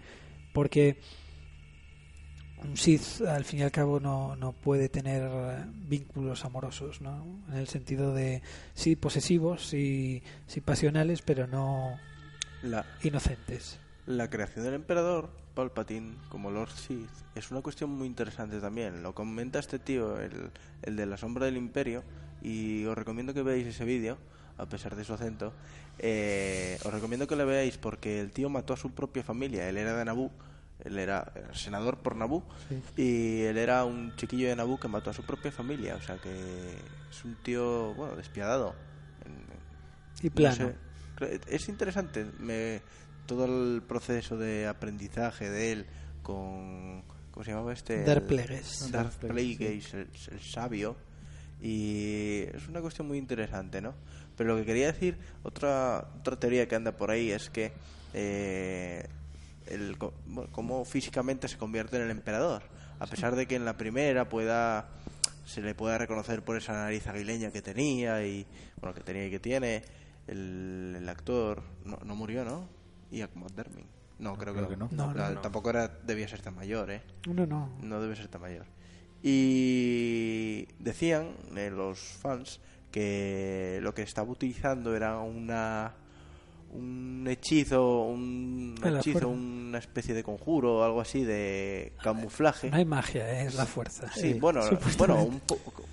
[0.53, 0.97] Porque
[2.63, 7.41] un Sith al fin y al cabo no, no puede tener eh, vínculos amorosos, ¿no?
[7.49, 8.41] En el sentido de
[8.73, 11.97] sí posesivos, sí, sí pasionales, pero no
[12.61, 13.79] La, inocentes.
[14.05, 19.03] la creación del emperador Palpatine como Lord Sith es una cuestión muy interesante también.
[19.03, 20.51] Lo comenta este tío, el,
[20.83, 22.03] el de la sombra del imperio,
[22.41, 24.17] y os recomiendo que veáis ese vídeo,
[24.57, 25.53] a pesar de su acento.
[25.99, 29.67] Eh, os recomiendo que lo veáis porque el tío mató a su propia familia.
[29.67, 30.31] Él era de Naboo,
[30.83, 32.43] él era senador por Naboo,
[32.97, 35.95] y él era un chiquillo de Naboo que mató a su propia familia.
[35.95, 36.75] O sea que
[37.09, 38.75] es un tío, bueno, despiadado.
[40.21, 40.55] Y no plano.
[40.55, 40.75] sé,
[41.17, 42.81] cre- es interesante me,
[43.25, 45.85] todo el proceso de aprendizaje de él
[46.21, 48.03] con ¿cómo se llamaba este?
[48.03, 48.91] El- Plagueis.
[48.91, 50.95] Darth Plagueis, el, el sabio
[51.61, 53.93] y es una cuestión muy interesante ¿no?
[54.35, 57.71] pero lo que quería decir otra otra teoría que anda por ahí es que
[58.13, 59.07] eh,
[59.73, 59.97] el,
[60.51, 62.63] cómo físicamente se convierte en el emperador
[62.99, 64.89] a pesar de que en la primera pueda
[65.45, 68.45] se le pueda reconocer por esa nariz aguileña que tenía y
[68.79, 69.83] bueno que tenía y que tiene
[70.27, 72.67] el, el actor no, no murió no
[73.11, 73.85] Ian McDermott
[74.19, 74.87] no creo, creo que, que no.
[74.91, 75.41] No, La- no, no.
[75.41, 77.75] tampoco era debía ser tan mayor eh No, no.
[77.81, 78.65] no debe ser tan mayor
[79.23, 82.59] y decían eh, los fans
[82.91, 85.93] que lo que estaba utilizando era una
[86.73, 89.27] un hechizo un la hechizo fuerza.
[89.27, 93.45] una especie de conjuro o algo así de camuflaje No hay magia, ¿eh?
[93.47, 94.11] es la fuerza.
[94.13, 94.61] Sí, bueno,
[94.97, 95.41] bueno, un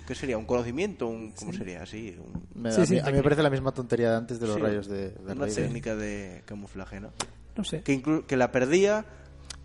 [0.07, 0.37] ¿qué sería?
[0.37, 1.07] ¿Un conocimiento?
[1.07, 1.85] Un, ¿Cómo sería?
[1.85, 4.17] Sí, un- Me- Sí, a, sí, mí, a mí me parece la misma tontería de
[4.17, 7.11] antes de los sí, rayos de, de una técnica de camuflaje, ¿no?
[7.55, 7.81] No sé.
[7.83, 9.05] Que, inclu- que la perdía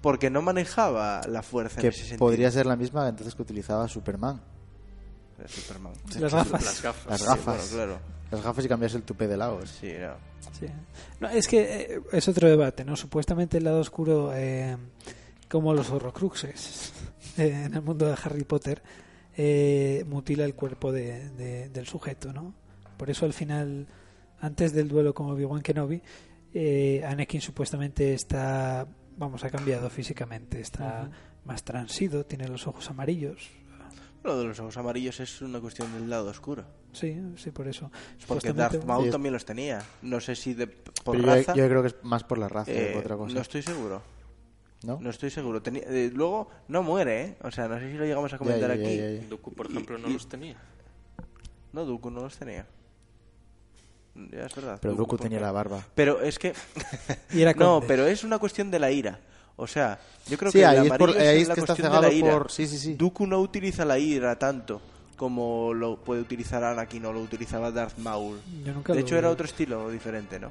[0.01, 2.19] porque no manejaba la fuerza Que en ese sentido.
[2.19, 4.41] podría ser la misma entonces que utilizaba Superman.
[5.39, 5.93] Era Superman.
[6.21, 6.65] Las gafas.
[6.65, 7.07] Las gafas.
[7.11, 7.45] Las Sí, gafas.
[7.47, 8.14] bueno, claro.
[8.35, 9.65] Las gafas y cambiarse el tupé de lado.
[9.67, 10.15] Sí, no.
[10.59, 10.67] Sí.
[11.21, 11.61] No, es que
[11.95, 12.97] eh, es otro debate, ¿no?
[12.97, 14.77] Supuestamente el lado oscuro, eh,
[15.49, 16.93] como los horrocruxes
[17.39, 18.83] eh, en el mundo de Harry Potter,
[19.37, 22.55] eh, mutila el cuerpo de- de- del sujeto, ¿no?
[22.97, 23.87] Por eso al final,
[24.41, 26.01] antes del duelo con Obi-Wan Kenobi,
[26.53, 28.87] eh, Anakin supuestamente está,
[29.17, 31.11] vamos, ha cambiado físicamente, está
[31.45, 33.51] más transido, tiene los ojos amarillos.
[34.25, 36.65] Lo de los ojos amarillos es una cuestión del lado oscuro.
[36.93, 37.91] Sí, sí, por eso.
[38.27, 39.83] Porque Darth Maul también los tenía.
[40.01, 41.55] No sé si de, por Pero yo, raza.
[41.55, 43.35] yo creo que es más por la raza que eh, por otra cosa.
[43.35, 44.03] no estoy seguro.
[44.83, 44.99] ¿No?
[45.01, 45.63] No estoy seguro.
[45.63, 47.37] Tenía- eh, luego no muere, ¿eh?
[47.43, 48.97] O sea, no sé si lo llegamos a comentar Ya, ya, aquí.
[48.97, 49.29] ya, ya.
[49.29, 50.57] Dooku, por Y- ejemplo, no y- los tenía.
[51.75, 52.67] No, Dooku no los tenía.
[54.15, 54.79] Ya es verdad.
[54.81, 55.85] Pero Dooku ¿por tenía la barba.
[55.95, 56.55] Pero es que...
[57.33, 59.21] Y era no, pero es una cuestión de la ira.
[59.57, 59.99] O sea,
[60.29, 62.03] yo creo Sí, que ahí el es por- ahí es la que está cuestión cegado
[62.03, 62.33] de la ira.
[62.33, 62.95] por- sí, sí, sí.
[62.95, 64.81] Dooku no utiliza la ira tanto
[65.17, 68.41] como lo puede utilizar Anakin o lo utilizaba Darth Maul.
[68.65, 69.19] Yo nunca De lo hecho vi.
[69.21, 70.51] era otro estilo diferente, ¿no?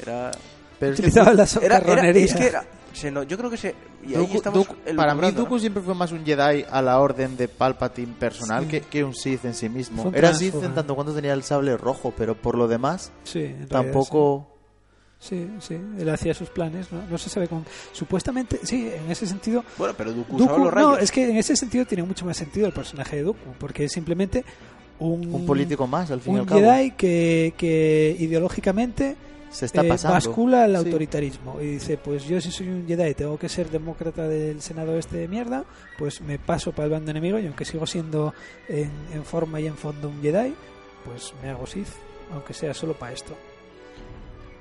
[0.00, 0.30] Era
[0.78, 3.56] Pero es que Utilizaba la era, era- es que era se no- yo creo que
[3.56, 3.74] se
[4.06, 5.30] y ahí estamos Dooku- para mí.
[5.32, 9.12] Dooku siempre fue más un Jedi a la orden de Palpatine personal que, que un
[9.14, 10.10] Sith en sí mismo.
[10.14, 10.32] Era.
[10.32, 14.55] Sith en tanto cuando tenía el sable rojo, pero por lo demás Sí, tampoco...
[15.26, 17.02] Sí, sí, él hacía sus planes, ¿no?
[17.10, 17.64] No se sabe con...
[17.92, 19.64] Supuestamente, sí, en ese sentido...
[19.76, 20.90] Bueno, pero Dooku, Dooku, los rayos.
[20.92, 23.84] no, es que en ese sentido tiene mucho más sentido el personaje de Dooku, porque
[23.86, 24.44] es simplemente
[25.00, 25.34] un...
[25.34, 26.60] Un político más, al fin y al cabo.
[26.60, 29.16] Jedi que, que ideológicamente
[29.50, 30.14] Se está eh, pasando.
[30.14, 30.74] bascula Sí.
[30.76, 34.96] autoritarismo y dice, pues yo si soy un Jedi tengo que ser demócrata del Senado
[34.96, 35.64] este de mierda,
[35.98, 38.32] pues me paso para el bando enemigo y aunque sigo siendo
[38.68, 40.54] en, en forma y en fondo un Jedi,
[41.04, 41.88] pues me hago Sith,
[42.32, 43.36] aunque sea solo para esto.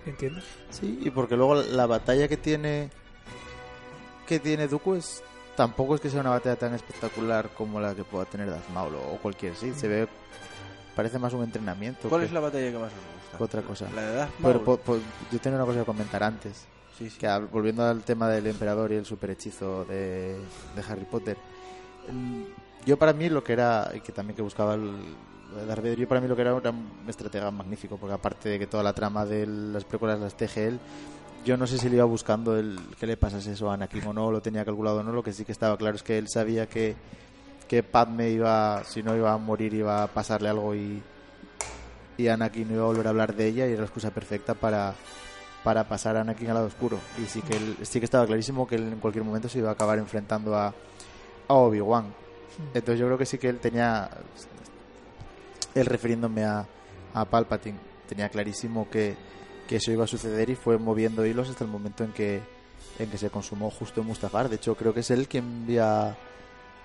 [0.05, 0.43] ¿Entiendes?
[0.69, 2.89] Sí, y porque luego la batalla que tiene
[4.27, 5.23] que tiene Dooku es
[5.55, 8.95] tampoco es que sea una batalla tan espectacular como la que pueda tener Darth Maul
[8.95, 9.75] o cualquier Sith.
[9.75, 10.07] Se ve
[10.95, 13.43] parece más un entrenamiento ¿Cuál que, es la batalla que más os gusta?
[13.43, 13.87] otra cosa.
[13.95, 14.53] La de Darth Maul.
[14.53, 14.99] Pero po- po-
[15.31, 16.65] yo tenía una cosa que comentar antes.
[16.97, 17.17] Sí, sí.
[17.17, 20.37] Que volviendo al tema del emperador y el superhechizo de,
[20.75, 21.37] de Harry Potter.
[22.11, 22.43] mm,
[22.85, 24.95] Yo para mí lo que era, y que también que buscaba el,
[25.65, 28.59] Darth Vader, yo para mí lo que era era un estratega magnífico, porque aparte de
[28.59, 30.79] que toda la trama de las precuelas las teje él,
[31.45, 34.13] yo no sé si le iba buscando el que le pasase eso a Anakin o
[34.13, 36.27] no, lo tenía calculado o no, lo que sí que estaba claro es que él
[36.27, 36.95] sabía que,
[37.67, 41.01] que Padme iba, si no iba a morir, iba a pasarle algo y,
[42.17, 44.53] y Anakin no iba a volver a hablar de ella y era la excusa perfecta
[44.55, 44.93] para,
[45.63, 46.97] para pasar a Anakin al lado oscuro.
[47.23, 49.69] Y sí que, él- sí que estaba clarísimo que él en cualquier momento se iba
[49.69, 50.67] a acabar enfrentando a,
[51.47, 52.05] a Obi-Wan.
[52.73, 54.09] Entonces yo creo que sí que él tenía,
[55.75, 56.65] él refiriéndome a,
[57.13, 57.77] a Palpatine,
[58.07, 59.15] tenía clarísimo que,
[59.67, 62.41] que eso iba a suceder y fue moviendo hilos hasta el momento en que,
[62.97, 64.49] en que se consumó justo Mustafar.
[64.49, 66.15] De hecho creo que es él quien envía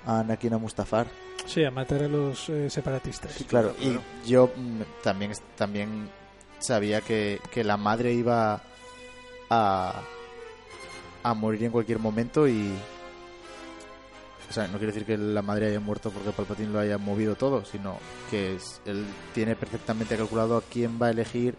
[0.04, 1.06] a Anakin a Mustafar.
[1.46, 3.32] Sí, a matar a los eh, separatistas.
[3.32, 3.74] Sí, claro.
[3.80, 3.98] Y
[4.28, 6.08] yo mm, también, también
[6.58, 8.60] sabía que, que la madre iba
[9.48, 10.02] a,
[11.22, 12.74] a morir en cualquier momento y...
[14.50, 17.36] O sea, no quiero decir que la madre haya muerto porque Palpatine lo haya movido
[17.36, 17.98] todo, sino
[18.30, 21.54] que es- él tiene perfectamente calculado a quién va a elegir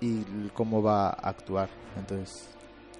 [0.00, 0.22] y
[0.54, 1.68] cómo va a actuar.
[1.98, 2.48] Entonces,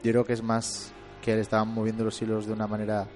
[0.03, 3.07] yo creo que es más que él estaba moviendo los hilos de una manera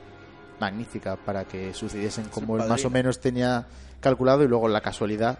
[0.58, 3.66] magnífica para que sucediesen como él más o menos tenía
[4.00, 5.38] calculado y luego la casualidad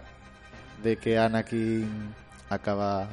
[0.83, 2.13] de que Anakin
[2.49, 3.07] acaba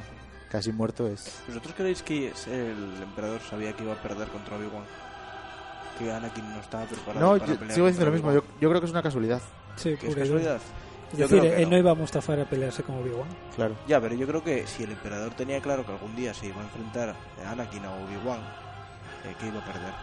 [0.51, 4.83] casi muerto es ¿Vosotros creéis que el emperador sabía que iba a perder contra Obi-Wan?
[5.99, 8.69] Que Anakin no estaba preparado no para yo pelear sigo diciendo lo mismo yo, yo
[8.69, 9.41] creo que es una casualidad
[9.75, 10.55] Sí, ¿Que es casualidad?
[11.11, 13.27] Es Yo decir, creo que él no iba a Mustafar a pelearse con Obi-Wan.
[13.55, 16.47] claro Ya, pero yo creo que si el emperador tenía claro que algún día se
[16.47, 17.15] iba a enfrentar
[17.45, 19.93] a Anakin o Obi-Wan, eh, que iba a perder.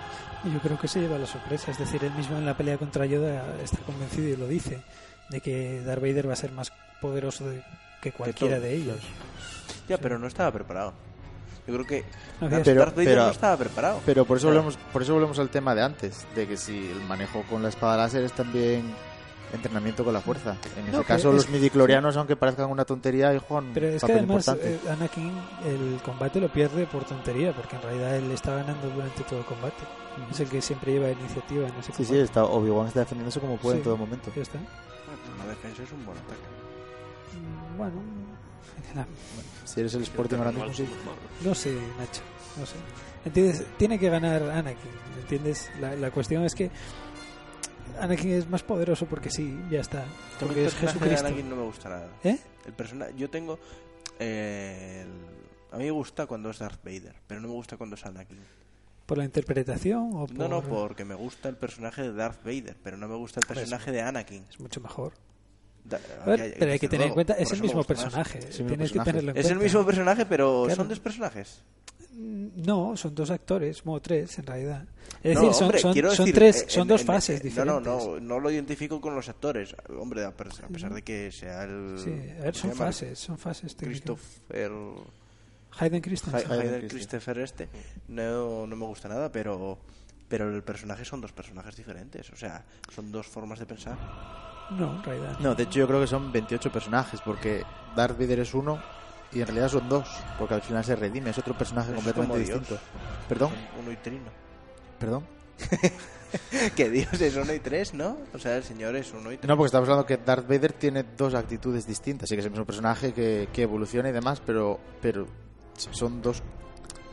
[0.44, 1.70] Y yo creo que se lleva la sorpresa.
[1.72, 4.80] Es decir, él mismo en la pelea contra Yoda está convencido y lo dice,
[5.28, 7.62] de que Darth Vader va a ser más poderoso de-
[8.00, 8.96] que cualquiera de ellos.
[9.88, 10.94] Ya, pero no estaba preparado.
[11.66, 12.04] Yo creo que
[12.40, 14.00] No, Darth, que- pero- Darth Vader pero- no estaba preparado.
[14.06, 14.62] pero por eso Claro.
[14.62, 17.68] volvemos por eso volvemos al tema de antes de que si el manejo con la
[17.68, 18.92] espada láser es también
[19.52, 23.36] entrenamiento con la fuerza en ese No, caso es- los midiclorianos aunque parezcan una tontería
[23.40, 25.32] juegan Pero es que además importante eh, Anakin
[25.66, 29.44] el combate lo pierde por tontería, porque en realidad él está ganando durante todo el
[29.44, 29.82] combate.
[30.30, 32.22] Es el que siempre lleva iniciativa en ese sí sí combate.
[32.22, 33.84] está Obi-Wan está defendiéndose como puede en Sí.
[33.84, 34.58] todo momento Ya está.
[34.58, 36.40] Una defensa es un buen ataque.
[37.34, 37.92] Mm, Bueno,
[39.74, 40.88] si eres el Sporting ahora mismo sí
[41.44, 42.22] no sé, Nacho,
[42.58, 42.76] no sé.
[43.24, 43.64] ¿Entiendes?
[43.76, 44.90] Tiene que ganar Anakin,
[45.20, 45.70] ¿entiendes?
[45.80, 46.70] La, la cuestión es que
[48.00, 50.04] Anakin es más poderoso porque sí, ya está.
[50.38, 51.26] Porque el es personaje de Jesucristo.
[51.26, 52.08] Anakin no me gusta nada.
[52.24, 52.38] ¿Eh?
[52.66, 53.58] El personaje, yo tengo
[54.18, 55.40] eh, el-
[55.74, 58.38] a mí me gusta cuando es Darth Vader, pero no me gusta cuando es Anakin.
[59.06, 60.36] ¿Por la interpretación o por...?
[60.36, 63.46] No, no, porque me gusta el personaje de Darth Vader, pero no me gusta el
[63.46, 64.44] personaje de Anakin.
[64.48, 65.12] Es mucho mejor.
[66.22, 68.38] A ver, hay- pero hay que tener en cuenta, es el mismo personaje.
[68.38, 69.10] el mismo personaje.
[69.10, 70.76] tenerlo en Es el mismo personaje, pero Claro.
[70.76, 71.62] son dos personajes.
[72.12, 74.84] Mm, No, son dos actores, bueno, tres en realidad.
[75.22, 77.40] Es No, decir, son, hombre, son, son decir, tres, eh, son en- dos en- fases
[77.40, 77.84] eh, diferentes.
[77.84, 79.74] No, no, no, no lo identifico con los actores.
[79.98, 81.96] Hombre, a pesar, de que sea el.
[81.98, 83.76] Sí, a ver, ¿cómo se son fases, son fases.
[83.78, 84.70] Christopher.
[85.78, 86.50] Hayden Christensen.
[86.50, 87.68] Hay- Hayden Hayden Christopher este
[88.08, 89.78] no, no me gusta nada, pero
[90.28, 93.96] pero el personaje son dos personajes diferentes, o sea, son dos formas de pensar.
[94.70, 95.38] No, en realidad.
[95.40, 97.64] No, de hecho yo creo que son 28 personajes, porque
[97.96, 98.80] Darth Vader es uno
[99.32, 102.32] y en realidad son dos, porque al final se redime, es otro personaje Es completamente
[102.32, 102.60] como Dios.
[102.60, 102.82] distinto.
[103.28, 103.52] ¿Perdón?
[103.80, 104.30] Uno y trino.
[104.98, 105.26] ¿Perdón?
[106.76, 108.16] que Dios es uno y tres, ¿no?
[108.32, 109.48] O sea, el señor es uno y tres.
[109.48, 112.52] No, porque estamos hablando que Darth Vader tiene dos actitudes distintas, sí que es el
[112.52, 115.26] mismo personaje que, que evoluciona y demás, pero, pero
[115.76, 116.42] son dos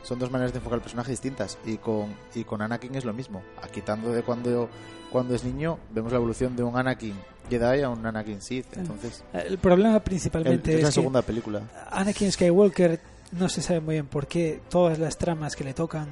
[0.08, 1.58] son dos maneras de enfocar el personaje distintas.
[1.66, 3.42] Y con, y con Anakin es lo mismo.
[3.62, 4.70] A quitando de cuando,
[5.10, 7.14] cuando es niño, vemos la evolución de un Anakin
[7.50, 8.66] Jedi a un Anakin Sith.
[8.76, 11.62] Entonces, El problema el- principalmente es la es que segunda película.
[11.90, 13.00] Anakin Skywalker
[13.32, 16.08] no se sabe muy bien por qué todas las tramas que le tocan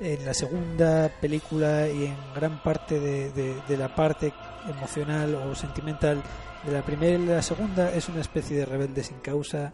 [0.00, 4.32] en la segunda película y en gran parte de, de- de la parte
[4.68, 6.20] emocional o sentimental
[6.66, 9.72] de la primera y la segunda es una especie de rebelde sin causa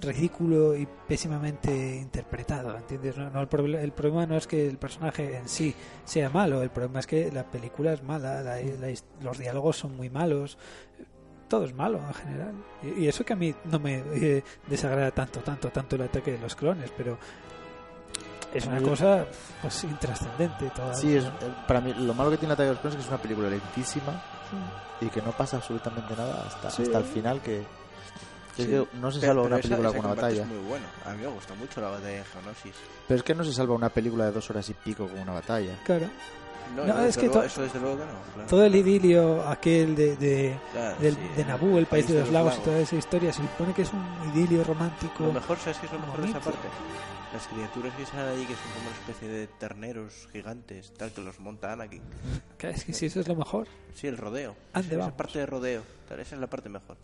[0.00, 3.16] ridículo y pésimamente interpretado ¿entiendes?
[3.16, 5.74] No, no, el, proble- el problema no es que el personaje en sí
[6.04, 8.58] sea malo el problema es que la película es mala la-
[9.22, 10.58] los diálogos son muy malos
[11.48, 12.54] todo es malo en general.
[12.82, 16.32] Y, y eso que a mí no me eh, desagrada tanto, tanto, tanto el ataque
[16.32, 17.16] de los clones, pero
[18.52, 19.24] es una cosa
[19.62, 20.92] pues intrascendente toda.
[20.94, 21.30] Sí, es, eh,
[21.68, 23.48] para mí lo malo que tiene Ataque de los Clones es que es una película
[23.48, 24.20] lentísima
[25.00, 26.82] y que no pasa absolutamente nada hasta, Sí.
[26.82, 27.62] hasta el final que,
[28.56, 28.74] que es Sí.
[28.74, 30.42] que no se Pero- salva pero una esa- película ese con una batalla.
[30.42, 30.86] Es muy bueno.
[31.04, 32.74] A mí me gusta mucho la batalla de Geonosis.
[33.06, 35.32] Pero es que no se salva una película de dos horas y pico con una
[35.32, 35.78] batalla.
[35.84, 36.06] Claro.
[36.74, 38.10] No, No, es que luego- eso desde luego que no.
[38.34, 38.48] claro.
[38.48, 42.30] Todo el idilio aquel de, de, Claro, del- sí, de Naboo, el país de los
[42.32, 44.04] lagos y toda esa historia, se supone que es un
[44.34, 45.26] idilio romántico.
[45.26, 46.50] Lo mejor, ¿sabes qué es lo mejor de esa bonito.
[46.60, 46.68] parte?
[47.32, 51.20] Las criaturas que salen allí, que son como una especie de terneros gigantes, tal, que
[51.20, 52.02] los monta Anakin.
[52.58, 53.68] Que Es que si eso es lo mejor.
[53.94, 54.56] Sí, el rodeo.
[54.72, 55.14] Ande, esa vamos.
[55.14, 55.82] parte de rodeo.
[56.08, 56.96] tal, esa es la parte mejor.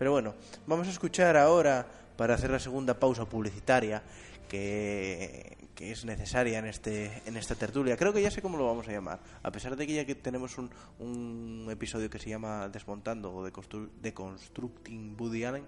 [0.00, 0.32] Pero bueno,
[0.66, 1.84] vamos a escuchar ahora,
[2.16, 4.02] para hacer la segunda pausa publicitaria,
[4.48, 7.98] que, que es necesaria en, este, en esta tertulia.
[7.98, 9.20] Creo que ya sé cómo lo vamos a llamar.
[9.42, 10.70] A pesar de que ya que tenemos un,
[11.00, 15.64] un episodio que se llama Desmontando o Deconstru- Deconstructing Woody Allen,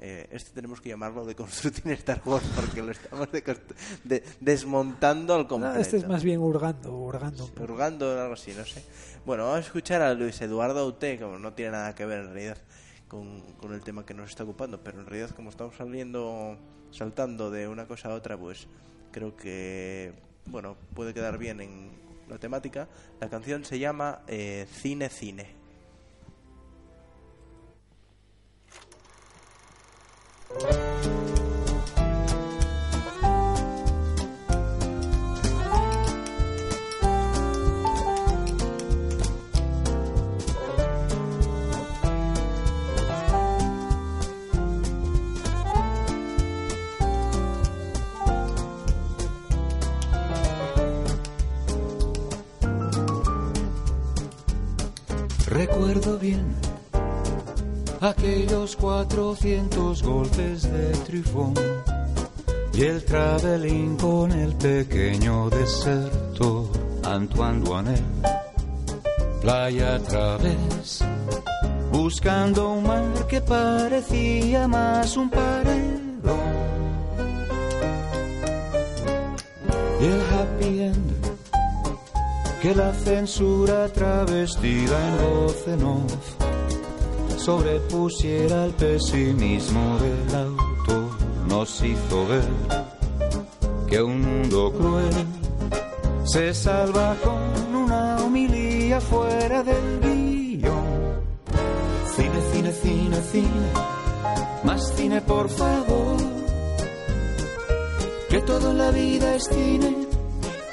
[0.00, 5.48] eh, este tenemos que llamarlo Deconstructing Star Wars porque lo estamos de- desmontando al No,
[5.48, 5.78] completo.
[5.78, 8.82] este es más bien hurgando, hurgando o algo así, no sé.
[9.24, 12.26] Bueno, vamos a escuchar a Luis Eduardo Aute, que no tiene nada que ver en
[12.32, 12.58] realidad
[13.08, 16.56] con, con el tema que nos está ocupando, pero en realidad como estamos saliendo,
[16.90, 18.68] saltando de una cosa a otra, pues
[19.10, 20.12] creo que,
[20.46, 21.90] bueno, puede quedar bien en
[22.28, 22.88] la temática.
[23.20, 25.56] La canción se llama eh, Cine Cine.
[55.58, 56.54] Recuerdo bien
[58.00, 61.52] aquellos 400 golpes de trifón
[62.72, 66.68] y el traveling con el pequeño desertor
[67.02, 68.04] Antoine Duanel.
[69.40, 71.04] Playa a través,
[71.90, 76.38] buscando un mar que parecía más un paredón.
[80.00, 81.17] Y el happy end
[82.60, 86.48] que la censura travestida en voz en off
[87.36, 91.10] sobrepusiera el pesimismo del autor
[91.46, 92.48] nos hizo ver
[93.88, 95.14] que un mundo cruel
[96.24, 100.84] se salva con una homilía fuera del guion.
[102.16, 103.68] Cine, cine, cine, cine,
[104.64, 106.16] más cine por favor,
[108.28, 110.07] que todo en la vida es cine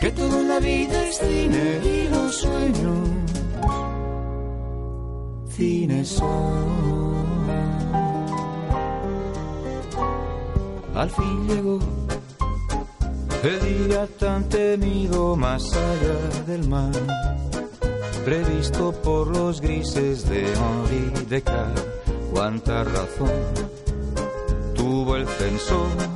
[0.05, 3.09] que todo en la vida es cine y los sueños
[5.49, 7.49] cine son.
[10.93, 11.79] Al fin llegó
[13.41, 16.91] el día tan temido más allá del mar,
[18.23, 21.83] previsto por los grises de Henri Descartes.
[22.31, 23.31] Cuánta razón
[24.75, 26.14] tuvo el censor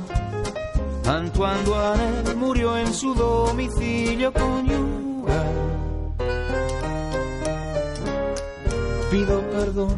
[1.10, 5.56] Antoine Duanel murió en su domicilio conyugal.
[9.10, 9.96] Pido perdón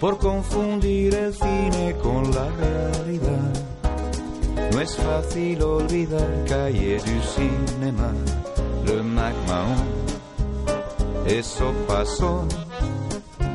[0.00, 3.52] por confundir el cine con la realidad.
[4.72, 8.12] No es fácil olvidar Calle du Cinéma,
[8.86, 9.84] le MacMahon.
[11.26, 12.48] Eso pasó.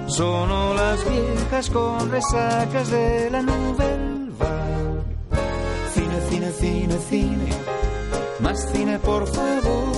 [0.05, 4.14] Son las viejas con resacas de la Vague.
[6.35, 7.49] Cine, cine, cine.
[8.41, 9.95] Más cine, por favor.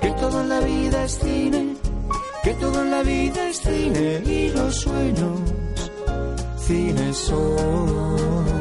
[0.00, 1.74] Que todo en la vida es cine.
[2.44, 4.22] Que todo en la vida es cine.
[4.24, 5.40] Y los sueños,
[6.58, 8.56] cine son.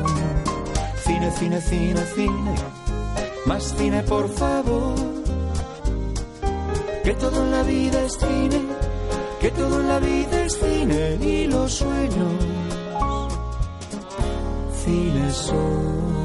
[1.06, 2.56] Cine, cine, cine, cine.
[3.46, 4.96] Más cine, por favor.
[7.04, 8.62] Que todo en la vida es cine.
[9.40, 11.18] Que todo en la vida es cine.
[11.22, 12.69] Y los sueños
[14.90, 16.19] cine son.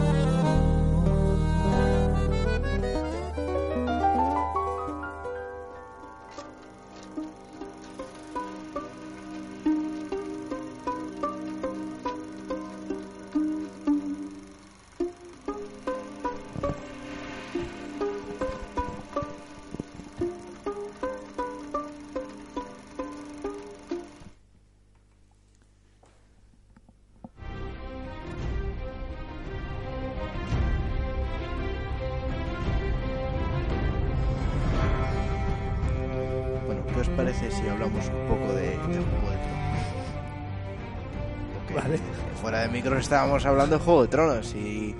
[43.04, 44.94] Estábamos hablando de Juego de Tronos y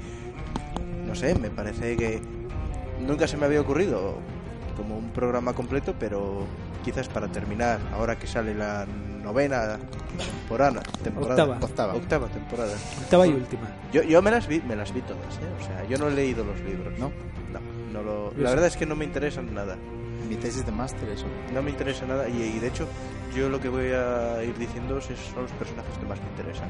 [1.06, 2.20] no sé, me parece que
[3.00, 4.16] nunca se me había ocurrido
[4.76, 6.44] como un programa completo, pero
[6.84, 8.86] quizás para terminar, ahora que sale la
[9.22, 9.78] novena
[10.18, 11.64] temporada, temporada Octava.
[11.64, 12.74] octava, octava temporada.
[13.00, 13.68] Octava y última.
[13.90, 15.48] Yo, yo me las vi, me las vi todas, ¿eh?
[15.58, 17.10] o sea, yo no he leído los libros, ¿No?
[17.52, 17.60] No,
[17.90, 19.76] no lo, la verdad es que no me interesan nada.
[20.28, 21.26] Mi tesis de máster, eso.
[21.54, 22.86] No me interesa nada y, y de hecho
[23.34, 26.68] yo lo que voy a ir diciendo son los personajes que más me interesan.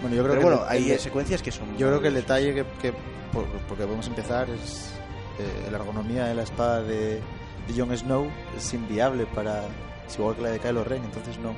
[0.00, 1.76] Bueno, yo creo Pero que bueno, el- hay el- secuencias que son...
[1.76, 2.92] Yo creo que el detalle que, que
[3.32, 4.92] por, porque vamos a empezar es
[5.38, 7.20] eh, la ergonomía de la espada de,
[7.68, 9.62] de Jon Snow es inviable para
[10.08, 11.52] es igual que la de Kylo Ren, entonces no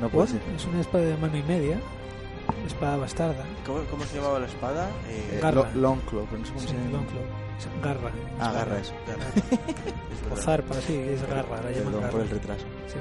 [0.00, 0.54] no puede Bueno, ser.
[0.56, 1.78] es una espada de mano y media.
[2.66, 3.44] Espada bastarda.
[3.66, 4.88] ¿Cómo, cómo se llamaba la espada?
[5.08, 5.70] Eh, Eh, Garra.
[5.74, 6.90] Lo- Longclaw, pero no sé cómo Sí, se llama.
[6.90, 7.22] Longclaw.
[7.82, 8.10] Garra.
[8.40, 8.92] Ah, garra eso.
[9.06, 9.24] Garra.
[10.32, 11.56] Es O zarpa, sí, es garra.
[11.62, 12.10] La llaman Perdón garra.
[12.12, 12.64] por el retraso.
[12.88, 12.98] Sí.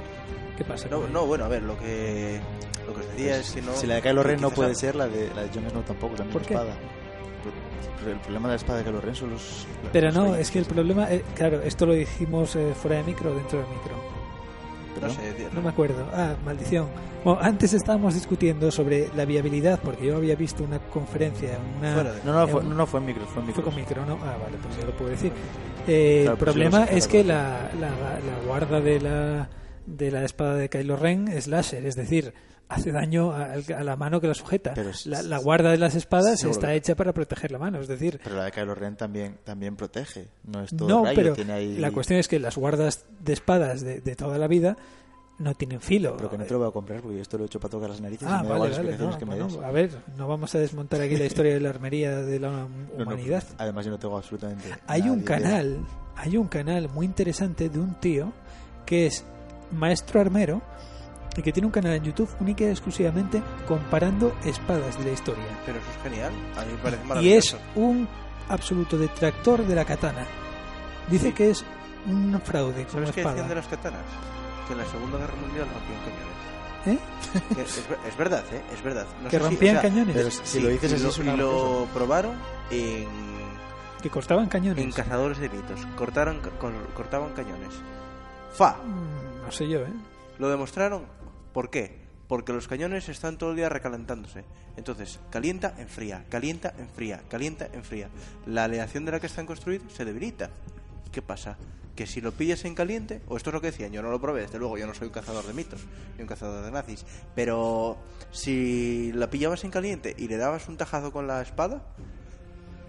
[0.60, 0.88] ¿Qué pasa?
[0.91, 2.40] No, no, bueno, a ver, lo que,
[2.86, 3.73] lo que os decía es que no...
[3.73, 5.81] si la de Kylo Ren no puede a- ser, la de, la de Jon Snow
[5.84, 6.53] tampoco, misma ¿Por qué?
[6.53, 6.73] espada.
[7.99, 9.65] Pero el problema de la espada de Kylo Ren son los...
[9.91, 10.40] Pero los no, reyes.
[10.41, 13.60] es que el problema, eh, claro, esto lo dijimos eh, fuera de micro o dentro
[13.60, 13.95] del micro.
[13.95, 15.15] No Perdón.
[15.18, 16.06] sé, tío, No me acuerdo.
[16.14, 16.88] Ah, maldición.
[17.23, 22.03] Bueno, antes estábamos discutiendo sobre la viabilidad, porque yo había visto una conferencia, una...
[22.03, 23.64] De- No, no, fue, eh, no, no fue en micro, fue en micro.
[23.64, 24.14] Fue con micro, ¿no?
[24.23, 25.31] Ah, vale, pues ya lo puedo decir.
[25.88, 29.49] Eh, Claro, el pues problema sé, es que la, la, la guarda de la,
[29.97, 32.33] de la espada de Kylo Ren es láser, es decir,
[32.67, 34.73] hace daño a, a la mano que la sujeta.
[34.75, 37.79] Pero es- la, la guarda de las espadas está que- hecha para proteger la mano,
[37.79, 40.27] es decir, Pero la de Kylo Ren también, también protege.
[40.45, 41.77] No es todo no, rayo, pero tiene ahí...
[41.77, 44.77] la cuestión es que las guardas de espadas de, de toda la vida
[45.39, 46.17] no tienen filo.
[46.17, 47.89] Pero que no te lo voy a comprar porque esto lo he hecho para tocar
[47.89, 48.97] las narices Ah, y me vale, vale.
[48.97, 51.69] no, que me bueno, a ver, no vamos a desmontar aquí la historia de la
[51.69, 52.67] armería de la No,
[52.97, 53.43] no, humanidad.
[53.57, 55.37] además yo no tengo absolutamente Hay un de idea.
[55.37, 55.79] canal,
[56.17, 58.33] hay un canal muy interesante de un tío
[58.85, 59.23] que es
[59.71, 60.61] maestro armero
[61.37, 65.43] y que tiene un canal en YouTube única y exclusivamente comparando espadas de la historia.
[65.65, 67.57] Pero eso es genial, a mí me parece Y maravilloso.
[67.57, 68.07] es un
[68.49, 70.25] absoluto detractor de la katana.
[71.09, 71.33] Dice Sí.
[71.33, 71.63] que es
[72.07, 73.55] un fraude como ¿Sabes qué decían de espada.
[73.55, 74.01] las katanas?
[74.67, 76.39] Que en la Segunda Guerra Mundial rompían cañones.
[76.85, 76.97] ¿Eh?
[77.55, 77.77] Que es,
[78.07, 78.61] es verdad, ¿eh?
[78.73, 79.05] Es verdad.
[79.21, 81.09] No Que sé si- rompían o sea, cañones, Pero si lo dices y así lo,
[81.09, 82.35] es y una lo probaron
[82.71, 83.07] en,
[84.01, 84.83] que cortaban cañones.
[84.83, 85.85] en Cazadores de Mitos.
[85.97, 87.69] Cortaron, cor- cortaban cañones.
[88.53, 88.77] ¡Fa!
[88.77, 89.93] Mm, No sé yo, ¿eh?
[90.37, 91.05] Lo demostraron.
[91.53, 91.97] ¿Por qué?
[92.27, 94.45] Porque los cañones están todo el día recalentándose.
[94.77, 98.09] Entonces, calienta, enfría, calienta, enfría, calienta, enfría.
[98.45, 100.49] La aleación de la que están construidos se debilita.
[101.07, 101.57] ¿Y qué pasa?
[101.95, 104.21] Que si lo pillas en caliente, o esto es lo que decían, yo no lo
[104.21, 105.81] probé, desde luego, yo no soy un cazador de mitos,
[106.15, 107.05] ni un cazador de nazis,
[107.35, 107.97] pero
[108.31, 111.83] si la pillabas en caliente y le dabas un tajazo con la espada,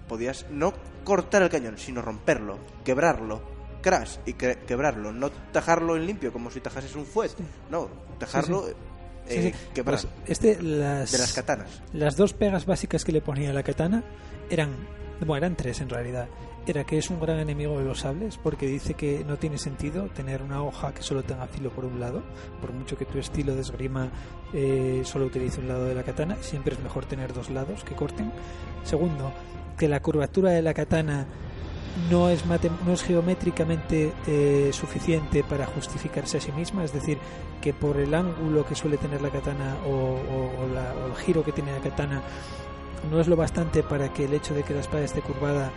[0.07, 3.41] podías no cortar el cañón, sino romperlo, quebrarlo,
[3.81, 7.31] crash y que- quebrarlo, no tajarlo en limpio como si tajases un fuet,
[7.71, 7.89] no,
[8.19, 8.65] tajarlo
[9.27, 9.69] Sí, eh, sí.
[9.75, 11.83] quebrar Pues este, las, de las katanas.
[11.93, 14.03] Las dos pegas básicas que le ponía a la katana
[14.49, 14.71] eran,
[15.21, 16.27] bueno, eran tres en realidad.
[16.67, 20.07] Era que es un gran enemigo de los sables porque dice que no tiene sentido
[20.09, 22.23] tener una hoja que solo tenga filo por un lado,
[22.61, 24.11] por mucho que tu estilo de esgrima
[24.53, 27.95] eh, solo utilice un lado de la katana, siempre es mejor tener dos lados que
[27.95, 28.31] corten.
[28.85, 29.33] Segundo,
[29.79, 31.27] que la curvatura de la katana
[32.11, 37.19] no es, no es geométricamente eh, suficiente para justificarse a sí misma, es decir,
[37.61, 40.19] que por el ángulo que suele tener la katana o,
[40.73, 42.23] la- el giro que tiene la katana
[43.11, 45.71] no es lo bastante para que el hecho de que la espada esté curvada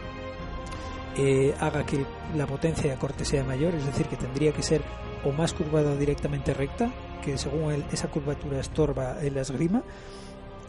[1.17, 4.81] eh, haga que la potencia de corte sea mayor, es decir, que tendría que ser
[5.23, 6.91] o más curvada o directamente recta,
[7.23, 9.83] que según esa curvatura estorba en la esgrima,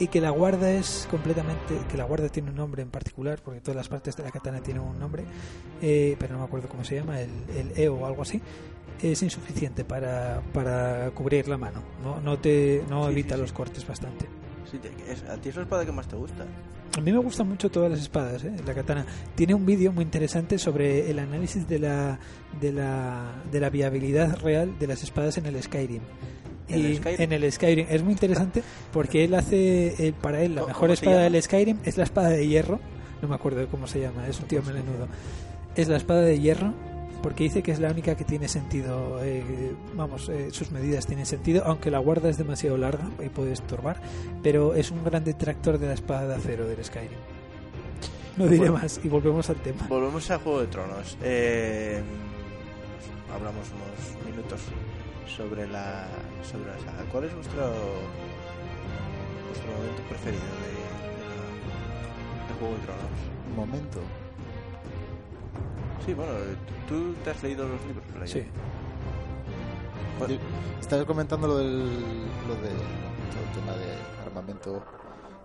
[0.05, 3.60] y que la guarda es completamente, que la guarda tiene un nombre en particular, porque
[3.60, 5.24] todas las partes de la katana tienen un nombre,
[5.81, 8.40] eh, pero no me acuerdo cómo se llama, el, el EO o algo así,
[9.02, 13.51] es insuficiente para, para cubrir la mano, no, no, te, no Sí, evita sí, los
[13.51, 13.56] sí.
[13.56, 14.26] cortes bastante.
[15.31, 16.44] ¿A ti es la espada que más te gusta?
[16.98, 18.55] A mí me gustan mucho todas las espadas, ¿eh?
[18.66, 19.06] la katana.
[19.35, 22.18] Tiene un vídeo muy interesante sobre el análisis de la,
[22.60, 26.02] de la, de la viabilidad real de las espadas en el Skyrim.
[26.69, 28.62] ¿En el Y en el Skyrim es muy interesante
[28.93, 32.31] porque él hace, él- para él, la ¿Cómo- mejor espada del Skyrim es la espada
[32.31, 32.81] de hierro.
[33.23, 35.09] No me acuerdo cómo se llama, es un tío melenudo.
[35.77, 36.73] Es la espada de hierro
[37.23, 39.19] porque dice que es la única que tiene sentido.
[39.23, 43.53] eh, vamos, eh, sus medidas tienen sentido, aunque la guarda es demasiado larga y puede
[43.53, 44.01] estorbar.
[44.43, 47.19] Pero es un gran detractor de la espada de acero del Skyrim.
[48.36, 48.74] No diré Bueno.
[48.74, 49.86] más y volvemos al tema.
[49.89, 51.16] Volvemos a Juego de Tronos.
[51.23, 52.03] Eh,
[53.35, 54.61] hablamos unos minutos
[55.27, 56.07] sobre la,
[56.43, 57.05] sobre la saga.
[57.11, 57.73] ¿Cuál es vuestro,
[59.49, 63.57] vuestro momento preferido de, de, la- de Juego de Tronos?
[63.57, 64.01] momento.
[66.05, 66.33] Sí, bueno,
[66.89, 68.05] tú te has leído los libros.
[68.31, 68.45] Sí.
[70.29, 70.37] Yo-
[70.81, 71.79] Estabas comentando lo del,
[72.47, 73.87] lo de todo el tema de
[74.27, 74.85] armamento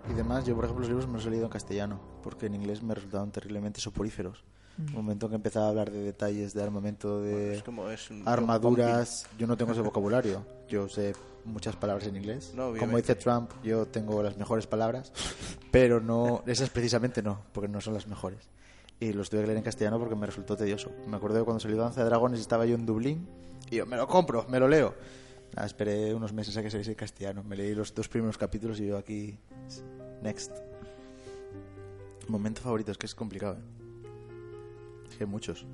[0.09, 0.43] y demás.
[0.45, 2.93] Yo, por ejemplo, los libros me los he leído en castellano, porque en inglés me
[2.93, 4.43] resultaban terriblemente soporíferos.
[4.79, 4.85] Mm.
[4.87, 8.09] Un momento en que empezaba a hablar de detalles de armamento, de Es como es
[8.09, 9.25] un- armaduras.
[9.37, 10.45] Yo no tengo ese vocabulario.
[10.69, 11.13] Yo sé
[11.45, 12.53] muchas palabras en inglés.
[12.55, 15.11] No, Como dice Trump, yo tengo las mejores palabras,
[15.71, 18.39] pero no esas precisamente no, porque no son las mejores.
[19.01, 20.91] Y los tuve que leer en castellano porque me resultó tedioso.
[21.07, 23.27] Me acuerdo cuando salió Danza de Dragones estaba yo en Dublín
[23.71, 24.93] y yo, me lo compro, me lo leo.
[25.55, 27.43] Nada, esperé unos meses a que saliese en castellano.
[27.43, 29.37] Me leí los dos primeros capítulos y yo aquí,
[30.21, 30.51] next.
[32.27, 33.55] Momento favorito, es que es complicado.
[33.55, 33.79] ¿eh?
[35.19, 35.65] Es que hay muchos.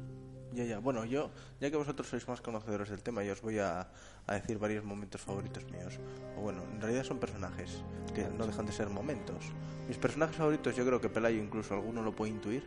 [0.54, 0.80] Ya, ya.
[0.80, 3.90] Bueno, yo, ya que vosotros sois más conocedores del tema, yo os voy a,
[4.26, 6.00] a decir varios momentos favoritos míos.
[6.38, 7.84] O bueno, en realidad son personajes,
[8.16, 9.46] que no dejan de ser momentos.
[9.88, 12.64] Mis personajes favoritos, yo creo que Pelayo incluso alguno lo puede intuir.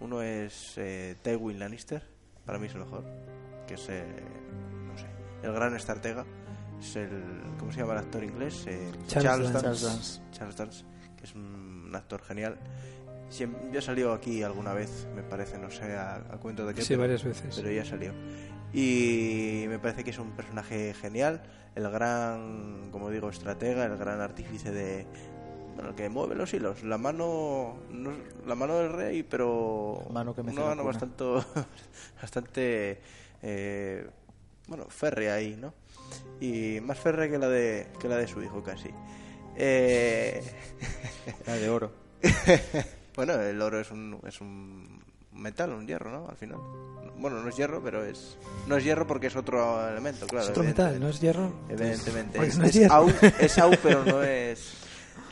[0.00, 2.02] Uno es eh, Tywin Lannister,
[2.46, 3.04] para mí es el mejor.
[3.66, 4.04] Que es, eh,
[4.86, 5.06] no sé,
[5.42, 6.24] el gran estratega.
[6.80, 8.64] Es el, ¿cómo se llama el actor inglés?
[8.66, 9.60] Eh, Charles Dance.
[9.60, 10.20] Charles Dance.
[10.32, 10.84] Charles Dance,
[11.16, 12.58] que es un actor genial.
[13.30, 16.82] Siem- ya salió aquí alguna vez, me parece, no sé a, a cuento de qué.
[16.82, 17.54] Sí, varias veces.
[17.56, 18.12] Pero ya salió.
[18.72, 21.42] Y me parece que es un personaje genial,
[21.74, 25.06] el gran, como digo, estratega, el gran artífice de.
[25.74, 28.10] Bueno, el que mueve los hilos, la mano, no
[28.46, 31.24] la mano del rey, pero Mano que mece una la mano bastante,
[32.20, 33.00] bastante,
[33.42, 34.06] eh,
[34.66, 35.72] bueno, férrea ahí, ¿no?
[36.40, 38.90] Y más férrea que la de, que la de su hijo casi.
[39.56, 40.42] Eh,
[41.46, 41.92] Era de oro.
[43.18, 46.28] bueno, el oro es un, es un metal, un hierro, ¿no?
[46.28, 46.60] Al final.
[47.16, 48.38] Bueno, no es hierro, pero es.
[48.68, 50.44] No es hierro porque es otro elemento, claro.
[50.44, 51.00] es otro metal.
[51.00, 51.52] ¿no es hierro?
[51.68, 52.38] Evidentemente.
[52.38, 52.94] Pues es, no es es hierro.
[52.94, 54.72] au, es au, pero no es.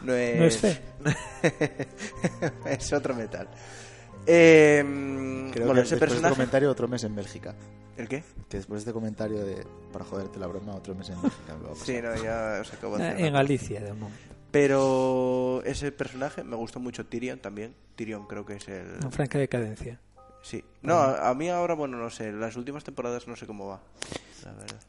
[0.02, 0.80] No es, No es fe.
[2.66, 3.48] es otro metal.
[4.26, 4.82] Eh,
[5.52, 7.54] Creo bueno, que ese después de este comentario otro mes en Bélgica.
[7.96, 8.24] ¿El qué?
[8.48, 11.54] Que después de este comentario de para joderte la broma, otro mes en Bélgica.
[11.56, 11.76] me.
[11.76, 14.35] Sí, no, ya os acabo de Eh, En Galicia, de momento.
[14.58, 17.74] Pero ese personaje me gustó mucho Tyrion también.
[17.94, 18.86] Tyrion creo que es el.
[19.02, 20.00] En franca decadencia.
[20.40, 20.64] Sí.
[20.80, 22.32] No, a, a mí ahora, bueno, no sé.
[22.32, 23.82] Las últimas temporadas no sé cómo va.
[24.44, 24.80] La verdad.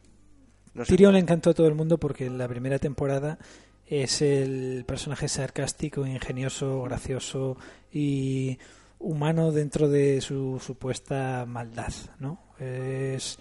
[0.73, 3.39] No sé Tyrion le encantó a todo el mundo porque en la primera temporada
[3.85, 7.57] es el personaje sarcástico, ingenioso, gracioso
[7.91, 8.57] y
[8.99, 12.53] humano dentro de su supuesta maldad, ¿no?
[12.57, 13.37] Es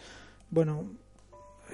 [0.51, 0.91] bueno,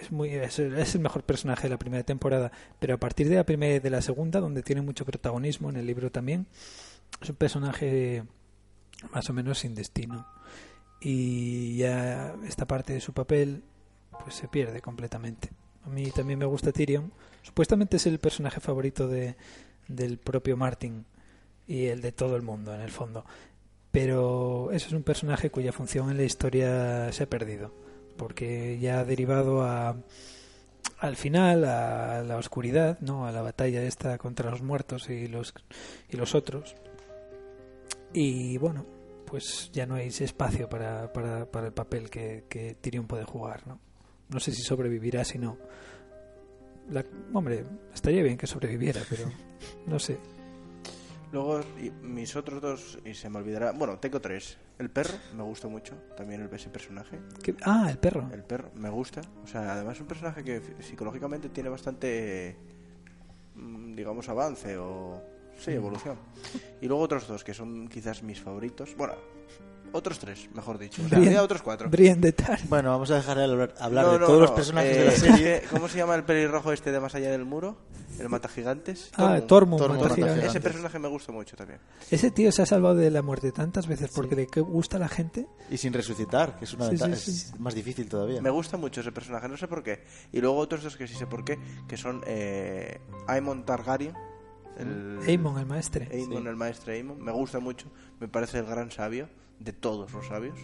[0.03, 3.45] es muy es el, mejor personaje de la primera temporada, pero a partir de la
[3.45, 6.47] primera de la segunda, donde tiene mucho protagonismo en el libro también,
[7.21, 8.25] es un personaje
[9.13, 10.27] más o menos sin destino
[11.01, 13.63] y ya esta parte de su papel
[14.23, 15.51] pues se pierde completamente.
[15.85, 17.13] A mí también me gusta Tyrion.
[17.43, 19.37] Supuestamente es el personaje favorito de,
[19.89, 21.05] del propio Martin
[21.67, 23.25] y el de todo el mundo, en el fondo.
[23.91, 27.75] Pero eso es un personaje cuya función en la historia se ha perdido.
[28.23, 29.97] Porque ya ha derivado a,
[31.01, 33.27] al final, a la oscuridad, ¿no?
[33.27, 35.53] a la batalla esta contra los muertos y los,
[36.09, 36.77] y los otros.
[38.13, 38.87] Y bueno,
[39.27, 43.67] pues ya no hay espacio para, para, para el papel que, que Tyrion puede jugar,
[43.67, 43.81] ¿no?
[44.29, 45.59] No sé si sobrevivirá, si no.
[46.91, 49.25] La- hombre, estaría bien que sobreviviera, pero
[49.87, 50.19] no sé.
[51.33, 51.61] Luego,
[52.03, 53.73] mis otros dos, y se me olvidará.
[53.73, 54.59] Bueno, tengo tres.
[54.79, 55.95] El perro, me gusta mucho.
[56.17, 57.19] También el, ese personaje.
[57.43, 58.29] ¿Qué- Ah, el perro.
[58.33, 59.21] El perro, me gusta.
[59.45, 62.57] O sea, además es un personaje que psicológicamente tiene bastante,
[63.55, 65.23] mm, digamos, avance o...
[65.59, 66.17] Sí, evolución.
[66.81, 68.97] Y luego otros dos, que son quizás mis favoritos.
[68.97, 69.15] Bueno,
[69.93, 71.03] otros tres, mejor dicho.
[71.05, 71.89] O sea, había otros cuatro.
[71.91, 72.59] Brienne de Tar.
[72.69, 74.99] Bueno, vamos a dejar de hablar, hablar No, de no, todos los no, personajes eh,
[75.01, 75.63] de la serie.
[75.71, 77.77] ¿Cómo se llama el pelirrojo este de más allá del muro?
[78.19, 79.11] El matagigantes.
[79.17, 80.37] Ah, Tormund, Tormund, mata gigantes.
[80.37, 81.81] Mata Ese personaje me gusta mucho también.
[82.11, 85.09] Ese tío se ha salvado de la muerte tantas veces porque le gusta a la
[85.09, 85.47] gente.
[85.71, 87.53] Y sin resucitar, que es una Sí, ventaja, sí, sí.
[87.55, 88.43] es más difícil todavía.
[88.43, 90.05] Me gusta mucho ese personaje, no sé por qué.
[90.31, 91.59] Y luego otros dos que sí sé por qué,
[91.89, 94.15] que son eh, Aemon Targaryen.
[94.79, 96.09] El, Aemon, el maestre.
[96.13, 97.21] Aemon, el maestro Aemon.
[97.23, 97.87] Me gusta mucho,
[98.21, 99.29] me parece el gran sabio
[99.65, 100.59] de todos los sabios.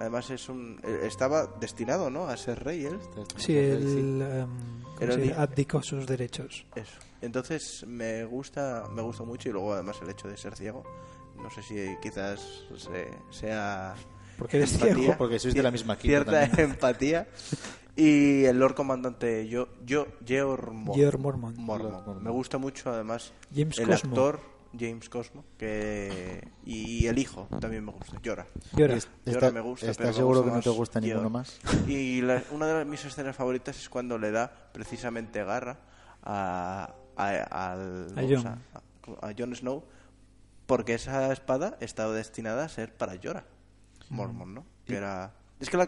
[0.00, 2.26] Además es un eh, estaba destinado, ¿no?
[2.28, 2.98] A ser rey él.
[3.36, 5.34] Sí, él em, ¿cómo Era se el dice?
[5.34, 6.66] día- abdicó sus derechos.
[6.74, 6.98] Eso.
[7.22, 10.84] Entonces me gusta, me gusta mucho y luego además el hecho de ser ciego.
[11.42, 12.40] No sé si quizás
[12.76, 13.94] se- sea
[14.38, 15.14] Porque eres empatía, ciego.
[15.18, 16.70] porque sois de la misma quinta cierta también.
[16.72, 17.28] empatía.
[17.98, 21.56] Y el Lord Comandante yo, yo, Georg Mo- Georg Mormont.
[21.56, 21.90] Mormont.
[21.94, 22.22] Lord Mormont.
[22.22, 24.10] Me gusta mucho además James el Cosmo.
[24.10, 24.40] actor
[24.78, 28.46] James Cosmo que y el hijo también me gusta, Llora.
[28.74, 28.98] Llora.
[29.24, 31.58] Llora me gusta, ¿Estás pero seguro que no te gusta ninguno más?
[31.86, 35.78] Y la- una de mis escenas favoritas es cuando le da precisamente garra
[36.22, 38.46] a, a, al- A vamos Jon.
[38.46, 39.84] a- a Jon Snow
[40.66, 43.44] porque esa espada estaba destinada a ser para Llora.
[44.10, 44.66] Mormon, ¿no?
[44.84, 45.86] Que era Es que la,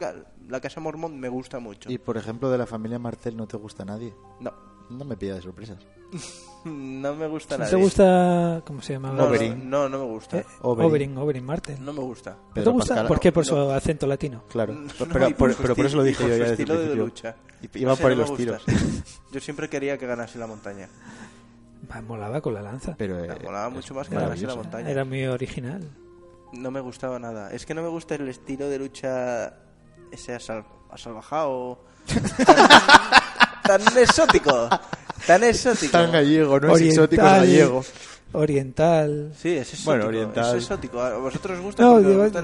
[0.48, 1.90] la Casa Mormont me gusta mucho.
[1.90, 4.14] Y por ejemplo, de la familia Martel no te gusta nadie.
[4.40, 4.52] No,
[4.90, 5.78] No me pida de sorpresas.
[6.64, 7.70] no me gusta ¿No nada.
[7.70, 9.08] te gusta, cómo se llama?
[9.10, 9.68] No, no, Oberyn?
[9.70, 10.38] no, no me gusta.
[10.38, 10.90] Eh, Oberyn.
[10.90, 11.84] Oberyn, Oberyn Martin.
[11.84, 12.30] No me gusta.
[12.30, 12.88] ¿No te Pedro gusta?
[12.94, 13.06] Pascal.
[13.08, 13.32] ¿Por qué?
[13.32, 13.50] Por No.
[13.50, 14.44] su acento latino.
[14.48, 14.72] Claro.
[14.98, 16.46] No, pero, y por, su pero por eso lo dije y yo su ya desde
[16.46, 17.04] el estilo de principio.
[17.04, 17.36] lucha.
[17.62, 18.62] Y- Iba No sé, por ahí no los me tiros.
[18.66, 18.84] gusta.
[19.32, 20.88] Yo siempre quería que ganase la montaña.
[21.90, 22.94] Va, molaba con la lanza.
[22.96, 24.56] Pero Me eh, molaba es mucho más que era ganase la maravilloso.
[24.56, 24.90] montaña.
[24.90, 25.90] Era muy original.
[26.52, 27.50] No me gustaba nada.
[27.52, 29.54] Es que no me gusta el estilo de lucha
[30.12, 31.80] ese asal- asalvajado.
[33.68, 34.68] Tan, exótico.
[35.26, 35.92] Tan exótico.
[35.92, 37.04] Tan gallego, no es Oriental.
[37.04, 37.84] exótico, es gallego.
[38.32, 39.32] Oriental.
[39.40, 39.84] Sí, es exótico.
[39.90, 40.56] Bueno, oriental.
[40.56, 41.00] Es exótico.
[41.00, 41.82] ¿A vosotros os gusta?
[41.82, 41.98] No,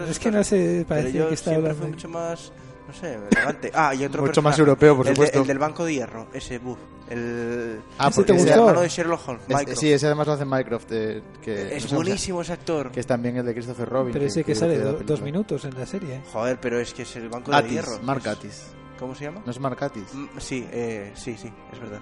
[0.09, 1.83] es que no sé, Pero yo que estaba siempre hablando.
[1.83, 2.53] fui mucho más,
[2.89, 3.71] no sé, elegante.
[3.75, 4.53] Ah, y otro Mucho personaje.
[4.53, 5.41] más europeo, por El de- supuesto.
[5.43, 6.79] el del Banco de Hierro, ese, buf.
[7.11, 10.47] El, Ah, ¿Ese te el hermano de Sherlock Holmes, es- sí, ese además lo hace
[10.47, 10.87] Mycroft.
[10.91, 12.91] eh, que, es no buenísimo ese actor.
[12.91, 14.13] Que es también el de Christopher Robin.
[14.15, 16.23] Pero ese que sale hizo la do- dos minutos en la serie.
[16.33, 17.99] Joder, pero es que es el Banco de Atis, Hierro.
[18.03, 18.63] Mark Es- Atis.
[18.99, 19.43] ¿Cómo se llama?
[19.45, 20.13] ¿No es Mark Atis?
[20.15, 22.01] Mm, Sí, eh, sí, sí, es verdad.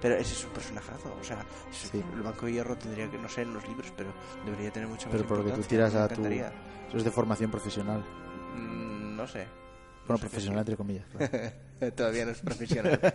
[0.00, 2.02] Pero ese es un personajazo, o sea, es- Sí.
[2.14, 4.10] el Banco de Hierro tendría que, no sé, en los libros, pero
[4.44, 6.24] debería tener mucho más Pero porque tú tiras a tu...
[6.24, 8.04] Eso es de formación profesional.
[8.54, 9.46] Mm, no sé.
[10.06, 11.04] Bueno, sé profesional entre comillas.
[11.10, 11.52] claro.
[11.96, 13.00] Todavía no es profesional.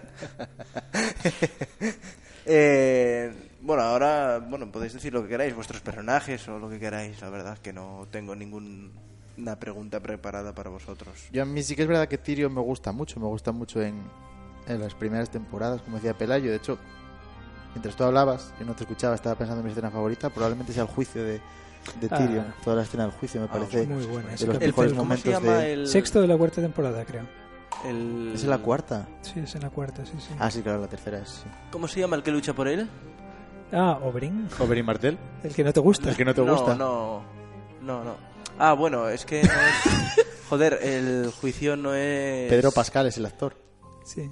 [2.45, 7.21] Eh, bueno, ahora, bueno, podéis decir lo que queráis, vuestros personajes o lo que queráis,
[7.21, 8.35] la verdad que no tengo
[9.35, 11.27] ninguna pregunta preparada para vosotros.
[11.31, 13.81] Yo a mí sí que es verdad que Tyrion me gusta mucho, me gusta mucho
[13.81, 14.01] en,
[14.67, 16.49] en las primeras temporadas, como decía Pelayo.
[16.51, 16.77] De hecho,
[17.73, 20.83] mientras tú hablabas, yo no te escuchaba, estaba pensando en mi escena favorita, probablemente sea
[20.83, 21.33] el juicio de,
[21.99, 22.17] de Ah.
[22.17, 22.53] Tyrion.
[22.63, 24.29] Toda la escena del juicio me Ah, parece Muy buena.
[24.29, 25.73] de los El, mejores ¿Cómo se momentos llama de...
[25.73, 25.87] el...?
[25.87, 27.23] Sexto de la cuarta temporada, creo.
[27.85, 29.07] el- ¿Es en la cuarta?
[29.21, 30.33] Sí, es en la cuarta, sí, sí.
[30.39, 31.29] Ah, sí, claro, la tercera es...
[31.29, 31.47] Sí.
[31.71, 32.87] ¿Cómo se llama el que lucha por él?
[33.71, 34.47] Ah, Oberyn.
[34.59, 36.11] Oberyn Martel, El que no te gusta.
[36.11, 36.75] el que no te no, gusta.
[36.75, 37.23] No,
[37.81, 38.32] no, no.
[38.59, 40.25] Ah, bueno, es que no es...
[40.49, 42.49] Joder, el juicio no es...
[42.49, 43.55] Pedro Pascal es el actor.
[44.05, 44.29] Sí.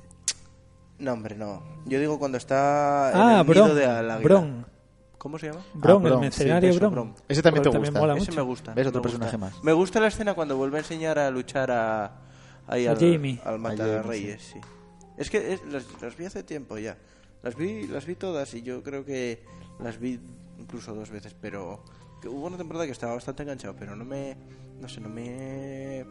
[0.99, 1.63] No, hombre, no.
[1.85, 3.75] Yo digo cuando está en Ah, el nido Bron.
[3.75, 4.17] de la águila.
[4.19, 4.65] Bron.
[5.17, 5.61] ¿Cómo se llama?
[5.73, 6.91] Bron, el Bron, mercenario sí, Bron.
[6.93, 7.15] Bron.
[7.27, 8.13] Ese también te Porque gusta.
[8.13, 8.31] Ese mucho.
[8.35, 8.73] me gusta.
[8.73, 8.87] ¿Ves?
[8.87, 9.19] Otro me gusta.
[9.19, 9.63] personaje más.
[9.63, 12.11] Me gusta la escena cuando vuelve a enseñar a luchar a...
[12.67, 13.39] Ahí A al, Jaime.
[13.43, 14.59] Al A matar Jaime, reyes, sí.
[15.17, 16.97] Es que es- las, las vi hace tiempo ya.
[17.41, 19.43] Las vi, las vi todas y yo creo que
[19.79, 20.19] las vi
[20.59, 21.83] incluso dos veces, pero
[22.21, 24.35] que hubo una temporada que estaba bastante enganchado, pero no me,
[24.79, 26.05] no sé, no me,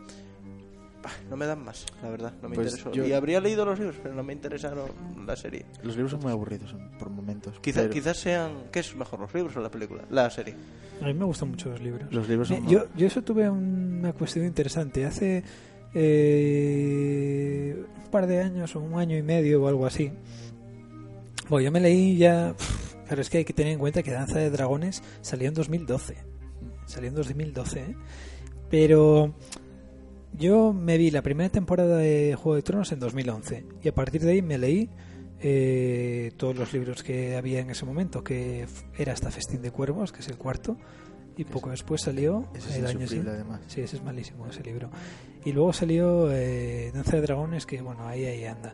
[1.03, 2.93] bah, no me dan más, la verdad, no me Pues interesó.
[2.93, 4.91] yo- Y habría leído los libros, pero no me interesaron
[5.27, 5.65] la serie.
[5.83, 7.59] Los libros son muy aburridos son- por momentos.
[7.61, 10.05] Quizá, pero quizás sean, ¿qué es mejor, los libros o la película?
[10.11, 10.55] La serie.
[11.01, 12.13] A mí me gustan mucho los libros.
[12.13, 12.59] Los libros son...
[12.59, 15.07] Eh, yo, yo eso tuve una cuestión interesante.
[15.07, 15.43] Hace
[15.95, 17.75] eh,
[18.05, 20.11] un par de años o un año y medio o algo así.
[21.49, 22.55] Bueno, yo me leí ya...
[23.11, 26.17] Pero es que hay que tener en cuenta que Danza de Dragones salió en 2012.
[26.87, 27.97] Salió en 2012, ¿eh?
[28.71, 29.35] Pero
[30.33, 34.23] yo me vi la primera temporada de Juego de Tronos en 2011 y a partir
[34.23, 34.91] de ahí me leí
[35.41, 38.67] eh, todos los libros que había en ese momento, que
[38.97, 40.77] era hasta Festín de Cuervos, que es el cuarto,
[41.37, 43.61] y poco después salió Ese es el año además.
[43.67, 44.89] Sí, ese es malísimo ese libro.
[45.45, 48.73] Y luego salió eh, Danza de Dragones, que bueno, ahí ahí anda.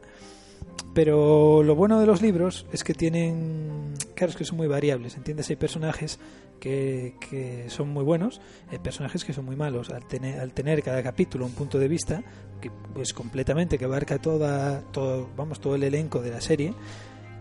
[0.96, 5.14] Pero lo bueno de los libros es que tienen, claro, es que son muy variables,
[5.18, 5.50] ¿entiendes?
[5.50, 6.18] Hay personajes
[6.58, 8.40] que, que son muy buenos,
[8.70, 9.90] hay personajes que son muy malos.
[9.90, 12.22] Al tener, al tener cada capítulo un punto de vista,
[12.62, 16.72] que pues completamente, que abarca toda, todo, vamos, todo el elenco de la serie,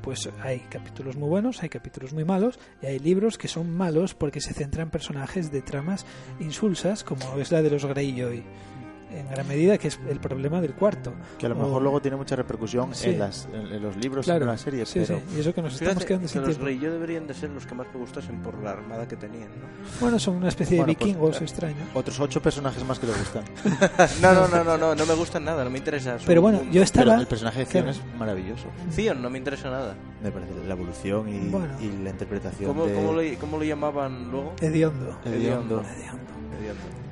[0.02, 4.16] pues hay capítulos muy buenos, hay capítulos muy malos, y hay libros que son malos
[4.16, 6.06] porque se centran en personajes de tramas
[6.42, 8.44] insulsas, como es la de los Greyjoy.
[9.12, 11.14] En gran medida, que es el problema del cuarto.
[11.38, 13.12] Que a lo O- mejor luego tiene mucha repercusión Sí.
[13.12, 15.20] en, las, en, en los libros y Claro, en la serie, sí, pero...
[15.20, 16.66] sí, y eso que nos estamos Fíjate quedando que sin los tiempo.
[16.66, 19.66] Greyjoy deberían de ser los que más me gustasen por la armada que tenían, ¿no?
[20.02, 21.46] Bueno, son una especie Bueno, de pues, vikingos claro.
[21.46, 21.88] extraños.
[21.94, 23.44] Otros ocho personajes más que le gustan.
[24.22, 26.18] No, no, no, no, no, no me gustan nada, no me interesa.
[26.26, 27.16] Pero bueno, yo Pero estaba...
[27.16, 28.00] el personaje de Theon claro.
[28.00, 28.66] es maravilloso.
[28.96, 29.96] Theon no me interesa nada.
[30.24, 31.68] Me parece la evolución y, Bueno.
[31.80, 32.94] y la interpretación ¿Cómo, de...
[32.96, 34.54] cómo, le, ¿Cómo le llamaban luego?
[34.62, 35.18] Hediondo.
[35.26, 35.82] Hediondo.
[35.82, 35.84] Hediondo.
[36.60, 37.05] Hediondo.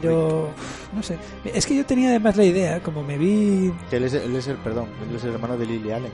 [0.00, 0.50] Pero,
[0.94, 1.18] no sé.
[1.44, 3.72] Es que yo tenía además la idea, como me vi...
[3.90, 6.12] Que él es, él es el, perdón, él es el hermano de Lily Allen.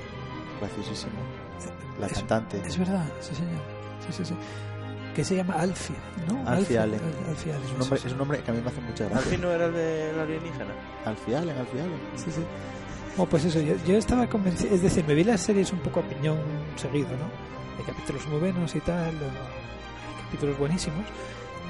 [0.61, 1.13] Graciosísimo.
[2.01, 2.61] La Es- cantante.
[2.67, 3.61] Es verdad, sí señor.
[4.07, 4.35] Sí, sí, sí.
[5.15, 5.97] Que se llama Alfie,
[6.29, 6.49] ¿no?
[6.49, 7.01] Alfie Allen.
[7.01, 7.65] Al- Alfie Allen.
[7.67, 8.07] Es un, nombre, sí.
[8.07, 9.31] es un nombre que a mí me hace mucha ¿Al gracia.
[9.33, 10.73] fin no era el de la alienígena?
[11.05, 12.01] Alfie Allen, Alfie Allen.
[12.17, 12.41] Sí, sí.
[13.17, 15.99] Bueno, pues eso, yo, yo estaba convencido, es decir, me vi las series un poco
[16.01, 16.39] a piñón
[16.77, 17.27] seguido, ¿no?
[17.79, 21.05] Hay capítulos muy buenos y tal, hay capítulos buenísimos,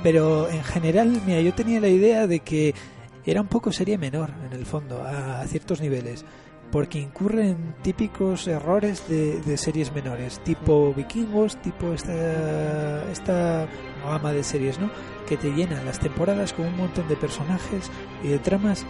[0.03, 2.75] pero en general, mira, yo tenía la idea de que
[3.27, 6.25] era un poco serie menor, en el fondo, a, a ciertos niveles,
[6.71, 13.67] porque incurren típicos errores de, de series menores, tipo vikingos, tipo esta, esta
[14.05, 14.91] gama de series, ¿no?
[15.27, 17.91] Que te llenan las temporadas con un montón de personajes
[18.23, 18.85] y de tramas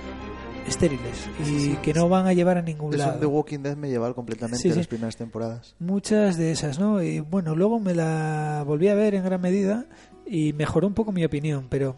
[0.66, 3.20] estériles y que no van a llevar a ningún Es un lado.
[3.20, 4.76] The Walking Dead medieval completamente Sí, sí.
[4.76, 5.74] las primeras temporadas.
[5.78, 7.02] Muchas de esas, ¿no?
[7.02, 9.86] Y bueno, luego me la volví a ver en gran medida
[10.28, 11.96] y mejoró un poco mi opinión, pero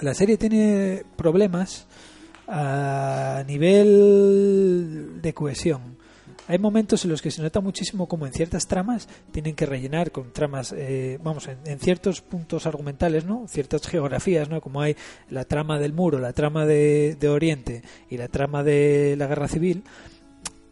[0.00, 1.86] la serie tiene problemas
[2.48, 6.02] a nivel de cohesión.
[6.46, 10.10] Hay momentos en los que se nota muchísimo como en ciertas tramas tienen que rellenar
[10.10, 13.46] con tramas, eh, vamos, en, ciertos puntos argumentales, ¿no?
[13.48, 14.60] Ciertas geografías, ¿no?
[14.60, 14.94] Como hay
[15.30, 19.84] la trama del muro, la trama de Oriente y la trama de la guerra civil,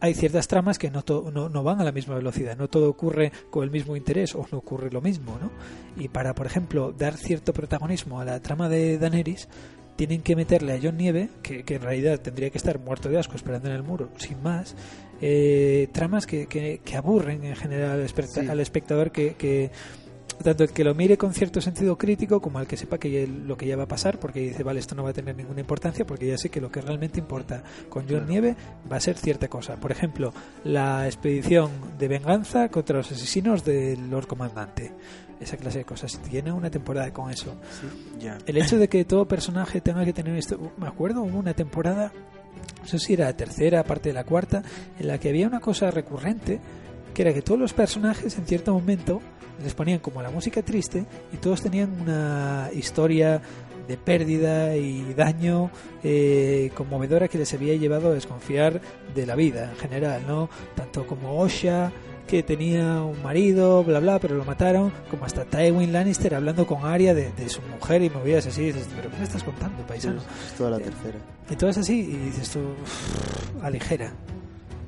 [0.03, 2.91] hay ciertas tramas que no, to- no, no van a la misma velocidad, no todo
[2.91, 5.51] ocurre con el mismo interés o no ocurre lo mismo, ¿no?
[5.97, 9.49] Y para, por ejemplo, dar cierto protagonismo a la trama de Daenerys,
[9.97, 13.19] tienen que meterle a John Nieve, que, que en realidad tendría que estar muerto de
[13.19, 14.75] asco esperando en el muro, sin más,
[15.21, 18.49] eh, tramas que, que, que aburren en general al, especta- Sí.
[18.49, 19.71] al espectador que, que
[20.43, 23.57] tanto el que lo mire con cierto sentido crítico como el que sepa que lo
[23.57, 26.07] que ya va a pasar porque dice vale esto no va a tener ninguna importancia
[26.07, 28.57] porque ya sé que lo que realmente importa con John Nieve
[28.91, 30.33] va a ser cierta cosa por ejemplo
[30.65, 34.93] la expedición de venganza contra los asesinos del Lord Comandante.
[35.41, 36.19] Esa clase de cosas.
[36.19, 37.57] Tiene una temporada con eso.
[38.47, 42.13] El hecho de que todo personaje tenga que tener esto me acuerdo hubo una temporada
[42.81, 44.63] no sé si era la tercera parte de la cuarta
[44.99, 46.61] en la que había una cosa recurrente
[47.13, 49.21] que era que todos los personajes en cierto momento
[49.63, 53.41] les ponían como la música triste y todos tenían una historia
[53.89, 55.71] de pérdida y daño
[56.05, 58.81] eh, conmovedora que les había llevado a desconfiar
[59.15, 60.49] de la vida en general, ¿no?
[60.77, 61.91] Tanto como Osha,
[62.29, 66.85] que tenía un marido, bla bla, pero lo mataron, como hasta Tywin Lannister hablando con
[66.85, 69.85] Arya de, de su mujer y movidas así, y dices, pero ¿qué me estás contando,
[69.87, 70.21] paisano?
[70.47, 71.19] Es toda la tercera.
[71.51, 74.13] Y todo es así y dices tú, "Uf, aligera.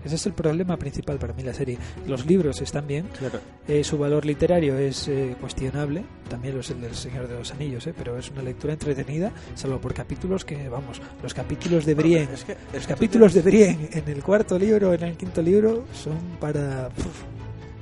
[0.05, 1.79] Ese es el problema principal para mí la serie.
[2.07, 3.41] Los libros están bien, Claro.
[3.67, 7.53] eh, su valor literario es eh, cuestionable, también lo es el del Señor de los
[7.53, 11.95] Anillos, eh, pero es una lectura entretenida, salvo por capítulos que, vamos, los capítulos de
[11.95, 15.43] Brienne, Es que, es los capítulos de Brienne en el cuarto libro, en el quinto
[15.43, 16.91] libro, son para...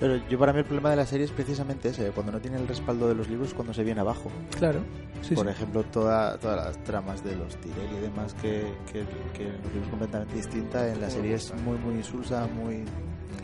[0.03, 2.57] Pero yo para mí el problema de la serie es precisamente ese, cuando no tiene
[2.59, 4.31] el respaldo de los libros cuando se viene abajo.
[4.59, 4.81] claro,
[5.23, 5.53] sí, Por sí.
[5.53, 9.67] ejemplo, toda, todas las tramas de los Tyrell y demás que, que, que en los
[9.73, 12.83] libros es completamente distinta, en la serie es muy muy insulsa, muy...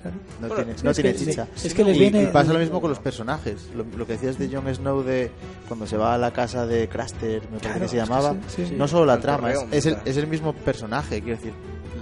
[0.02, 0.16] claro.
[0.40, 1.47] No Bueno, tiene, no es tiene que- chicha.
[1.64, 3.70] es que les y, viene- y pasa lo mismo con los personajes.
[3.76, 5.30] Lo, lo que decías de Jon Snow de
[5.68, 8.09] cuando se va a la casa de Craster, me parece Claro, que se es que
[8.09, 8.35] llamaba.
[8.48, 8.74] sí, sí.
[8.76, 11.52] No solo la El trama, es, Torreón, es el, es el mismo personaje, quiero decir,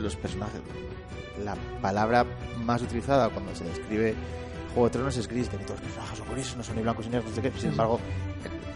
[0.00, 0.60] los personajes.
[1.44, 2.24] La palabra
[2.64, 4.14] más utilizada cuando se describe
[4.76, 6.82] Juego de Tronos es gris, de que todos los personajes son grises, no son ni
[6.82, 7.58] blancos ni negros, no sé qué.
[7.58, 7.98] Sin embargo,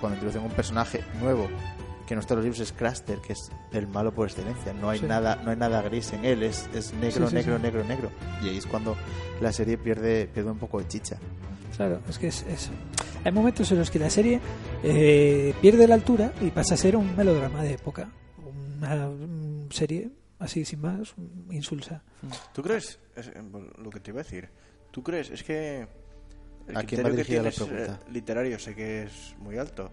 [0.00, 1.46] cuando introducen un personaje nuevo
[2.06, 4.72] que no está en los libros es Craster, que es el malo por excelencia.
[4.72, 5.04] No hay Sí.
[5.06, 7.62] nada, no hay nada gris en él, es, es negro, Sí, sí, negro, sí.
[7.62, 8.10] negro, negro.
[8.42, 8.96] Y ahí es cuando
[9.42, 11.18] la serie pierde, pierde un poco de chicha.
[11.76, 12.70] Claro, es que es, es-
[13.24, 14.40] Hay momentos en los que la serie
[14.82, 18.08] eh, pierde la altura y pasa a ser un melodrama de época.
[18.78, 21.14] Una mm, serie así, sin más,
[21.50, 22.02] insulsa.
[22.54, 22.98] ¿Tú crees?
[23.14, 23.42] Es, eh,
[23.78, 24.48] lo que te iba a decir.
[24.90, 25.30] ¿Tú crees?
[25.30, 25.86] Es que.
[26.68, 28.00] El ¿A quién va criterio que la tienes pregunta?
[28.06, 29.90] eh, literario sé que es muy alto.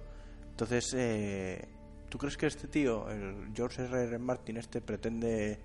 [0.52, 1.68] Entonces, eh,
[2.10, 4.03] ¿tú crees que este tío, el George R.
[4.03, 4.19] R.
[4.19, 5.60] Martin, este, pretende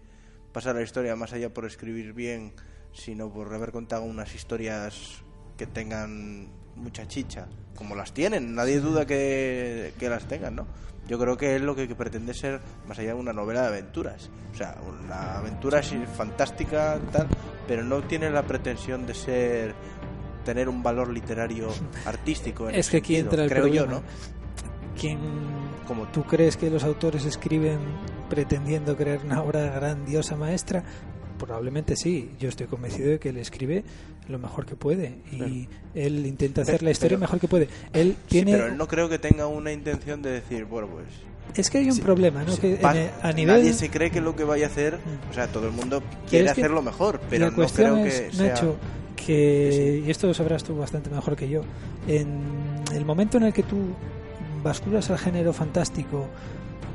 [0.53, 2.53] pasar la historia más allá por escribir bien,
[2.93, 5.23] sino por haber contado unas historias
[5.57, 7.47] que tengan mucha chicha?
[7.77, 10.67] Como las tienen, nadie duda que, que las tengan, ¿no?
[11.09, 13.69] Yo creo que él lo que pretende es ser más allá de una novela de
[13.69, 14.31] aventuras.
[14.53, 17.27] O sea, una aventura así fantástica, tal,
[17.67, 19.75] pero no tiene la pretensión de ser
[20.45, 21.69] tener un valor literario
[22.07, 22.69] artístico.
[22.69, 23.87] En Es que aquí entra el creo yo.
[23.87, 24.03] ¿no?
[24.99, 25.19] ¿Quién,
[25.87, 27.81] Como ¿Tú crees que los autores escriben
[28.29, 30.85] pretendiendo crear una obra grandiosa maestra?
[31.47, 32.31] Probablemente sí.
[32.41, 33.85] Yo estoy convencido de que él escribe
[34.29, 37.69] lo mejor que puede y él intenta hacer Pero- la historia pero- mejor que puede.
[37.93, 41.07] Él Sí, tiene pero él no creo que tenga una intención de decir, bueno, pues
[41.57, 42.53] es que hay un Sí, problema, ¿no?
[42.53, 44.95] sí, Que pa- en- a nivel nadie se cree que lo que vaya a hacer,
[44.95, 45.31] Mm.
[45.31, 48.07] o sea, todo el mundo quiere es que hacerlo mejor, pero la no cuestión creo
[48.07, 48.77] es, que sea Nacho,
[49.17, 51.63] que y esto lo sabrás tú bastante mejor que yo.
[52.07, 52.41] En
[52.95, 53.77] el momento en el que tú
[54.63, 56.27] basculas al género fantástico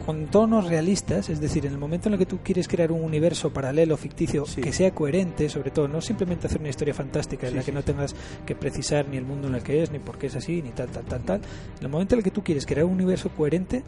[0.07, 3.03] con tonos realistas, es decir, en el momento en el que tú quieres crear un
[3.03, 4.61] universo paralelo, ficticio, Sí.
[4.61, 7.71] que sea coherente, sobre todo, no simplemente hacer una historia fantástica en Sí, la que
[7.71, 8.15] sí, no tengas
[8.45, 10.69] que precisar ni el mundo en el que es, ni por qué es así, ni
[10.71, 11.41] tal, tal, tal, tal.
[11.77, 13.84] En el momento en el que tú quieres crear un universo coherente,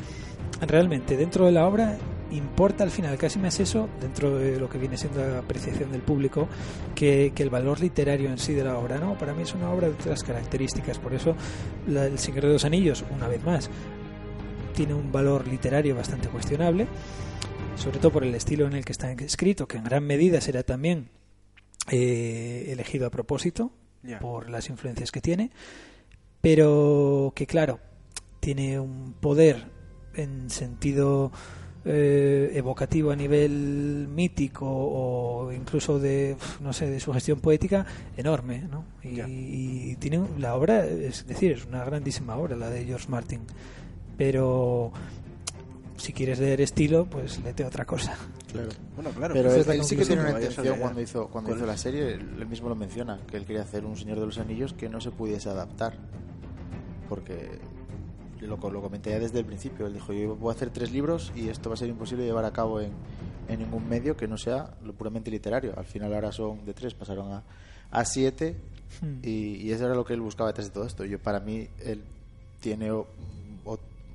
[0.68, 1.98] realmente dentro de la obra
[2.32, 6.02] importa al final casi más eso, dentro de lo que viene siendo la apreciación del
[6.02, 6.48] público,
[6.96, 8.98] que, que el valor literario en sí de la obra.
[9.00, 9.18] ¿no?
[9.18, 11.34] Para mí es una obra de otras características, por eso
[11.88, 13.70] la- El Señor de los Anillos, una vez más,
[14.80, 16.88] tiene un valor literario bastante cuestionable,
[17.76, 20.64] sobre todo por el estilo en el que está escrito, que en gran medida será
[20.64, 21.10] también
[21.92, 23.74] eh, elegido a propósito
[24.22, 25.52] por las influencias que tiene,
[26.40, 27.82] pero que claro,
[28.40, 29.66] tiene un poder
[30.14, 31.34] en sentido
[31.84, 37.86] eh, evocativo a nivel mítico o incluso de no sé de sugestión poética
[38.16, 38.86] enorme ¿no?
[39.04, 39.26] y, Ya.
[39.28, 43.42] y tiene la obra es decir es una grandísima obra la de George Martin
[44.20, 44.92] pero
[45.96, 48.16] si quieres leer estilo pues léete otra cosa
[48.52, 48.70] Claro.
[48.96, 49.34] Bueno, claro.
[49.36, 52.14] Pero él, él sí que tiene una intención cuando hizo, cuando ¿Cuál hizo la serie,
[52.14, 55.00] él mismo lo menciona, que él quería hacer un Señor de los Anillos que no
[55.00, 55.94] se pudiese adaptar.
[57.08, 57.60] Porque
[58.42, 61.32] lo, lo comenté ya desde el principio, él dijo, yo voy a hacer tres libros
[61.36, 62.90] y esto va a ser imposible llevar a cabo en,
[63.50, 65.78] en ningún medio que no sea lo puramente literario.
[65.78, 67.44] Al final ahora son de tres, pasaron a,
[67.92, 68.56] a siete
[69.02, 69.20] Hmm.
[69.24, 71.06] y, y eso era lo que él buscaba detrás de todo esto.
[71.06, 72.04] Yo Para mí, él
[72.60, 72.92] tiene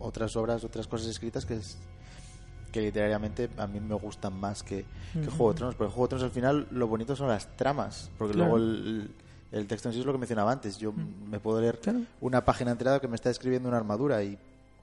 [0.04, 1.76] otras obras, otras cosas escritas que es
[2.72, 4.84] que literariamente a mí me gustan más que.
[5.36, 5.74] Juego de Tronos.
[5.76, 8.10] Porque Juego de Tronos al final lo bonito son las tramas.
[8.18, 8.56] Porque Claro.
[8.56, 9.10] luego el,
[9.52, 10.76] el texto en sí es lo que mencionaba antes.
[10.78, 12.00] Yo me puedo leer Claro.
[12.20, 14.36] una página entera que me está escribiendo una armadura y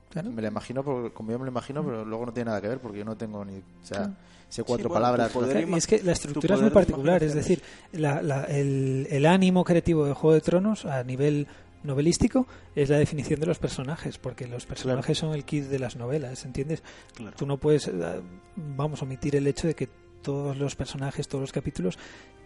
[0.10, 0.32] Claro.
[0.32, 2.68] me la imagino porque, como yo me lo imagino, pero luego no tiene nada que
[2.70, 3.58] ver porque yo no tengo ni.
[3.58, 4.14] O sea, Claro.
[4.48, 5.32] sé cuatro bueno, palabras.
[5.34, 7.62] poder pero- Y es que la estructura es muy particular, es decir,
[7.92, 11.46] la- la- el, el ánimo creativo de Juego de Tronos a nivel
[11.84, 15.96] novelístico es la definición de los personajes, porque los personajes son el kit de las
[15.96, 16.84] novelas, ¿entiendes?
[17.16, 17.36] Claro.
[17.38, 18.22] Tú no puedes, eh,
[18.56, 19.90] vamos, omitir el hecho de que
[20.22, 21.98] todos los personajes, todos los capítulos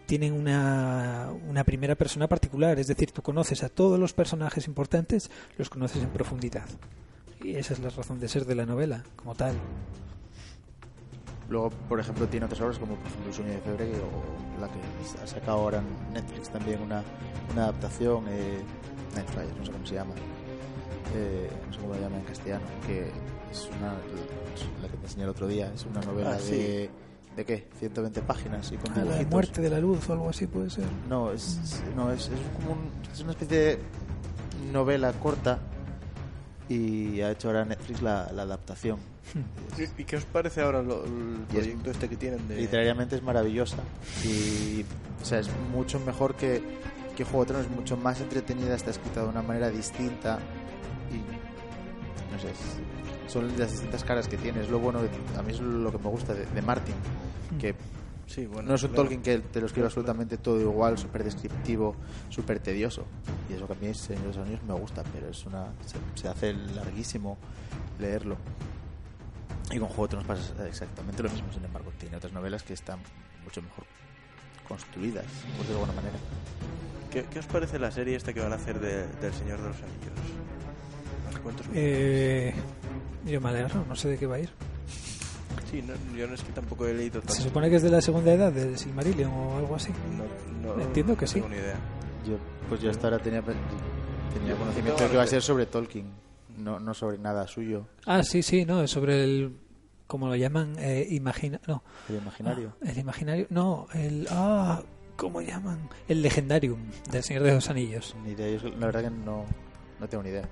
[0.06, 5.30] tienen una, una primera persona particular, es decir, tú conoces a todos los personajes importantes,
[5.58, 6.66] los conoces en profundidad.
[7.42, 9.56] Y esa es la razón de ser de la novela, como tal.
[11.48, 14.68] Luego, por ejemplo, tiene otras obras como por ejemplo El sueño de febrero o la
[14.68, 17.02] que ha sacado ahora en Netflix también una,
[17.52, 18.62] una adaptación, eh,
[19.16, 20.14] Nightflyer, no sé cómo se llama,
[21.14, 23.10] eh, no sé cómo la llaman en castellano, que
[23.50, 23.92] es una,
[24.82, 26.52] la que te enseñé el otro día, es una novela Ah, sí.
[26.52, 26.90] de,
[27.36, 27.66] ¿de qué?
[27.78, 30.84] 120 páginas y con A la muerte de la luz o algo así puede ser.
[31.08, 33.78] No, es, no es, es como un- es una especie de
[34.72, 35.58] novela corta
[36.68, 38.98] y ha hecho ahora Netflix la, la adaptación.
[39.98, 42.56] ¿Y qué os parece ahora lo- el Y es- proyecto este que tienen de...
[42.56, 43.78] literariamente es maravillosa
[44.24, 44.84] y
[45.20, 46.62] o sea es mucho mejor que,
[47.16, 50.38] que Juego de Tronos es mucho más entretenida está escrita de una manera distinta
[51.10, 51.16] y
[52.32, 52.52] no sé
[53.28, 54.60] son las distintas caras que tiene.
[54.60, 56.94] Es lo bueno que- a mí es lo que me gusta de, de Martin
[57.58, 57.74] que
[58.28, 59.02] Sí, bueno, no es un claro.
[59.04, 61.94] Tolkien que te lo escribe absolutamente todo igual súper descriptivo
[62.28, 63.04] súper tedioso.
[63.48, 66.20] Y eso que a mí Señor de los Anillos me gusta pero es una se,
[66.20, 67.38] se hace larguísimo
[68.00, 68.36] leerlo.
[69.70, 72.74] Y con Juego de Tronos pasa exactamente lo mismo, sin embargo, tiene otras novelas que
[72.74, 72.98] están
[73.44, 73.84] mucho mejor
[74.68, 76.16] construidas, por decirlo de alguna manera.
[77.10, 79.68] ¿Qué, qué os parece la serie esta que van a hacer de- del Señor de
[79.68, 80.18] los Anillos?
[81.28, 82.54] ¿Unos cuantos Eh,
[83.26, 84.50] yo me alegro, no sé de qué va a ir.
[85.70, 87.34] Sí, no, yo no es que tampoco he leído tanto.
[87.34, 89.90] Se supone que es de la segunda edad del Silmarillion o algo así.
[90.62, 91.34] No, no- Entiendo que no sí.
[91.34, 91.76] tengo ni idea.
[92.28, 92.36] Yo,
[92.68, 96.06] pues yo hasta ahora tenía, tenía Yo conocimiento que iba a ser sobre Tolkien,
[96.58, 99.52] no, no sobre nada suyo, Ah, sí, sí, no, es sobre el.
[100.06, 100.76] Como lo llaman?
[100.78, 101.60] Eh, imagina.
[101.66, 101.82] No.
[102.08, 102.72] el imaginario.
[102.82, 103.46] Ah, el imaginario.
[103.50, 104.26] No, el.
[104.30, 104.82] Ah,
[105.16, 105.88] ¿cómo llaman?
[106.08, 106.78] El legendarium
[107.10, 108.14] del Señor de los Anillos.
[108.24, 109.44] Ni idea, yo la verdad que no,
[110.00, 110.48] no tengo ni idea.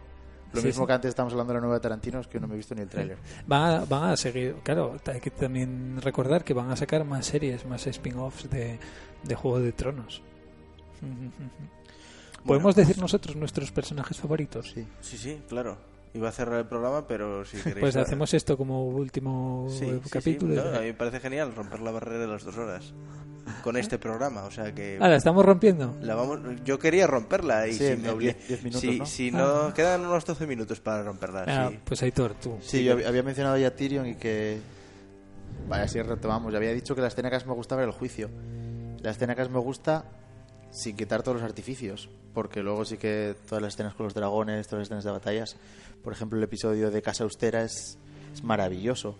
[0.53, 0.87] Lo Sí, mismo sí.
[0.87, 2.75] que antes estábamos hablando de la nueva de Tarantino, es que no me he visto
[2.77, 3.19] ni el tráiler.
[3.49, 4.55] Van a, van a seguir.
[4.63, 8.79] Claro, hay que también recordar que van a sacar más series, más spin-offs de,
[9.25, 10.23] de Juego de Tronos.
[12.47, 14.71] ¿Podemos decir nosotros nuestros personajes favoritos?
[14.73, 14.87] Sí.
[15.01, 15.77] Sí, sí, claro.
[16.15, 17.81] Iba a cerrar el programa, pero si queréis...
[17.81, 20.55] Pues hacemos esto como último Sí, eh, sí, capítulo.
[20.55, 20.61] sí.
[20.71, 22.95] No, a mí me parece genial romper la barrera de las dos horas
[23.63, 24.45] con este programa.
[24.45, 24.97] O sea que...
[25.01, 25.97] Ah, la estamos rompiendo.
[26.01, 29.07] La vamos, yo quería romperla y Sí, si me obli- 10 minutos, si, ¿no?
[29.07, 29.65] si Ah.
[29.67, 31.45] no quedan unos 12 minutos para romperla.
[31.49, 31.79] Ah, sí.
[31.85, 32.57] pues Aitor, tú.
[32.63, 34.59] Sí, yo había- mencionado ya a Tyrion y que.
[35.69, 36.53] Vaya, así retomamos.
[36.53, 38.31] Ya había dicho que la escena que más me gustaba era el juicio.
[39.03, 40.05] La escena que más me gusta
[40.71, 42.09] sin quitar todos los artificios.
[42.35, 45.57] Porque luego sí que todas las escenas con los dragones, todas las escenas de batallas.
[46.03, 47.97] Por ejemplo, el episodio de Casa Austera es,
[48.33, 49.17] es maravilloso.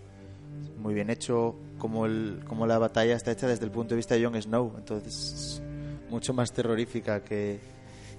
[0.79, 1.55] Muy bien hecho.
[1.79, 4.75] Como, el, como la batalla está hecha desde el punto de vista de Jon Snow.
[4.77, 5.63] Entonces, es
[6.11, 7.61] mucho más terrorífica que,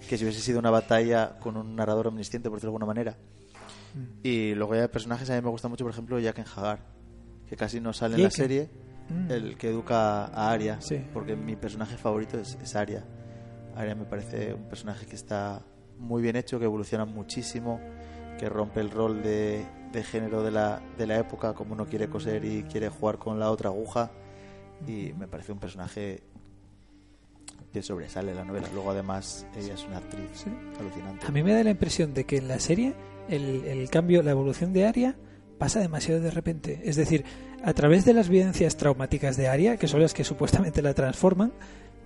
[0.07, 3.17] que si hubiese sido una batalla con un narrador omnisciente, por decirlo de alguna manera.
[4.23, 6.79] Y luego ya de personajes, a mí me gusta mucho, por ejemplo, Jaqen Hagar,
[7.49, 8.69] que casi no sale en la serie,
[9.07, 9.31] Mm.
[9.31, 10.99] el que educa a Arya, Sí.
[11.13, 13.05] porque mi personaje favorito es, es Arya.
[13.75, 15.61] Arya me parece un personaje que está
[15.99, 17.79] muy bien hecho, que evoluciona muchísimo,
[18.37, 22.09] que rompe el rol de, de género de la, de la época, como uno quiere
[22.09, 24.11] coser y quiere jugar con la otra aguja,
[24.87, 26.21] y me parece un personaje
[27.71, 28.67] que sobresale en la novela.
[28.73, 30.49] Luego, además, ella es una actriz Sí.
[30.79, 31.25] alucinante.
[31.25, 32.93] A mí me da la impresión de que en la serie
[33.29, 35.15] el, el cambio, la evolución de Arya
[35.57, 36.81] pasa demasiado de repente.
[36.85, 37.25] Es decir,
[37.63, 41.51] a través de las vivencias traumáticas de Arya, que son las que supuestamente la transforman,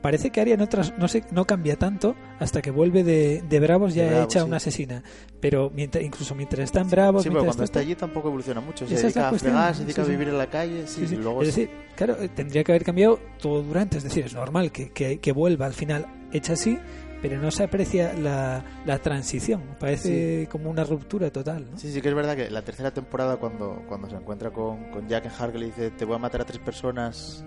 [0.01, 3.59] parece que Arya no, tras- no, se, no cambia tanto hasta que vuelve de, de
[3.59, 4.45] Bravos ya De Bravos, hecha sí.
[4.47, 5.03] una asesina.
[5.39, 7.23] Pero mientras, incluso mientras está en Bravos...
[7.23, 8.88] Sí, pero mientras cuando está está- allí tampoco evoluciona mucho.
[8.88, 10.13] Se dedica a fregar, se dedica Sí, sí.
[10.13, 10.88] a vivir en la calle.
[10.88, 11.15] Sí, Sí, sí.
[11.15, 14.34] y luego Es decir, claro, eh, tendría que haber cambiado todo durante, es decir, es
[14.34, 16.77] normal que, que, que vuelva al final hecha así,
[17.21, 21.67] pero no se aprecia la, la transición, parece como una ruptura total.
[21.71, 21.77] ¿no?
[21.77, 25.07] Sí, sí que es verdad que la tercera temporada cuando, cuando se encuentra con, con
[25.09, 27.43] Jack en Hart que le dice te voy a matar a tres personas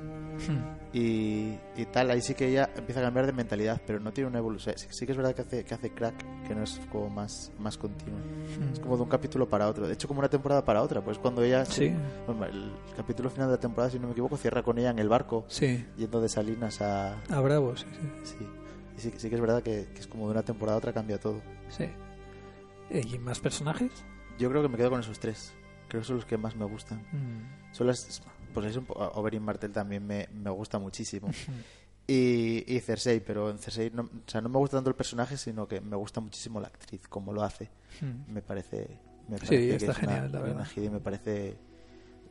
[0.49, 0.82] Hmm.
[0.93, 4.29] Y, y tal, ahí sí que ella empieza a cambiar de mentalidad, pero no tiene
[4.29, 4.75] una evolución.
[4.77, 6.15] Sí, sí que es verdad que hace, que hace crack,
[6.47, 8.19] que no es como más, más continuo.
[8.73, 9.87] Es como de un capítulo para otro.
[9.87, 11.65] De hecho, como una temporada para otra, pues cuando ella...
[11.65, 11.93] Sí.
[12.27, 14.99] Bueno, el capítulo final de la temporada, si no me equivoco, cierra con ella en
[14.99, 17.21] el barco, Sí, yendo de Salinas a...
[17.31, 17.87] a Bravos, sí,
[18.25, 18.37] sí.
[18.39, 18.47] Sí,
[18.97, 20.93] y sí, sí que es verdad que, que es como de una temporada a otra
[20.93, 21.41] cambia todo.
[21.69, 21.89] sí.
[22.91, 23.91] Eh, ¿Y más personajes?
[24.39, 25.55] Yo creo que me quedo con esos tres.
[25.89, 26.99] Creo que son los que más me gustan.
[27.13, 27.73] Mm.
[27.75, 31.29] Son las, pues es un po- Oberyn Martell también me, me gusta muchísimo.
[32.07, 35.37] y, y Cersei, pero en Cersei no, o sea, no me gusta tanto el personaje,
[35.37, 37.69] sino que me gusta muchísimo la actriz, como lo hace.
[38.01, 38.33] Mm.
[38.33, 38.89] Me parece,
[39.29, 40.69] me Sí, parece que está es genial, una, la una verdad.
[40.77, 41.57] y me parece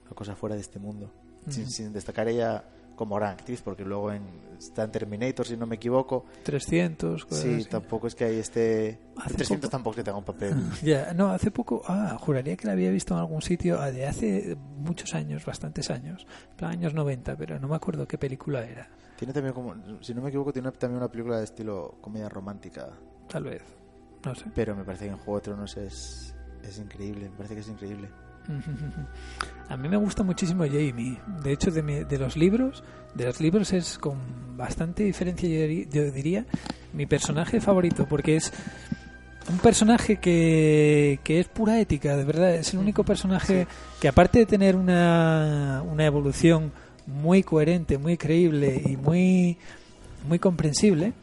[0.05, 1.11] una cosa fuera de este mundo.
[1.49, 2.63] sin, sin destacar ella
[3.01, 4.21] como gran actriz, porque luego en,
[4.59, 6.25] está en Terminator, si no me equivoco.
[6.43, 7.65] 300, cosas Sí, así.
[7.65, 8.99] tampoco es que hay este...
[9.17, 10.55] Hace En 300 poco- tampoco que tenga un papel.
[10.83, 14.05] Ya, no, hace poco, ah, juraría que la había visto en algún sitio ah, de
[14.05, 18.87] hace muchos años, bastantes años, plan años 90, pero no me acuerdo qué película era,
[19.17, 22.89] Tiene también como, si no me equivoco, tiene también una película de estilo comedia romántica.
[23.27, 23.63] tal vez,
[24.23, 24.45] no sé.
[24.53, 27.67] Pero me parece que en Juego de Tronos es, es increíble, me parece que es
[27.69, 28.09] increíble.
[29.69, 31.17] A mí me gusta muchísimo Jamie.
[31.43, 32.83] De hecho, de, mi- de los libros,
[33.15, 34.17] de los libros es con
[34.57, 36.45] bastante diferencia, yo, diría,
[36.93, 38.51] mi personaje favorito, porque es
[39.49, 42.53] un personaje que, que es pura ética, de verdad.
[42.55, 43.65] Es el único personaje
[44.01, 46.73] que, aparte de tener una, una evolución
[47.07, 49.57] muy coherente, muy creíble y muy,
[50.27, 51.13] muy comprensible,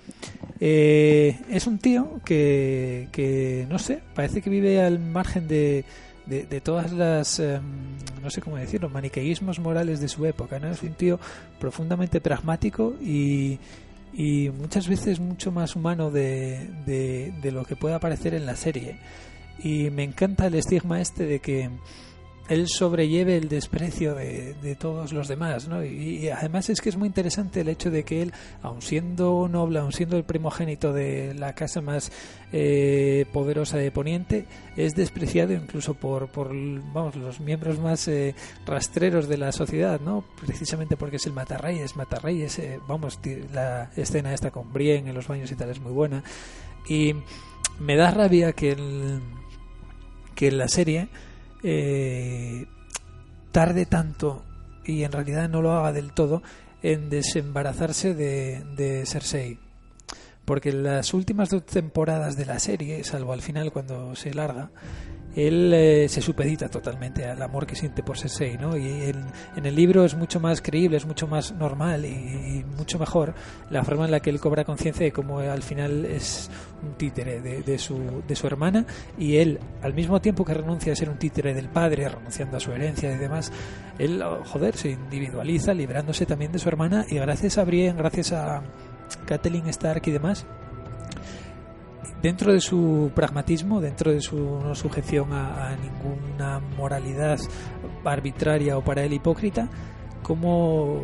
[0.58, 5.84] eh, es un tío que, que, no sé, parece que vive al margen de,
[6.28, 7.62] de, todas las, em,
[8.22, 10.58] no sé cómo decirlo, maniqueísmos morales de su época.
[10.58, 10.70] ¿no?
[10.70, 11.18] Es un tío
[11.58, 13.58] profundamente pragmático y,
[14.12, 18.56] y muchas veces mucho más humano de, de, de lo que puede aparecer en la
[18.56, 18.98] serie.
[19.62, 21.70] Y me encanta el estigma este de que
[22.48, 25.84] él sobrelleve el desprecio de, de todos los demás, ¿no?
[25.84, 29.78] Y, además es que es muy interesante el hecho de que él, aun siendo noble,
[29.78, 32.10] aun siendo el primogénito de la casa más
[32.52, 34.46] eh, poderosa de Poniente,
[34.76, 36.48] es despreciado incluso por, por
[36.92, 38.34] vamos, los miembros más eh,
[38.66, 40.24] rastreros de la sociedad, ¿no?
[40.44, 43.18] Precisamente porque es el matarreyes, matarreyes, eh, vamos,
[43.52, 46.24] la escena esta con Brienne en los baños y tal es muy buena.
[46.88, 47.14] Y
[47.78, 49.20] me da rabia que el,
[50.34, 51.08] que en la serie
[51.62, 52.66] eh,
[53.52, 54.44] tarde tanto
[54.84, 56.42] y en realidad no lo haga del todo
[56.82, 59.58] en desembarazarse de, de Cersei.
[60.44, 64.70] Porque las últimas dos temporadas de la serie, salvo al final cuando se larga,
[65.38, 68.76] él eh, se supedita totalmente al amor que siente por Cersei, ¿no?
[68.76, 69.12] Y
[69.54, 73.34] en, el libro es mucho más creíble, es mucho más normal y, mucho mejor
[73.70, 76.50] la forma en la que él cobra conciencia de cómo al final es
[76.82, 78.84] un títere de, su, de su hermana
[79.16, 82.60] y él, al mismo tiempo que renuncia a ser un títere del padre, renunciando a
[82.60, 83.52] su herencia y demás,
[83.98, 88.32] él, oh, joder, se individualiza, librándose también de su hermana y gracias a Brienne, gracias
[88.32, 88.62] a
[89.26, 90.46] Catelyn Stark y demás,
[92.22, 97.38] dentro de su pragmatismo, dentro de su no sujeción a, ninguna moralidad
[98.04, 99.68] arbitraria o para él hipócrita,
[100.22, 101.02] cómo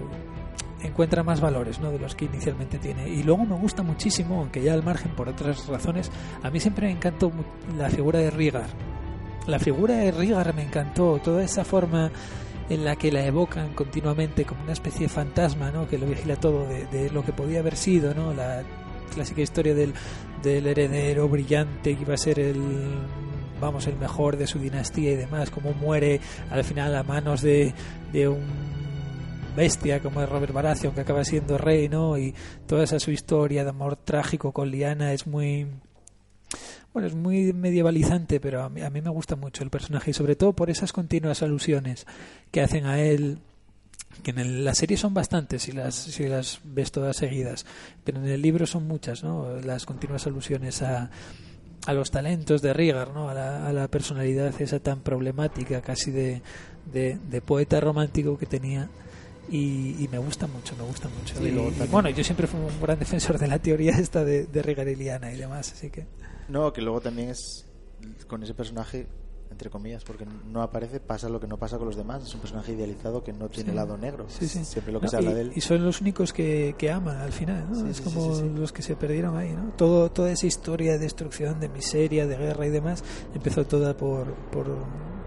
[0.82, 1.90] encuentra más valores ¿no?
[1.90, 3.08] de los que inicialmente tiene.
[3.08, 6.10] Y luego me gusta muchísimo, aunque ya al margen por otras razones,
[6.42, 7.30] a mí siempre me encantó
[7.76, 8.68] la figura de Rigar.
[9.46, 12.10] La figura de Rigar me encantó, toda esa forma
[12.70, 15.86] en la que la evocan continuamente como una especie de fantasma ¿no?
[15.86, 18.32] que lo vigila todo de, de lo que podía haber sido, ¿no?
[18.32, 18.62] la
[19.12, 19.92] clásica historia del,
[20.44, 22.60] del heredero brillante que iba a ser el
[23.60, 27.72] vamos el mejor de su dinastía y demás, como muere al final a manos de,
[28.12, 28.44] de un
[29.56, 32.18] bestia como es Robert Baratheon que acaba siendo rey, ¿no?
[32.18, 32.34] Y
[32.66, 35.66] toda esa su historia de amor trágico con Liana es muy
[36.92, 40.14] bueno, es muy medievalizante, pero a mí, a mí me gusta mucho el personaje y
[40.14, 42.06] sobre todo por esas continuas alusiones
[42.52, 43.38] que hacen a él
[44.22, 47.66] que en el- la serie son bastantes si las si las ves todas seguidas,
[48.04, 49.56] pero en el libro son muchas, ¿no?
[49.60, 51.10] Las continuas alusiones a
[51.86, 53.28] a los talentos de Rigar, ¿no?
[53.28, 56.40] A la, a la personalidad esa tan problemática, casi de,
[56.90, 58.88] de, de poeta romántico que tenía.
[59.50, 61.36] Y, y me gusta mucho, me gusta mucho.
[61.36, 64.24] Sí, y, luego y bueno, yo siempre fui un gran defensor de la teoría esta
[64.24, 66.06] de, de Rigar y Liana y demás, así que...
[66.48, 67.66] No, que luego también es
[68.26, 69.06] con ese personaje
[69.54, 72.22] entre comillas, porque no aparece, pasa lo que no pasa con los demás.
[72.24, 73.76] Es un personaje idealizado que no tiene Sí.
[73.76, 74.26] lado negro.
[74.28, 74.64] Sí, sí.
[74.64, 75.52] Siempre lo que No, se habla y, de él.
[75.54, 77.88] y son los únicos que, que aman al final, ¿no?
[77.88, 79.70] Es como los que se perdieron ahí, ¿no?
[79.76, 83.02] Todo, toda esa historia de destrucción, de miseria, de guerra y demás,
[83.34, 84.66] empezó toda por, por,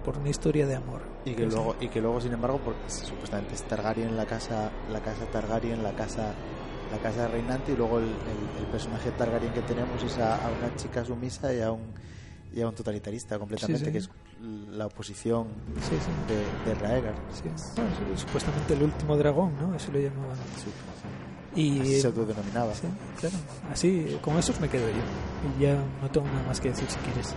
[0.05, 1.01] por una historia de amor.
[1.25, 5.01] Y que luego, y que luego sin embargo, porque supuestamente es Targaryen la casa, la
[5.01, 6.33] casa Targaryen, la casa,
[6.91, 10.49] la casa reinante, y luego el, el- el personaje Targaryen que tenemos es a, a
[10.49, 11.81] una chica sumisa y a un
[12.57, 13.91] y a un totalitarista completamente, Sí, sí.
[13.91, 14.09] que es
[14.75, 15.47] la oposición
[15.81, 16.33] Sí, sí.
[16.33, 17.13] de, de Raegar.
[17.31, 17.43] Sí.
[17.75, 19.75] Bueno, es supuestamente el último dragón, ¿no?
[19.75, 20.35] Eso lo llamaban.
[21.55, 22.73] Y Así se autodenominaba.
[22.73, 22.87] sí,
[23.19, 23.35] claro.
[23.71, 24.95] Así, con esos me quedo yo.
[25.57, 27.33] Y ya no tengo nada más que decir si quieres.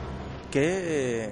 [0.50, 1.30] Que.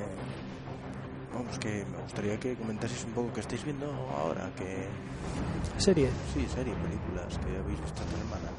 [1.35, 3.87] Vamos, que me gustaría que comentaseis un poco que estáis viendo
[4.19, 4.51] ahora.
[4.57, 4.87] Que.
[5.79, 6.09] Serie.
[6.35, 8.51] Sí, serie, películas que habéis visto esta semana.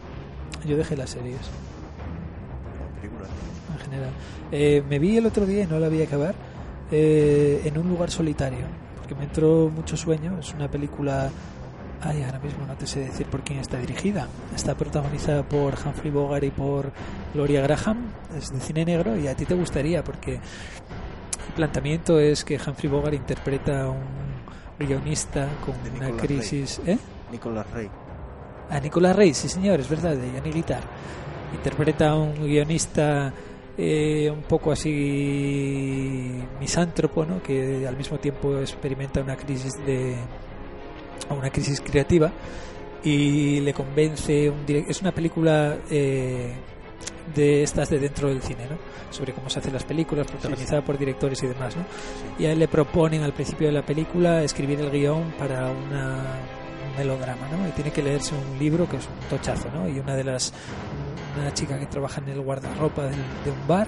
[0.65, 1.39] Yo dejé las series.
[3.01, 3.29] Películas.
[3.73, 4.11] en general.
[4.51, 6.35] Eh, me vi el otro día y no la vi acabar
[6.91, 8.65] eh, en un lugar solitario,
[8.97, 10.37] porque me entró mucho sueño.
[10.39, 11.29] Es una película.
[12.01, 14.27] Ay, ahora mismo no te sé decir por quién está dirigida.
[14.55, 16.91] Está protagonizada por Humphrey Bogart y por
[17.33, 17.97] Gloria Graham.
[18.37, 22.89] Es de cine negro y a ti te gustaría porque el planteamiento es que Humphrey
[22.89, 24.29] Bogart interpreta a un
[24.79, 26.81] guionista con De una Nicolas crisis.
[26.85, 26.97] ¿Eh?
[27.31, 27.89] Nicolás Rey.
[28.69, 30.83] A Nicolás Rey, sí señor, es verdad, de Yanni Guitar.
[31.53, 33.33] Interpreta a un guionista
[33.77, 37.41] eh, un poco así misántropo, ¿no?
[37.41, 40.15] que al mismo tiempo experimenta una crisis de
[41.29, 42.31] una crisis creativa
[43.03, 46.51] y le convence un es una película eh,
[47.33, 48.77] de estas de dentro del cine, ¿no?
[49.11, 51.83] sobre cómo se hacen las películas, protagonizada por directores y demás, ¿no?
[52.37, 56.17] Y a él le proponen al principio de la película escribir el guion para una,
[56.89, 57.67] un melodrama, ¿no?
[57.67, 59.87] Y tiene que leerse un libro que es un tochazo, ¿no?
[59.87, 60.53] Y una de las
[61.37, 63.87] una chica que trabaja en el guardarropa de un bar,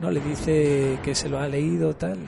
[0.00, 0.10] ¿no?
[0.10, 2.18] Le dice que se lo ha leído tal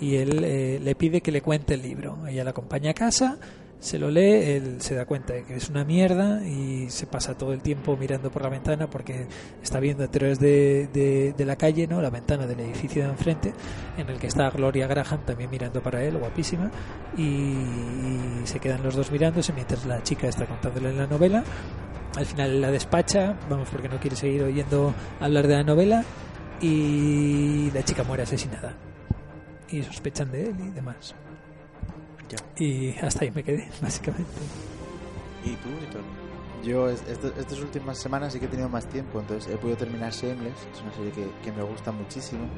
[0.00, 2.26] y él eh, le pide que le cuente el libro.
[2.26, 3.38] Ella la acompaña a casa,
[3.78, 7.36] se lo lee, él se da cuenta de que es una mierda y se pasa
[7.36, 9.26] todo el tiempo mirando por la ventana porque
[9.62, 10.88] está viendo a través de,
[11.36, 12.00] de, la calle, ¿no?
[12.00, 13.52] La ventana del edificio de enfrente
[13.96, 16.70] en el que está Gloria Graham también mirando para él, guapísima,
[17.16, 21.44] y se quedan los dos mirándose mientras la chica está contándole la novela.
[22.16, 26.04] Al final la despacha, vamos, porque no quiere seguir oyendo hablar de la novela,
[26.60, 28.74] y la chica muere asesinada.
[29.68, 31.14] Y sospechan de él y demás.
[32.28, 32.38] Ya.
[32.64, 34.32] Y hasta ahí me quedé, básicamente.
[35.44, 36.02] ¿Y tú, Víctor?
[36.64, 40.54] Yo estas últimas semanas sí que he tenido más tiempo, entonces he podido terminar Shameless,
[40.72, 42.48] es una serie que, que me gusta muchísimo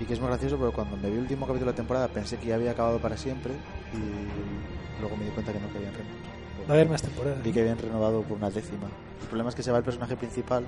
[0.00, 2.08] y que es muy gracioso porque cuando me vi el último capítulo de la temporada
[2.08, 3.52] pensé que ya había acabado para siempre
[3.92, 6.27] y luego me di cuenta que no, que renovado.
[6.68, 7.42] Va a haber más temporadas.
[7.42, 8.86] Vi que habían renovado por una décima.
[9.22, 10.64] El problema es que se va el personaje principal.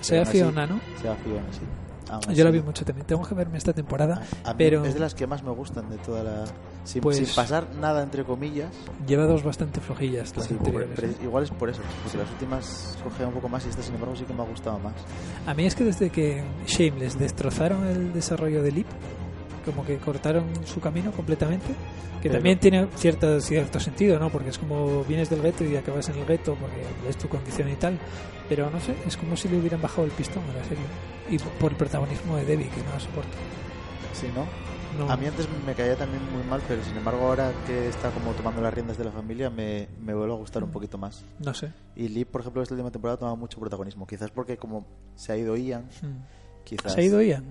[0.00, 0.80] Se va aún así- Fiona, ¿no?
[1.00, 1.60] Se va Fiona, sí.
[2.10, 3.06] Aún Yo la vi mucho también.
[3.06, 5.88] Tengo que verme esta temporada, A mí pero es de las que más me gustan
[5.88, 6.44] de toda la...
[6.84, 8.68] Sin, Pues- sin pasar nada, entre comillas.
[9.06, 10.90] lleva dos bastante flojillas las Sí, anteriores.
[10.94, 13.94] pero igual es por eso, porque las últimas cogía un poco más y esta, sin
[13.94, 14.92] embargo, sí que me ha gustado más.
[15.46, 18.86] A mí es que desde que Shameless destrozaron el desarrollo de Lip,
[19.62, 21.68] como que cortaron su camino completamente,
[22.20, 24.30] que Pero- también tiene cierto, cierto sentido, ¿no?
[24.30, 27.68] Porque es como vienes del gueto y acabas en el gueto porque es tu condición
[27.70, 27.98] y tal,
[28.48, 30.84] pero no sé, es como si le hubieran bajado el pistón a la serie.
[31.30, 33.30] Y por el protagonismo de Debbie, que no la soporto.
[34.12, 34.44] Sí, ¿no?
[34.98, 38.10] No, A mí antes me caía también muy mal, pero sin embargo ahora que está
[38.10, 41.24] como tomando las riendas de la familia me, me vuelve a gustar un poquito más.
[41.38, 41.72] no sé.
[41.96, 44.06] Y Lee, por ejemplo, esta última temporada toma mucho protagonismo.
[44.06, 44.84] Quizás porque como
[45.16, 46.64] se ha ido Ian, Mm.
[46.64, 46.92] quizás...
[46.92, 47.44] ¿Se ha ido Ian?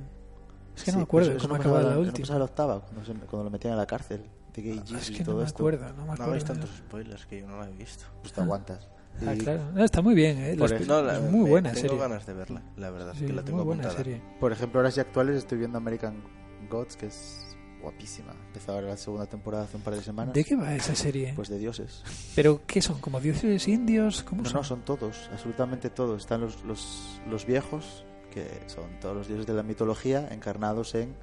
[0.76, 2.24] Es que no Sí, me acuerdo cómo no acaba pasaba la no última.
[2.24, 4.24] pasaba la octava, cuando, se- cuando lo metían en la cárcel,
[4.54, 5.58] de Gay Es y que todo no me esto.
[5.64, 6.24] acuerdo, no me No acuerdo.
[6.26, 8.06] hagáis tantos spoilers que yo no la he visto.
[8.22, 8.88] Pues te aguantas.
[9.26, 9.62] Ah, Y- claro.
[9.74, 10.56] No, está muy bien, ¿eh?
[10.58, 11.98] Por Las- ej- No, la- es muy me- buena tengo serie.
[12.00, 14.04] ganas de verla, la verdad, Sí, que la tengo muy buena apuntada.
[14.04, 14.22] serie.
[14.40, 16.24] Por ejemplo, horas y actuales estoy viendo American
[16.70, 17.46] Gods, que es
[17.82, 18.34] guapísima.
[18.48, 20.34] Empezó ahora la segunda temporada hace un par de semanas.
[20.34, 21.34] ¿De qué va esa serie?
[21.36, 22.04] Pues de dioses.
[22.36, 23.00] ¿Pero qué son?
[23.00, 24.24] ¿Como dioses indios?
[24.24, 24.58] ¿Cómo No, son?
[24.60, 26.22] no, son todos, absolutamente todos.
[26.22, 31.14] Están los, los, los viejos, que son todos los dioses de la mitología, encarnados en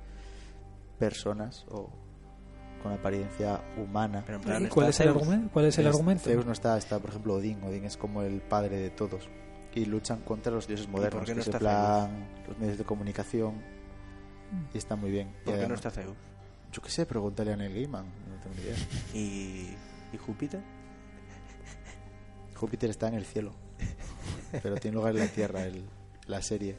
[0.98, 1.90] personas o
[2.82, 4.22] con apariencia humana.
[4.24, 5.50] Pero en plan, ¿Y está cuál es el argumento?
[5.52, 6.24] ¿Cuál es el Es- argumento?
[6.24, 7.62] Zeus no está, está por ejemplo Odín.
[7.64, 9.28] Odín es como el padre de todos.
[9.74, 13.62] Y luchan contra los dioses modernos, qué no que está plan los medios de comunicación.
[14.74, 15.32] Y está muy bien.
[15.44, 16.16] ¿Por qué no está Zeus?
[16.72, 18.04] Yo qué sé, pregúntale a Neil Gaiman.
[18.06, 18.76] No tengo ni idea.
[19.14, 19.76] ¿Y,
[20.12, 20.60] ¿Y Júpiter?
[22.56, 23.52] Júpiter está en el cielo.
[24.62, 25.84] pero tiene lugar en la Tierra el-
[26.26, 26.76] la serie.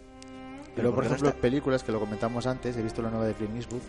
[0.82, 3.10] Pero por ¿por qué no ejemplo, está- películas que lo comentamos antes, he visto la
[3.10, 3.82] nueva de Clint Eastwood,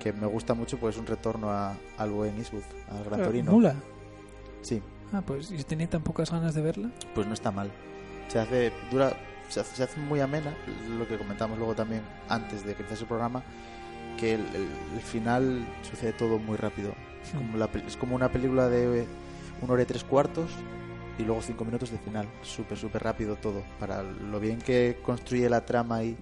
[0.00, 3.24] que me gusta mucho porque es un retorno a, al buen Eastwood, al Gran Ah,
[3.24, 3.52] Torino.
[3.52, 3.74] ¿Mula?
[4.62, 4.82] Sí,
[5.12, 6.90] Ah, pues y tenía tan pocas ganas de verla.
[7.14, 7.70] pues no está mal.
[8.28, 9.14] Se hace, dura,
[9.48, 10.54] se hace, se hace muy amena,
[10.98, 13.42] lo que comentamos luego también antes de que empezase el programa,
[14.18, 16.92] que el, el- el final sucede todo muy rápido.
[17.24, 19.06] Es como, la es como una película de
[19.62, 20.50] una hora y tres cuartos
[21.18, 22.26] y luego cinco minutos de final.
[22.42, 23.62] Súper, súper rápido todo.
[23.80, 26.16] Para lo bien que construye la trama y,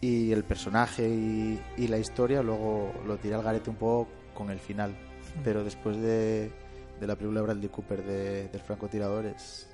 [0.00, 4.50] y el personaje y, y la historia, luego lo tira al garete un poco con
[4.50, 4.94] el final.
[5.42, 6.50] Pero después de,
[7.00, 9.68] de la película de Bradley Cooper de, del francotirador es...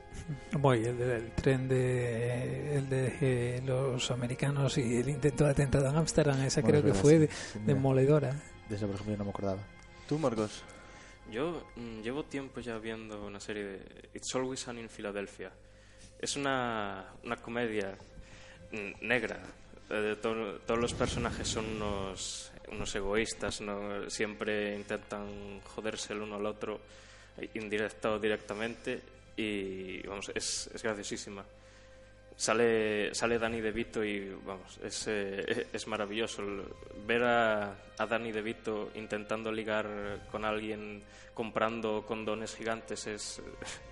[0.59, 5.89] Voy, el del tren de, el de eh, los americanos y el intento de atentado
[5.89, 8.35] en Ámsterdam, esa Bueno, creo que es fue de- sí, demoledora.
[8.69, 9.59] De esa, por ejemplo, yo no me acordaba.
[10.09, 10.62] ¿Tú, Marcos?
[11.31, 15.52] Yo mm, llevo tiempo ya viendo una serie de It's Always Sunny in Philadelphia.
[16.19, 17.97] Es una, una comedia
[18.73, 19.40] mm, negra.
[19.90, 24.09] Eh, to- todos los personajes son unos, unos egoístas, ¿no?
[24.11, 26.81] siempre intentan joderse el uno al otro,
[27.55, 29.01] indirecto o directamente,
[29.36, 31.44] y vamos, es, es graciosísima.
[32.41, 36.43] Sale, sale Danny DeVito y vamos, es, eh, es maravilloso.
[37.07, 41.03] Ver a, a Danny DeVito intentando ligar con alguien
[41.35, 43.43] comprando condones gigantes es,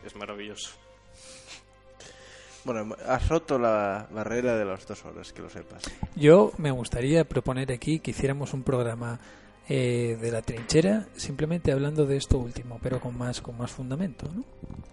[0.03, 0.70] es maravilloso.
[2.65, 5.83] Bueno, has roto la barrera de las dos horas, que lo sepas.
[6.16, 9.20] Yo me gustaría proponer aquí que hiciéramos un programa
[9.69, 14.28] eh, de la trinchera, simplemente hablando de esto último, pero con más, con más fundamento,
[14.35, 14.45] ¿no?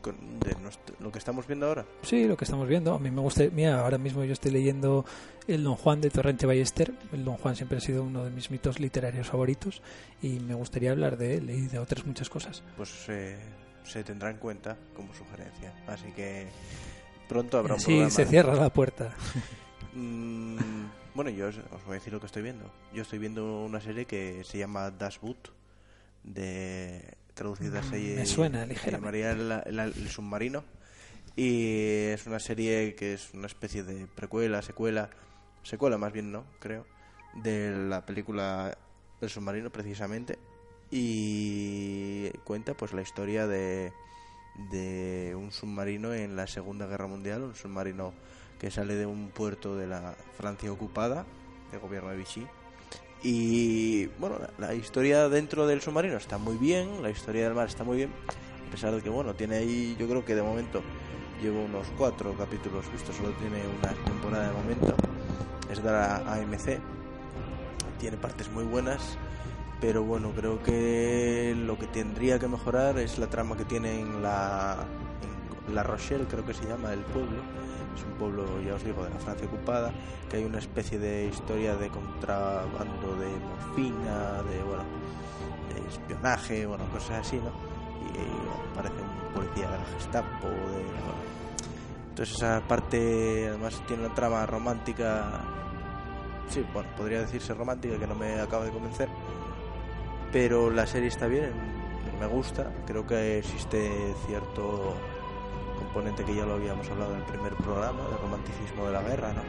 [0.02, 1.85] Con, de nuestro- lo que estamos viendo ahora.
[2.02, 2.93] Sí, lo que estamos viendo.
[2.93, 3.43] A mí me gusta.
[3.52, 5.06] Mira, ahora mismo yo estoy leyendo
[5.47, 6.93] el Don Juan de Torrente Ballester.
[7.14, 9.81] El Don Juan siempre ha sido uno de mis mitos literarios favoritos
[10.22, 12.61] y me gustaría hablar de él y de otras muchas cosas.
[12.77, 13.38] Pues eh,
[13.84, 15.73] se tendrá en cuenta como sugerencia.
[15.88, 16.47] Así que
[17.30, 18.10] pronto habrá un Sí, programa.
[18.11, 19.14] se cierra la puerta.
[19.97, 20.57] Mm,
[21.16, 22.70] bueno, yo os, os voy a decir lo que estoy viendo.
[22.94, 25.50] Yo estoy viendo una serie que se llama Das Boot,
[26.24, 28.92] de traducida Mm, se, me suena ligeramente.
[28.92, 30.64] llamaría el, el- el submarino.
[31.36, 35.10] Y es una serie que es una especie de precuela, secuela,
[35.64, 36.46] secuela más bien, ¿no?
[36.60, 36.86] Creo,
[37.34, 38.78] de la película
[39.22, 40.38] El submarino, precisamente.
[40.92, 43.92] Y cuenta pues la historia de,
[44.72, 48.14] de un submarino en la Segunda Guerra Mundial, un submarino
[48.66, 51.24] que sale de un puerto de la Francia ocupada,
[51.70, 52.48] del gobierno de Vichy.
[53.22, 57.84] Y bueno, la, historia dentro del submarino está muy bien, la historia del mar está
[57.84, 58.10] muy bien,
[58.68, 60.82] a pesar de que bueno, tiene ahí, yo creo que de momento
[61.44, 64.96] llevo unos cuatro capítulos vistos, solo tiene una temporada de momento,
[65.70, 66.80] es de la AMC,
[68.00, 69.16] tiene partes muy buenas,
[69.80, 74.24] pero bueno, creo que lo que tendría que mejorar es la trama que tiene en
[74.24, 74.88] la,
[75.74, 77.42] La Rochelle, creo que se llama el pueblo.
[77.96, 79.92] Es un pueblo, ya os digo, de la Francia ocupada,
[80.30, 84.84] que hay una especie de historia de contrabando de morfina, de, bueno,
[85.74, 87.52] de espionaje, bueno, cosas así, ¿no?
[88.14, 90.86] Y, bueno, parece un policía de la Gestapo, de.
[92.10, 95.42] Entonces esa parte, además, tiene una trama romántica,
[96.48, 99.10] sí, bueno, podría decirse romántica, que no me acaba de convencer,
[100.32, 101.52] pero la serie está bien,
[102.20, 104.96] me gusta, creo que existe cierto
[105.95, 109.41] que ya lo habíamos hablado en el primer programa, del romanticismo de la guerra, ¿no?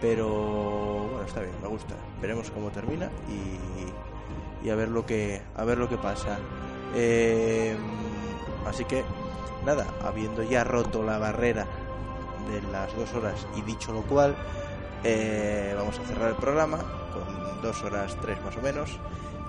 [0.00, 1.94] Pero bueno, está bien, me gusta.
[2.20, 6.38] Veremos cómo termina y, y a ver lo que a ver lo que pasa.
[6.96, 7.76] Eh,
[8.66, 9.04] así que
[9.64, 11.66] nada, habiendo ya roto la barrera
[12.50, 14.34] de las dos horas y dicho lo cual,
[15.04, 16.78] eh, vamos a cerrar el programa
[17.12, 18.98] con dos horas tres más o menos.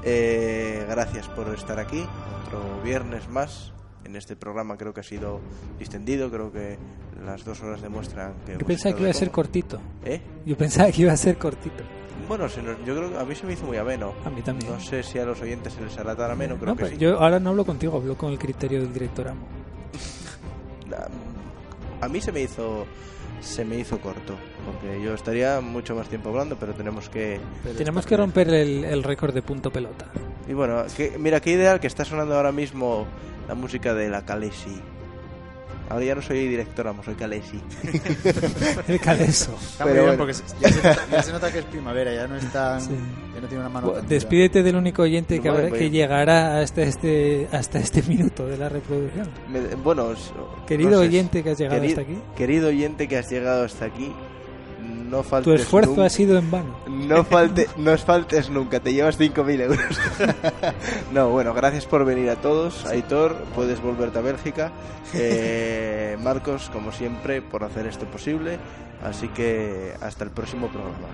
[0.04, 2.06] Eh, gracias por estar aquí,
[2.46, 3.74] otro viernes más.
[4.06, 5.40] En este programa creo que ha sido
[5.80, 6.78] distendido, creo que
[7.26, 8.54] las dos horas demuestran que...
[8.58, 9.80] Yo pensaba que iba a ser cortito.
[10.06, 10.22] ¿Eh?
[10.46, 11.84] Yo pensaba que iba a ser cortito.
[12.28, 14.14] Bueno, se nos- yo creo que a mí se me hizo muy ameno.
[14.26, 14.72] A mí también.
[14.72, 16.96] No sé si a los oyentes se les hará tan ameno, creo No, que pero
[16.96, 17.02] sí.
[17.02, 19.46] Yo ahora no hablo contigo, hablo con el criterio del director Amo.
[22.02, 22.86] A mí se me hizo
[23.42, 27.40] se me hizo corto, porque yo estaría mucho más tiempo hablando, pero tenemos que
[27.76, 30.06] Tenemos que romper el, el récord de punto pelota.
[30.48, 33.08] y bueno, que, mira qué ideal que está sonando ahora mismo
[33.48, 34.80] la música de la Kalesi.
[35.90, 37.60] Ahora ya no soy director, amo, soy Kalesi.
[38.88, 39.54] El caleso.
[39.62, 40.18] Está Pero bien bueno.
[40.20, 40.82] porque se- ya se,
[41.12, 42.92] ya se nota que es primavera, ya no es tan, Sí.
[43.36, 44.08] ya no tiene una mano Bu- tan dura.
[44.10, 48.48] Despídete del único oyente que, Bueno, habrá- pues- que llegará hasta este, hasta este minuto
[48.48, 49.28] de la reproducción.
[49.50, 50.14] Me- bueno,
[50.66, 53.66] Querido no sé, oyente que has llegado queri- hasta aquí, Querido oyente que has llegado
[53.66, 54.14] hasta aquí,
[55.12, 56.76] no tu faltes esfuerzo nunca- ha sido en vano.
[56.88, 60.00] No, falte, no faltes nunca, te llevas 5.000 euros.
[61.14, 62.86] no, bueno, gracias por venir a todos.
[62.86, 64.72] Aitor, puedes volverte a Bélgica.
[65.14, 68.58] Eh, Marcos, como siempre, por hacer esto posible.
[69.04, 71.08] Así que hasta el próximo programa.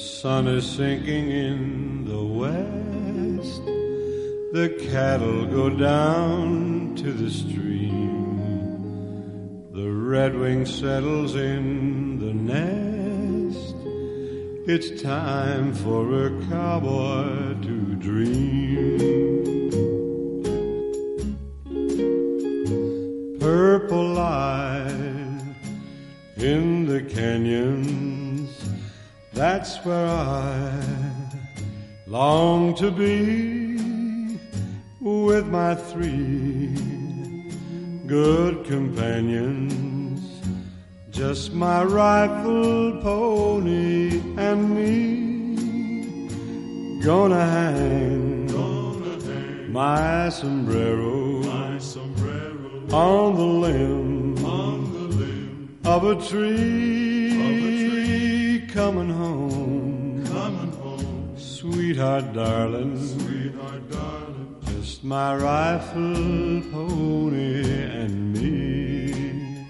[0.00, 3.64] Sun is sinking in the west.
[4.52, 8.40] The cattle go down to the stream.
[9.72, 13.76] The redwing settles in the nest.
[14.66, 18.98] It's time for a cowboy to dream.
[23.38, 25.42] Purple light
[26.36, 28.09] in the canyons.
[29.40, 30.70] That's where I
[32.06, 33.78] long to be
[35.00, 36.76] with my three
[38.06, 40.20] good companions.
[41.10, 46.28] Just my rifle, pony, and me.
[47.02, 48.44] Gonna hang,
[49.72, 51.40] my sombrero,
[52.92, 54.36] on the limb,
[55.86, 57.19] of a tree
[58.72, 60.24] coming home.
[60.26, 61.34] Coming home.
[61.36, 62.96] Sweetheart, darling.
[62.96, 64.56] Sweetheart, darling.
[64.66, 67.64] Just my rifle, pony,
[68.00, 69.64] and me.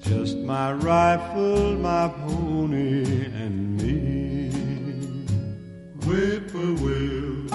[0.00, 3.04] Just my rifle, my pony,
[3.42, 4.50] and me.
[6.06, 7.52] Whippoorwill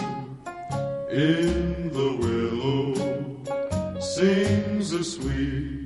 [1.09, 5.80] in the willow sings a sweet